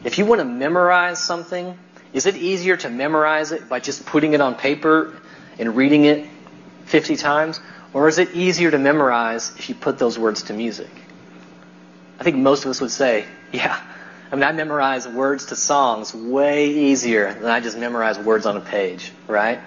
If 0.04 0.18
you 0.18 0.26
want 0.26 0.40
to 0.40 0.46
memorize 0.46 1.24
something, 1.24 1.78
is 2.14 2.26
it 2.26 2.36
easier 2.36 2.78
to 2.78 2.90
memorize 2.90 3.52
it 3.52 3.70
by 3.70 3.80
just 3.80 4.06
putting 4.06 4.34
it 4.34 4.42
on 4.42 4.56
paper 4.56 5.14
and 5.58 5.76
reading 5.76 6.06
it 6.06 6.28
50 6.86 7.16
times? 7.16 7.60
Or 7.94 8.08
is 8.08 8.20
it 8.20 8.34
easier 8.34 8.72
to 8.72 8.78
memorize 8.78 9.52
if 9.58 9.70
you 9.70 9.76
put 9.76 9.98
those 9.98 10.18
words 10.18 10.44
to 10.44 10.54
music? 10.54 10.90
I 12.24 12.26
think 12.32 12.38
most 12.38 12.64
of 12.64 12.72
us 12.72 12.80
would 12.80 12.90
say, 12.90 13.26
yeah. 13.52 13.78
I 14.32 14.36
mean, 14.36 14.46
I 14.46 14.54
memorize 14.54 15.06
words 15.06 15.48
to 15.48 15.58
songs 15.58 16.14
way 16.14 16.70
easier 16.70 17.34
than 17.34 17.48
I 17.48 17.60
just 17.60 17.78
memorize 17.78 18.18
words 18.18 18.46
on 18.46 18.56
a 18.56 18.62
page, 18.62 19.12
right? 19.28 19.60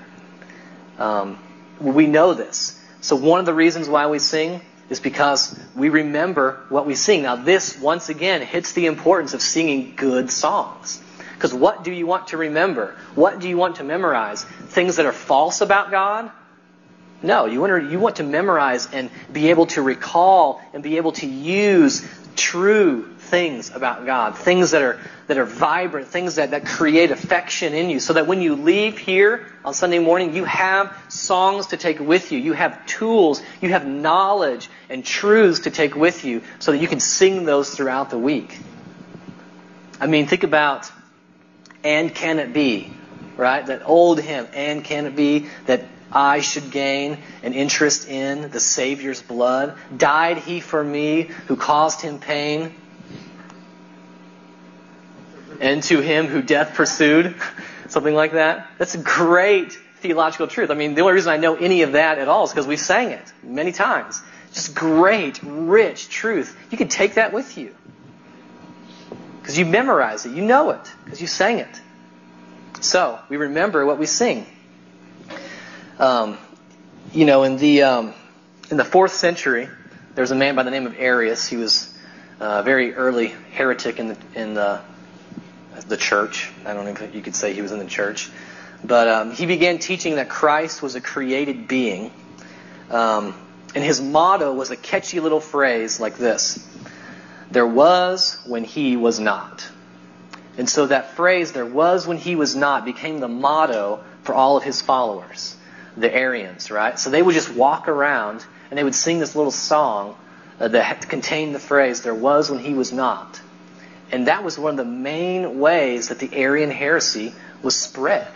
Um, 0.98 1.38
we 1.78 2.06
know 2.06 2.32
this. 2.32 2.82
So 3.02 3.14
one 3.14 3.40
of 3.40 3.44
the 3.44 3.52
reasons 3.52 3.90
why 3.90 4.06
we 4.06 4.18
sing 4.18 4.62
is 4.88 5.00
because 5.00 5.54
we 5.74 5.90
remember 5.90 6.58
what 6.70 6.86
we 6.86 6.94
sing. 6.94 7.24
Now, 7.24 7.36
this, 7.36 7.78
once 7.78 8.08
again, 8.08 8.40
hits 8.40 8.72
the 8.72 8.86
importance 8.86 9.34
of 9.34 9.42
singing 9.42 9.92
good 9.94 10.30
songs. 10.30 10.98
Because 11.34 11.52
what 11.52 11.84
do 11.84 11.92
you 11.92 12.06
want 12.06 12.28
to 12.28 12.38
remember? 12.38 12.96
What 13.14 13.38
do 13.38 13.50
you 13.50 13.58
want 13.58 13.76
to 13.76 13.84
memorize? 13.84 14.44
Things 14.44 14.96
that 14.96 15.04
are 15.04 15.12
false 15.12 15.60
about 15.60 15.90
God? 15.90 16.30
No, 17.22 17.44
you 17.44 17.60
want 17.60 17.82
to, 17.82 17.90
you 17.90 17.98
want 17.98 18.16
to 18.16 18.22
memorize 18.22 18.88
and 18.92 19.10
be 19.30 19.50
able 19.50 19.66
to 19.66 19.82
recall 19.82 20.62
and 20.72 20.82
be 20.82 20.96
able 20.96 21.12
to 21.12 21.26
use 21.26 22.06
true 22.36 23.08
things 23.18 23.74
about 23.74 24.06
God, 24.06 24.36
things 24.36 24.70
that 24.72 24.82
are 24.82 25.00
that 25.26 25.38
are 25.38 25.44
vibrant, 25.44 26.06
things 26.06 26.36
that, 26.36 26.52
that 26.52 26.64
create 26.64 27.10
affection 27.10 27.74
in 27.74 27.90
you, 27.90 27.98
so 27.98 28.12
that 28.12 28.26
when 28.28 28.40
you 28.40 28.54
leave 28.54 28.96
here 28.96 29.44
on 29.64 29.74
Sunday 29.74 29.98
morning, 29.98 30.36
you 30.36 30.44
have 30.44 30.96
songs 31.08 31.68
to 31.68 31.76
take 31.76 31.98
with 31.98 32.30
you. 32.30 32.38
You 32.38 32.52
have 32.52 32.86
tools, 32.86 33.42
you 33.60 33.70
have 33.70 33.86
knowledge 33.86 34.70
and 34.88 35.04
truths 35.04 35.60
to 35.60 35.70
take 35.70 35.96
with 35.96 36.24
you 36.24 36.42
so 36.60 36.72
that 36.72 36.78
you 36.78 36.86
can 36.86 37.00
sing 37.00 37.44
those 37.44 37.74
throughout 37.74 38.10
the 38.10 38.18
week. 38.18 38.56
I 40.00 40.06
mean, 40.06 40.26
think 40.26 40.44
about 40.44 40.90
and 41.82 42.14
can 42.14 42.38
it 42.38 42.52
be? 42.52 42.92
Right? 43.36 43.64
That 43.66 43.82
old 43.84 44.20
hymn, 44.20 44.46
and 44.54 44.82
can 44.82 45.06
it 45.06 45.14
be 45.14 45.46
that 45.66 45.82
I 46.10 46.40
should 46.40 46.70
gain 46.70 47.18
an 47.42 47.52
interest 47.52 48.08
in 48.08 48.50
the 48.50 48.60
Savior's 48.60 49.22
blood? 49.22 49.76
Died 49.96 50.38
he 50.38 50.60
for 50.60 50.82
me 50.82 51.22
who 51.48 51.56
caused 51.56 52.00
him 52.00 52.18
pain? 52.18 52.74
And 55.60 55.82
to 55.84 56.00
him 56.00 56.26
who 56.26 56.42
death 56.42 56.74
pursued? 56.74 57.34
Something 57.88 58.14
like 58.14 58.32
that. 58.32 58.70
That's 58.78 58.94
a 58.94 58.98
great 58.98 59.78
theological 60.00 60.46
truth. 60.46 60.70
I 60.70 60.74
mean, 60.74 60.94
the 60.94 61.02
only 61.02 61.14
reason 61.14 61.32
I 61.32 61.36
know 61.38 61.56
any 61.56 61.82
of 61.82 61.92
that 61.92 62.18
at 62.18 62.28
all 62.28 62.44
is 62.44 62.50
because 62.50 62.66
we 62.66 62.76
sang 62.76 63.10
it 63.10 63.32
many 63.42 63.72
times. 63.72 64.22
Just 64.52 64.74
great, 64.74 65.40
rich 65.42 66.08
truth. 66.08 66.56
You 66.70 66.78
can 66.78 66.88
take 66.88 67.14
that 67.14 67.32
with 67.32 67.58
you. 67.58 67.74
Because 69.40 69.58
you 69.58 69.66
memorize 69.66 70.26
it. 70.26 70.32
You 70.32 70.42
know 70.42 70.70
it. 70.70 70.92
Because 71.04 71.20
you 71.20 71.26
sang 71.26 71.58
it. 71.58 71.80
So, 72.80 73.18
we 73.28 73.36
remember 73.36 73.84
what 73.86 73.98
we 73.98 74.06
sing. 74.06 74.46
Um, 75.98 76.38
you 77.12 77.24
know, 77.24 77.44
in 77.44 77.56
the, 77.56 77.82
um, 77.82 78.14
in 78.70 78.76
the 78.76 78.84
fourth 78.84 79.12
century, 79.12 79.68
there 80.14 80.22
was 80.22 80.30
a 80.30 80.34
man 80.34 80.54
by 80.54 80.62
the 80.62 80.70
name 80.70 80.86
of 80.86 80.98
Arius. 80.98 81.46
He 81.46 81.56
was 81.56 81.92
a 82.38 82.62
very 82.62 82.94
early 82.94 83.28
heretic 83.52 83.98
in 83.98 84.08
the, 84.08 84.16
in 84.34 84.54
the, 84.54 84.80
the 85.88 85.96
church. 85.96 86.50
I 86.66 86.74
don't 86.74 86.84
know 86.84 86.90
if 86.90 87.14
you 87.14 87.22
could 87.22 87.34
say 87.34 87.54
he 87.54 87.62
was 87.62 87.72
in 87.72 87.78
the 87.78 87.86
church. 87.86 88.30
But 88.84 89.08
um, 89.08 89.30
he 89.30 89.46
began 89.46 89.78
teaching 89.78 90.16
that 90.16 90.28
Christ 90.28 90.82
was 90.82 90.94
a 90.94 91.00
created 91.00 91.66
being. 91.66 92.12
Um, 92.90 93.34
and 93.74 93.82
his 93.82 94.00
motto 94.00 94.52
was 94.52 94.70
a 94.70 94.76
catchy 94.76 95.20
little 95.20 95.40
phrase 95.40 95.98
like 95.98 96.18
this 96.18 96.62
There 97.50 97.66
was 97.66 98.36
when 98.46 98.64
he 98.64 98.96
was 98.96 99.18
not. 99.18 99.66
And 100.58 100.68
so 100.68 100.86
that 100.86 101.12
phrase, 101.12 101.52
there 101.52 101.66
was 101.66 102.06
when 102.06 102.16
he 102.16 102.36
was 102.36 102.54
not, 102.54 102.84
became 102.84 103.20
the 103.20 103.28
motto 103.28 104.04
for 104.22 104.34
all 104.34 104.56
of 104.56 104.62
his 104.62 104.80
followers, 104.82 105.55
the 105.96 106.12
Arians, 106.14 106.70
right? 106.70 106.98
So 106.98 107.10
they 107.10 107.22
would 107.22 107.34
just 107.34 107.52
walk 107.52 107.88
around 107.88 108.44
and 108.70 108.78
they 108.78 108.84
would 108.84 108.94
sing 108.94 109.18
this 109.18 109.34
little 109.34 109.52
song 109.52 110.16
uh, 110.60 110.68
that 110.68 111.08
contained 111.08 111.54
the 111.54 111.60
phrase, 111.60 112.02
there 112.02 112.14
was 112.14 112.50
when 112.50 112.60
he 112.60 112.74
was 112.74 112.92
not. 112.92 113.40
And 114.12 114.28
that 114.28 114.44
was 114.44 114.58
one 114.58 114.70
of 114.70 114.76
the 114.76 114.90
main 114.90 115.58
ways 115.58 116.08
that 116.08 116.18
the 116.18 116.34
Arian 116.34 116.70
heresy 116.70 117.34
was 117.62 117.76
spread, 117.76 118.28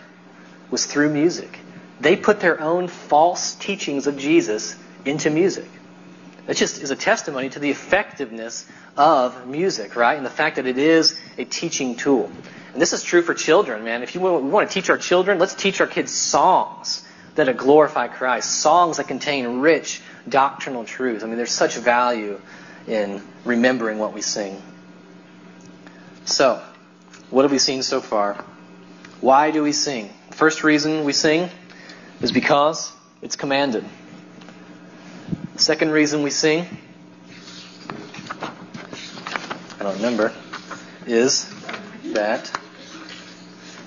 was 0.69 0.85
through 0.85 1.11
music. 1.11 1.59
They 1.99 2.15
put 2.15 2.39
their 2.39 2.59
own 2.59 2.87
false 2.87 3.55
teachings 3.55 4.07
of 4.07 4.17
Jesus 4.17 4.75
into 5.05 5.29
music. 5.29 5.67
It 6.47 6.55
just 6.55 6.81
is 6.81 6.91
a 6.91 6.95
testimony 6.95 7.49
to 7.49 7.59
the 7.59 7.69
effectiveness 7.69 8.65
of 8.97 9.47
music, 9.47 9.95
right? 9.95 10.17
And 10.17 10.25
the 10.25 10.31
fact 10.31 10.57
that 10.57 10.65
it 10.65 10.77
is 10.77 11.17
a 11.37 11.45
teaching 11.45 11.95
tool. 11.95 12.29
And 12.73 12.81
this 12.81 12.93
is 12.93 13.03
true 13.03 13.21
for 13.21 13.33
children, 13.33 13.83
man. 13.83 14.03
If 14.03 14.15
you 14.15 14.21
want 14.21 14.69
to 14.69 14.73
teach 14.73 14.89
our 14.89 14.97
children, 14.97 15.39
let's 15.39 15.53
teach 15.53 15.81
our 15.81 15.87
kids 15.87 16.11
songs 16.11 17.05
that 17.35 17.55
glorify 17.57 18.07
Christ, 18.07 18.59
songs 18.59 18.97
that 18.97 19.07
contain 19.07 19.59
rich 19.59 20.01
doctrinal 20.27 20.83
truth. 20.83 21.23
I 21.23 21.27
mean, 21.27 21.37
there's 21.37 21.51
such 21.51 21.75
value 21.77 22.39
in 22.87 23.21
remembering 23.45 23.99
what 23.99 24.13
we 24.13 24.21
sing. 24.21 24.61
So, 26.25 26.61
what 27.29 27.43
have 27.43 27.51
we 27.51 27.59
seen 27.59 27.83
so 27.83 28.01
far? 28.01 28.43
Why 29.21 29.51
do 29.51 29.63
we 29.63 29.71
sing? 29.71 30.09
First 30.31 30.63
reason 30.63 31.03
we 31.03 31.13
sing 31.13 31.49
is 32.21 32.31
because 32.31 32.91
it's 33.21 33.35
commanded. 33.35 33.85
Second 35.55 35.91
reason 35.91 36.23
we 36.23 36.31
sing, 36.31 36.65
I 39.79 39.83
don't 39.83 39.95
remember, 39.95 40.33
is 41.05 41.51
that 42.13 42.51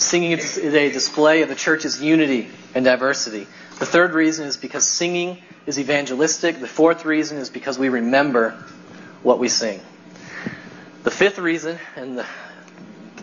singing 0.04 0.32
is 0.32 0.58
a 0.58 0.92
display 0.92 1.42
of 1.42 1.48
the 1.48 1.54
church's 1.54 2.00
unity 2.00 2.48
and 2.74 2.84
diversity. 2.84 3.46
The 3.78 3.86
third 3.86 4.12
reason 4.12 4.46
is 4.46 4.56
because 4.56 4.86
singing 4.86 5.38
is 5.66 5.78
evangelistic. 5.78 6.60
The 6.60 6.68
fourth 6.68 7.04
reason 7.04 7.38
is 7.38 7.50
because 7.50 7.78
we 7.78 7.88
remember 7.88 8.50
what 9.22 9.38
we 9.38 9.48
sing. 9.48 9.80
The 11.02 11.10
fifth 11.10 11.38
reason, 11.38 11.78
and 11.96 12.18
the, 12.18 12.26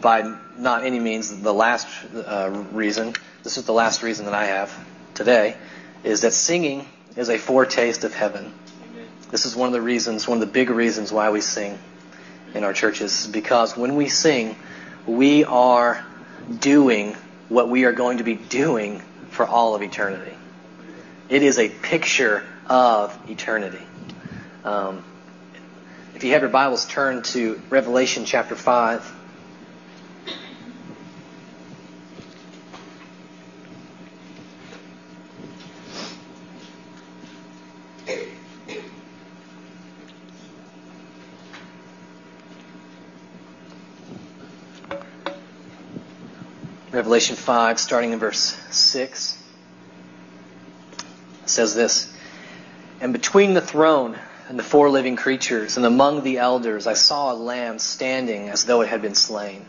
by 0.02 0.38
not 0.58 0.84
any 0.84 1.00
means 1.00 1.42
the 1.42 1.54
last 1.54 1.88
uh, 2.14 2.66
reason, 2.72 3.16
this 3.44 3.58
is 3.58 3.66
the 3.66 3.74
last 3.74 4.04
reason 4.04 4.26
that 4.26 4.34
I 4.34 4.46
have 4.46 4.78
today, 5.14 5.56
is 6.04 6.22
that 6.22 6.34
singing 6.34 6.88
is 7.16 7.30
a 7.30 7.38
foretaste 7.38 8.04
of 8.04 8.14
heaven. 8.14 8.54
This 9.30 9.46
is 9.46 9.56
one 9.56 9.68
of 9.68 9.74
the 9.74 9.82
reasons, 9.82 10.28
one 10.28 10.42
of 10.42 10.48
the 10.48 10.52
big 10.52 10.70
reasons 10.70 11.12
why 11.12 11.30
we 11.30 11.42
sing 11.42 11.80
in 12.54 12.64
our 12.64 12.74
churches, 12.74 13.28
because 13.28 13.78
when 13.78 13.96
we 13.96 14.10
sing, 14.10 14.56
we 15.06 15.46
are 15.46 16.06
doing 16.60 17.16
what 17.50 17.70
we 17.70 17.86
are 17.86 17.92
going 17.92 18.18
to 18.20 18.24
be 18.24 18.36
doing 18.36 19.02
for 19.30 19.46
all 19.46 19.76
of 19.76 19.82
eternity. 19.82 20.36
It 21.30 21.44
is 21.44 21.60
a 21.60 21.70
picture 21.70 22.44
of 22.68 23.18
eternity. 23.30 23.82
Um, 24.64 25.04
if 26.16 26.24
you 26.24 26.34
have 26.34 26.42
your 26.42 26.52
Bibles, 26.52 26.86
turn 26.86 27.24
to 27.24 27.62
Revelation 27.70 28.26
chapter 28.26 28.56
5. 28.56 29.21
Revelation 46.92 47.38
5, 47.38 47.80
starting 47.80 48.12
in 48.12 48.20
verse 48.20 48.58
6, 48.70 49.42
says 51.46 51.74
this 51.74 52.14
And 53.00 53.14
between 53.14 53.54
the 53.54 53.62
throne 53.62 54.20
and 54.50 54.60
the 54.60 54.64
four 54.64 54.90
living 54.90 55.16
creatures, 55.16 55.78
and 55.78 55.86
among 55.86 56.24
the 56.24 56.40
elders, 56.40 56.88
I 56.88 56.94
saw 56.94 57.32
a 57.32 57.36
lamb 57.36 57.80
standing 57.80 58.50
as 58.50 58.66
though 58.66 58.82
it 58.82 58.90
had 58.90 59.02
been 59.02 59.16
slain, 59.16 59.66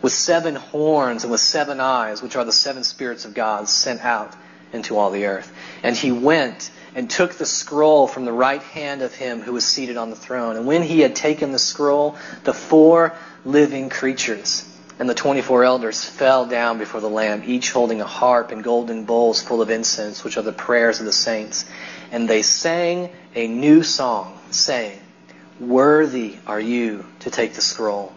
with 0.00 0.14
seven 0.14 0.54
horns 0.54 1.24
and 1.24 1.30
with 1.30 1.42
seven 1.42 1.78
eyes, 1.78 2.22
which 2.22 2.36
are 2.36 2.44
the 2.46 2.52
seven 2.52 2.84
spirits 2.84 3.26
of 3.26 3.34
God 3.34 3.68
sent 3.68 4.02
out 4.02 4.34
into 4.72 4.96
all 4.96 5.10
the 5.10 5.26
earth. 5.26 5.52
And 5.82 5.94
he 5.94 6.10
went 6.10 6.70
and 6.94 7.10
took 7.10 7.34
the 7.34 7.44
scroll 7.44 8.06
from 8.06 8.24
the 8.24 8.32
right 8.32 8.62
hand 8.62 9.02
of 9.02 9.14
him 9.14 9.42
who 9.42 9.52
was 9.52 9.66
seated 9.66 9.98
on 9.98 10.08
the 10.08 10.16
throne. 10.16 10.56
And 10.56 10.66
when 10.66 10.82
he 10.82 11.00
had 11.00 11.14
taken 11.14 11.52
the 11.52 11.58
scroll, 11.58 12.16
the 12.44 12.54
four 12.54 13.14
living 13.44 13.90
creatures 13.90 14.69
and 15.00 15.08
the 15.08 15.14
24 15.14 15.64
elders 15.64 16.04
fell 16.04 16.44
down 16.44 16.76
before 16.76 17.00
the 17.00 17.08
Lamb, 17.08 17.42
each 17.46 17.70
holding 17.70 18.02
a 18.02 18.06
harp 18.06 18.52
and 18.52 18.62
golden 18.62 19.06
bowls 19.06 19.40
full 19.40 19.62
of 19.62 19.70
incense, 19.70 20.22
which 20.22 20.36
are 20.36 20.42
the 20.42 20.52
prayers 20.52 21.00
of 21.00 21.06
the 21.06 21.12
saints. 21.12 21.64
And 22.12 22.28
they 22.28 22.42
sang 22.42 23.10
a 23.34 23.48
new 23.48 23.82
song, 23.82 24.38
saying, 24.50 25.00
Worthy 25.58 26.36
are 26.46 26.60
you 26.60 27.06
to 27.20 27.30
take 27.30 27.54
the 27.54 27.62
scroll 27.62 28.12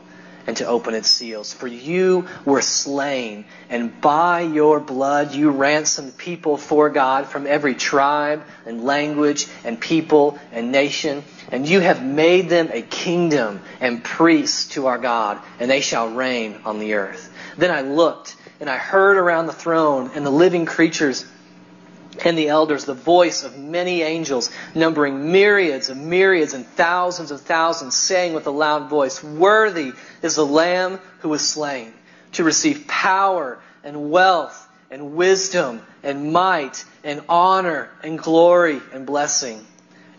and 0.48 0.58
to 0.58 0.66
open 0.66 0.94
its 0.94 1.10
seals. 1.10 1.54
For 1.54 1.68
you 1.68 2.28
were 2.46 2.62
slain, 2.62 3.46
and 3.70 4.00
by 4.02 4.42
your 4.42 4.80
blood 4.80 5.34
you 5.34 5.52
ransomed 5.52 6.18
people 6.18 6.58
for 6.58 6.90
God 6.90 7.28
from 7.28 7.48
every 7.48 7.76
tribe 7.76 8.44
and 8.66 8.84
language 8.84 9.48
and 9.64 9.80
people 9.80 10.38
and 10.52 10.72
nation. 10.72 11.24
And 11.52 11.68
you 11.68 11.80
have 11.80 12.04
made 12.04 12.50
them 12.50 12.70
a 12.72 12.82
kingdom 12.82 13.62
and 13.80 14.04
priests 14.04 14.74
to 14.74 14.88
our 14.88 14.98
God, 14.98 15.40
and 15.60 15.70
they 15.70 15.82
shall 15.82 16.10
reign 16.10 16.60
on 16.66 16.80
the 16.80 16.94
earth. 16.96 17.32
Then 17.58 17.72
I 17.72 17.82
looked, 17.82 18.36
and 18.60 18.70
I 18.70 18.78
heard 18.78 19.18
around 19.18 19.46
the 19.46 19.54
throne 19.54 20.12
and 20.16 20.26
the 20.26 20.32
living 20.32 20.66
creatures 20.66 21.26
and 22.24 22.38
the 22.38 22.50
elders 22.50 22.86
the 22.86 22.94
voice 22.94 23.44
of 23.44 23.58
many 23.58 24.02
angels, 24.02 24.52
numbering 24.76 25.32
myriads 25.32 25.90
of 25.90 25.98
myriads 25.98 26.54
and 26.54 26.66
thousands 26.66 27.32
of 27.32 27.42
thousands, 27.42 27.96
saying 27.96 28.34
with 28.34 28.48
a 28.48 28.52
loud 28.52 28.90
voice, 28.90 29.24
Worthy 29.24 29.94
is 30.22 30.36
the 30.36 30.46
Lamb 30.46 31.00
who 31.20 31.30
was 31.30 31.48
slain 31.48 31.94
to 32.34 32.44
receive 32.44 32.88
power 32.88 33.60
and 33.84 34.12
wealth 34.12 34.68
and 34.92 35.16
wisdom 35.16 35.82
and 36.04 36.32
might 36.32 36.86
and 37.04 37.22
honor 37.28 37.90
and 38.04 38.20
glory 38.20 38.82
and 38.94 39.06
blessing. 39.06 39.66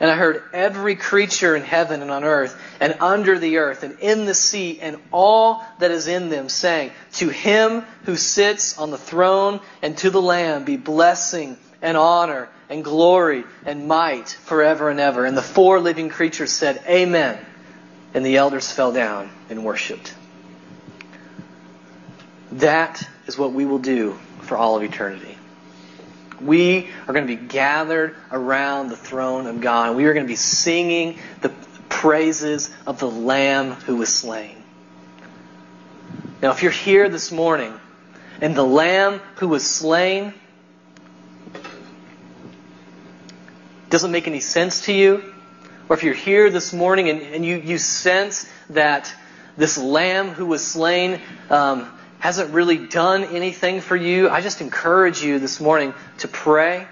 And 0.01 0.11
I 0.11 0.17
heard 0.17 0.43
every 0.53 0.97
creature 0.97 1.55
in 1.55 1.63
heaven 1.63 2.03
and 2.03 2.11
on 2.11 2.25
earth 2.25 2.61
and 2.81 2.97
under 3.01 3.39
the 3.39 3.59
earth 3.59 3.85
and 3.85 3.99
in 4.01 4.27
the 4.27 4.35
sea 4.35 4.81
and 4.81 4.97
all 5.13 5.65
that 5.79 5.93
is 5.93 6.09
in 6.09 6.31
them 6.31 6.49
saying, 6.49 6.91
To 7.15 7.29
him 7.29 7.85
who 8.05 8.17
sits 8.17 8.77
on 8.77 8.91
the 8.91 8.99
throne 8.99 9.61
and 9.83 9.97
to 9.99 10.11
the 10.11 10.21
Lamb 10.21 10.65
be 10.65 10.77
blessing 10.77 11.57
and 11.85 11.99
honor 11.99 12.49
and 12.71 12.83
glory 12.83 13.45
and 13.67 13.87
might 13.87 14.31
forever 14.31 14.89
and 14.89 14.99
ever. 14.99 15.27
And 15.27 15.37
the 15.37 15.43
four 15.43 15.79
living 15.79 16.09
creatures 16.09 16.51
said, 16.51 16.83
Amen. 16.89 17.39
And 18.15 18.25
the 18.25 18.39
elders 18.39 18.73
fell 18.73 18.91
down 18.91 19.31
and 19.51 19.65
worshiped. 19.65 20.15
That 22.53 23.07
is 23.27 23.37
what 23.37 23.53
we 23.53 23.67
will 23.67 23.79
do 23.79 24.19
for 24.41 24.57
all 24.57 24.77
of 24.77 24.83
eternity. 24.83 25.37
We 26.41 26.89
are 27.07 27.13
going 27.13 27.27
to 27.27 27.37
be 27.37 27.43
gathered 27.49 28.17
around 28.33 28.89
the 28.89 28.97
throne 28.97 29.47
of 29.47 29.61
God. 29.61 29.95
We 29.95 30.07
are 30.07 30.15
going 30.15 30.25
to 30.25 30.31
be 30.31 30.37
singing 30.37 31.19
the 31.43 31.51
praises 31.91 32.71
of 32.87 32.99
the 32.99 33.11
Lamb 33.11 33.73
who 33.73 33.97
was 33.97 34.13
slain. 34.13 34.57
Now, 36.41 36.51
if 36.51 36.63
you're 36.63 36.73
here 36.73 37.09
this 37.09 37.31
morning 37.31 37.75
and 38.41 38.55
the 38.55 38.65
Lamb 38.65 39.21
who 39.37 39.49
was 39.49 39.69
slain 39.69 40.33
doesn't 43.95 44.11
make 44.11 44.27
any 44.27 44.41
sense 44.41 44.87
to 44.87 44.93
you, 44.93 45.23
or 45.89 45.95
if 45.95 46.03
you're 46.03 46.15
here 46.15 46.51
this 46.51 46.73
morning 46.73 47.09
and, 47.11 47.23
and 47.23 47.45
you, 47.45 47.59
you 47.59 47.79
sense 47.79 48.45
that 48.71 49.15
this 49.57 49.79
lamb 49.79 50.31
who 50.31 50.47
was 50.47 50.67
slain 50.67 51.21
um, 51.49 51.89
hasn't 52.19 52.53
really 52.53 52.77
done 52.77 53.23
anything 53.23 53.81
for 53.81 53.95
you, 53.95 54.29
I 54.29 54.41
just 54.41 54.61
encourage 54.61 55.23
you 55.23 55.39
this 55.39 55.61
morning 55.61 55.95
to 56.19 56.27
pray, 56.27 56.89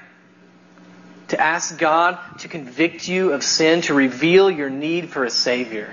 to 1.26 1.40
ask 1.40 1.76
God 1.76 2.20
to 2.38 2.46
convict 2.46 3.08
you 3.08 3.32
of 3.32 3.42
sin, 3.42 3.80
to 3.80 3.94
reveal 3.94 4.48
your 4.48 4.70
need 4.70 5.10
for 5.10 5.24
a 5.24 5.30
Savior. 5.30 5.92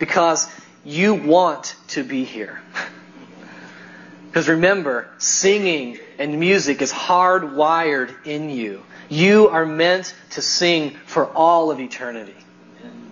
Because 0.00 0.48
you 0.84 1.14
want 1.14 1.76
to 1.90 2.02
be 2.02 2.24
here. 2.24 2.60
Because 4.32 4.48
remember, 4.48 5.10
singing 5.18 5.98
and 6.18 6.40
music 6.40 6.80
is 6.80 6.90
hardwired 6.90 8.24
in 8.24 8.48
you. 8.48 8.82
You 9.10 9.48
are 9.48 9.66
meant 9.66 10.14
to 10.30 10.40
sing 10.40 10.92
for 11.04 11.26
all 11.26 11.70
of 11.70 11.78
eternity. 11.80 12.34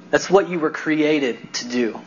That's 0.09 0.31
what 0.31 0.49
you 0.49 0.59
were 0.59 0.71
created 0.71 1.53
to 1.53 1.69
do. 1.69 2.01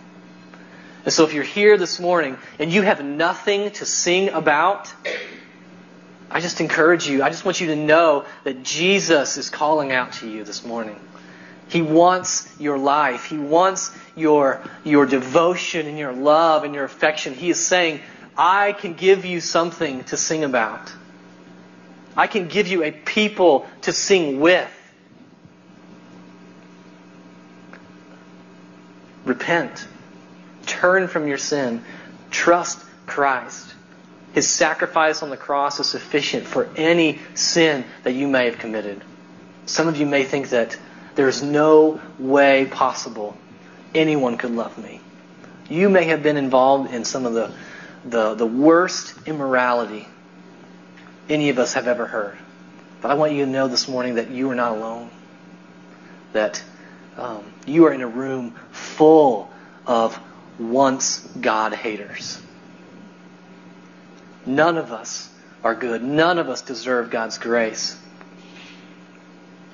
And 1.06 1.14
so 1.14 1.26
if 1.26 1.34
you're 1.34 1.44
here 1.44 1.78
this 1.78 2.00
morning 2.00 2.40
and 2.58 2.74
you 2.74 2.82
have 2.82 3.06
nothing 3.06 3.70
to 3.74 3.86
sing 3.86 4.30
about, 4.30 4.92
I 6.32 6.40
just 6.40 6.60
encourage 6.60 7.08
you, 7.08 7.22
I 7.22 7.30
just 7.30 7.46
want 7.46 7.62
you 7.62 7.68
to 7.68 7.76
know 7.76 8.26
that 8.46 8.64
Jesus 8.64 9.38
is 9.38 9.52
calling 9.52 9.92
out 9.92 10.14
to 10.14 10.28
you 10.28 10.44
this 10.44 10.66
morning. 10.66 11.00
He 11.70 11.84
wants 11.84 12.52
your 12.60 12.80
life. 12.80 13.26
He 13.26 13.38
wants 13.38 13.96
your, 14.16 14.60
your 14.84 15.06
devotion 15.06 15.86
and 15.86 16.00
your 16.00 16.14
love 16.14 16.64
and 16.64 16.74
your 16.74 16.86
affection. 16.86 17.36
He 17.36 17.52
is 17.52 17.64
saying, 17.64 18.00
I 18.38 18.74
can 18.74 18.94
give 18.94 19.26
you 19.26 19.40
something 19.42 20.04
to 20.06 20.18
sing 20.18 20.44
about. 20.44 20.92
I 22.16 22.28
can 22.28 22.48
give 22.48 22.68
you 22.68 22.84
a 22.84 22.92
people 22.92 23.68
to 23.82 23.94
sing 23.94 24.40
with. 24.40 24.70
Repent. 29.26 29.88
Turn 30.66 31.08
from 31.08 31.28
your 31.28 31.38
sin. 31.38 31.84
Trust 32.30 32.80
Christ. 33.06 33.74
His 34.34 34.50
sacrifice 34.50 35.22
on 35.22 35.30
the 35.30 35.38
cross 35.38 35.80
is 35.80 35.88
sufficient 35.88 36.46
for 36.46 36.68
any 36.76 37.20
sin 37.36 37.86
that 38.04 38.14
you 38.14 38.28
may 38.28 38.46
have 38.46 38.58
committed. 38.58 39.04
Some 39.66 39.88
of 39.88 39.98
you 39.98 40.06
may 40.06 40.24
think 40.24 40.50
that 40.50 40.78
there 41.16 41.28
is 41.28 41.44
no 41.44 42.02
way 42.18 42.66
possible 42.66 43.38
anyone 43.94 44.38
could 44.38 44.52
love 44.52 44.78
me. 44.78 45.00
You 45.70 45.90
may 45.90 46.06
have 46.06 46.24
been 46.24 46.38
involved 46.38 46.92
in 46.94 47.06
some 47.06 47.26
of 47.26 47.34
the, 47.34 47.52
the, 48.06 48.36
the 48.36 48.46
worst 48.46 49.16
immorality 49.28 50.08
any 51.30 51.50
of 51.50 51.60
us 51.60 51.74
have 51.74 51.88
ever 51.88 52.06
heard. 52.06 52.38
But 53.02 53.12
I 53.12 53.16
want 53.16 53.34
you 53.34 53.46
to 53.46 53.52
know 53.52 53.68
this 53.68 53.88
morning 53.88 54.16
that 54.16 54.30
you 54.30 54.50
are 54.52 54.56
not 54.56 54.78
alone. 54.78 55.10
That 56.34 56.64
um, 57.18 57.44
you 57.66 57.86
are 57.86 57.94
in 57.94 58.02
a 58.02 58.08
room 58.08 58.56
full 58.72 59.52
of 59.86 60.20
once 60.60 61.20
God 61.20 61.74
haters. 61.74 62.42
None 64.46 64.78
of 64.78 64.92
us 64.92 65.30
are 65.64 65.76
good. 65.76 66.04
None 66.04 66.40
of 66.40 66.50
us 66.50 66.62
deserve 66.62 67.10
God's 67.10 67.38
grace. 67.38 67.98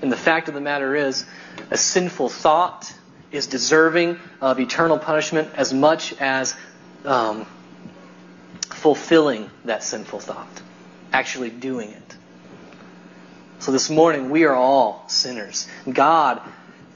And 0.02 0.12
the 0.12 0.18
fact 0.18 0.48
of 0.48 0.54
the 0.54 0.62
matter 0.62 0.96
is, 0.96 1.26
a 1.72 1.78
sinful 1.78 2.30
thought 2.30 2.94
is 3.32 3.48
deserving 3.48 4.20
of 4.42 4.60
eternal 4.60 4.98
punishment 4.98 5.50
as 5.56 5.74
much 5.74 6.14
as 6.20 6.56
um, 7.06 7.46
fulfilling 8.80 9.50
that 9.66 9.84
sinful 9.84 10.20
thought, 10.20 10.62
actually 11.14 11.50
doing 11.50 11.90
it. 11.90 12.16
So 13.60 13.72
this 13.72 13.90
morning, 13.90 14.30
we 14.30 14.46
are 14.46 14.56
all 14.56 15.04
sinners. 15.08 15.68
God, 15.90 16.42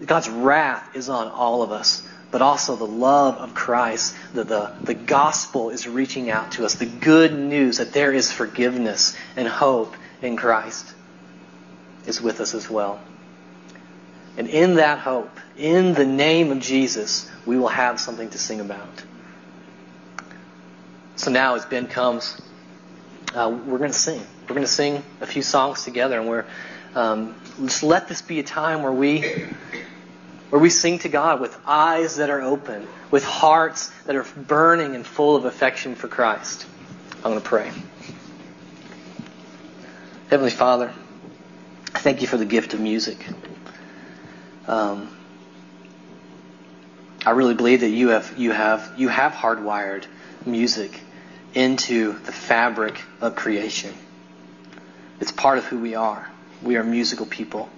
God's 0.05 0.29
wrath 0.29 0.95
is 0.95 1.09
on 1.09 1.27
all 1.27 1.61
of 1.61 1.71
us 1.71 2.03
but 2.33 2.41
also 2.41 2.75
the 2.75 2.83
love 2.83 3.35
of 3.35 3.53
Christ. 3.53 4.15
The, 4.33 4.43
the, 4.43 4.73
the 4.81 4.95
gospel 4.95 5.69
is 5.69 5.87
reaching 5.87 6.31
out 6.31 6.53
to 6.53 6.65
us. 6.65 6.73
The 6.73 6.87
good 6.87 7.31
news 7.31 7.77
that 7.77 7.93
there 7.93 8.11
is 8.11 8.31
forgiveness 8.31 9.15
and 9.35 9.47
hope 9.47 9.95
in 10.19 10.35
Christ 10.35 10.95
is 12.07 12.19
with 12.23 12.41
us 12.41 12.55
as 12.55 12.67
well. 12.67 12.99
And 14.35 14.47
in 14.47 14.77
that 14.77 14.97
hope, 14.97 15.39
in 15.55 15.93
the 15.93 16.07
name 16.07 16.51
of 16.51 16.59
Jesus, 16.59 17.29
we 17.45 17.55
will 17.55 17.67
have 17.67 17.99
something 17.99 18.31
to 18.31 18.39
sing 18.39 18.61
about. 18.61 19.03
So 21.15 21.31
now, 21.31 21.55
as 21.55 21.65
Ben 21.65 21.87
comes, 21.87 22.41
uh, 23.35 23.49
we're 23.49 23.77
going 23.77 23.91
to 23.91 23.97
sing. 23.97 24.21
We're 24.43 24.55
going 24.55 24.65
to 24.65 24.71
sing 24.71 25.03
a 25.21 25.27
few 25.27 25.41
songs 25.41 25.83
together, 25.83 26.19
and 26.19 26.27
we're 26.27 26.45
um, 26.95 27.35
just 27.61 27.83
let 27.83 28.07
this 28.07 28.21
be 28.21 28.39
a 28.39 28.43
time 28.43 28.83
where 28.83 28.91
we 28.91 29.21
where 30.49 30.61
we 30.61 30.69
sing 30.69 30.99
to 30.99 31.09
God 31.09 31.41
with 31.41 31.57
eyes 31.65 32.17
that 32.17 32.29
are 32.29 32.41
open, 32.41 32.87
with 33.09 33.23
hearts 33.23 33.89
that 34.05 34.15
are 34.15 34.23
burning 34.23 34.95
and 34.95 35.05
full 35.05 35.35
of 35.35 35.45
affection 35.45 35.95
for 35.95 36.07
Christ. 36.07 36.67
I'm 37.17 37.31
going 37.31 37.41
to 37.41 37.41
pray. 37.41 37.71
Heavenly 40.29 40.51
Father, 40.51 40.91
thank 41.85 42.21
you 42.21 42.27
for 42.27 42.37
the 42.37 42.45
gift 42.45 42.73
of 42.73 42.79
music. 42.79 43.25
Um, 44.67 45.09
I 47.25 47.31
really 47.31 47.53
believe 47.53 47.81
that 47.81 47.89
you 47.89 48.09
have 48.09 48.37
you 48.37 48.51
have 48.51 48.93
you 48.97 49.07
have 49.09 49.31
hardwired 49.31 50.05
music 50.45 50.99
into 51.53 52.13
the 52.19 52.31
fabric 52.31 53.01
of 53.21 53.35
creation. 53.35 53.93
It's 55.19 55.31
part 55.31 55.57
of 55.57 55.65
who 55.65 55.79
we 55.79 55.95
are. 55.95 56.29
We 56.61 56.77
are 56.77 56.83
musical 56.83 57.25
people. 57.25 57.69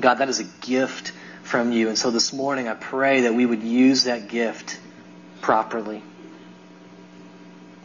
God, 0.00 0.14
that 0.16 0.28
is 0.28 0.40
a 0.40 0.44
gift 0.44 1.12
from 1.42 1.72
you. 1.72 1.88
And 1.88 1.98
so 1.98 2.10
this 2.10 2.32
morning 2.32 2.68
I 2.68 2.74
pray 2.74 3.22
that 3.22 3.34
we 3.34 3.46
would 3.46 3.62
use 3.62 4.04
that 4.04 4.28
gift 4.28 4.78
properly. 5.40 6.02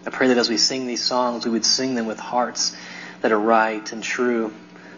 I 0.05 0.09
pray 0.09 0.27
that 0.29 0.37
as 0.37 0.49
we 0.49 0.57
sing 0.57 0.87
these 0.87 1.03
songs, 1.03 1.45
we 1.45 1.51
would 1.51 1.65
sing 1.65 1.95
them 1.95 2.07
with 2.07 2.19
hearts 2.19 2.75
that 3.21 3.31
are 3.31 3.39
right 3.39 3.91
and 3.91 4.03
true. 4.03 4.53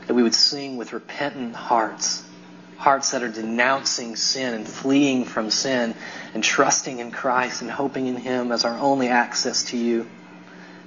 That 0.07 0.13
we 0.13 0.23
would 0.23 0.35
sing 0.35 0.77
with 0.77 0.93
repentant 0.93 1.55
hearts. 1.55 2.23
Hearts 2.77 3.11
that 3.11 3.23
are 3.23 3.29
denouncing 3.29 4.15
sin 4.15 4.53
and 4.53 4.67
fleeing 4.67 5.25
from 5.25 5.49
sin 5.49 5.95
and 6.33 6.43
trusting 6.43 6.99
in 6.99 7.11
Christ 7.11 7.61
and 7.61 7.71
hoping 7.71 8.07
in 8.07 8.17
Him 8.17 8.51
as 8.51 8.65
our 8.65 8.77
only 8.77 9.07
access 9.07 9.63
to 9.65 9.77
you. 9.77 10.07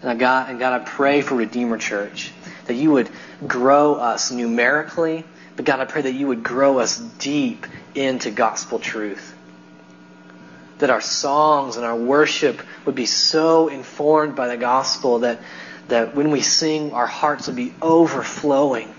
And 0.03 0.19
God, 0.19 0.51
and 0.51 0.59
God, 0.59 0.81
I 0.81 0.85
pray 0.85 1.23
for 1.23 1.35
Redeemer 1.35 1.79
Church 1.79 2.33
that 2.67 2.75
you 2.75 2.91
would 2.93 3.11
grow 3.47 3.95
us 3.95 4.31
numerically 4.31 5.25
but 5.57 5.65
God, 5.65 5.81
I 5.81 5.87
pray 5.87 6.03
that 6.03 6.13
you 6.13 6.29
would 6.29 6.43
grow 6.43 6.79
us 6.79 6.99
deep 6.99 7.67
into 7.95 8.31
gospel 8.31 8.79
truth. 8.79 9.35
That 10.79 10.91
our 10.91 11.01
songs 11.01 11.77
and 11.77 11.87
our 11.87 11.97
worship 11.97 12.61
would 12.85 12.95
be 12.95 13.07
so 13.07 13.69
informed 13.69 14.37
by 14.37 14.49
the 14.49 14.59
gospel 14.59 15.21
that, 15.21 15.41
that 15.89 16.15
when 16.15 16.31
we 16.31 16.43
sing, 16.43 16.93
our 16.93 17.07
hearts 17.07 17.47
would 17.47 17.57
be 17.57 17.75
overflowing 17.81 18.95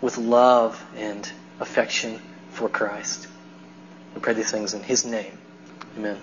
with 0.00 0.16
love 0.16 0.82
and 0.96 1.30
affection 1.60 2.20
for 2.50 2.68
Christ. 2.68 3.28
We 4.14 4.20
pray 4.20 4.34
these 4.34 4.50
things 4.50 4.74
in 4.74 4.82
His 4.82 5.04
name. 5.04 5.38
Amen. 5.96 6.20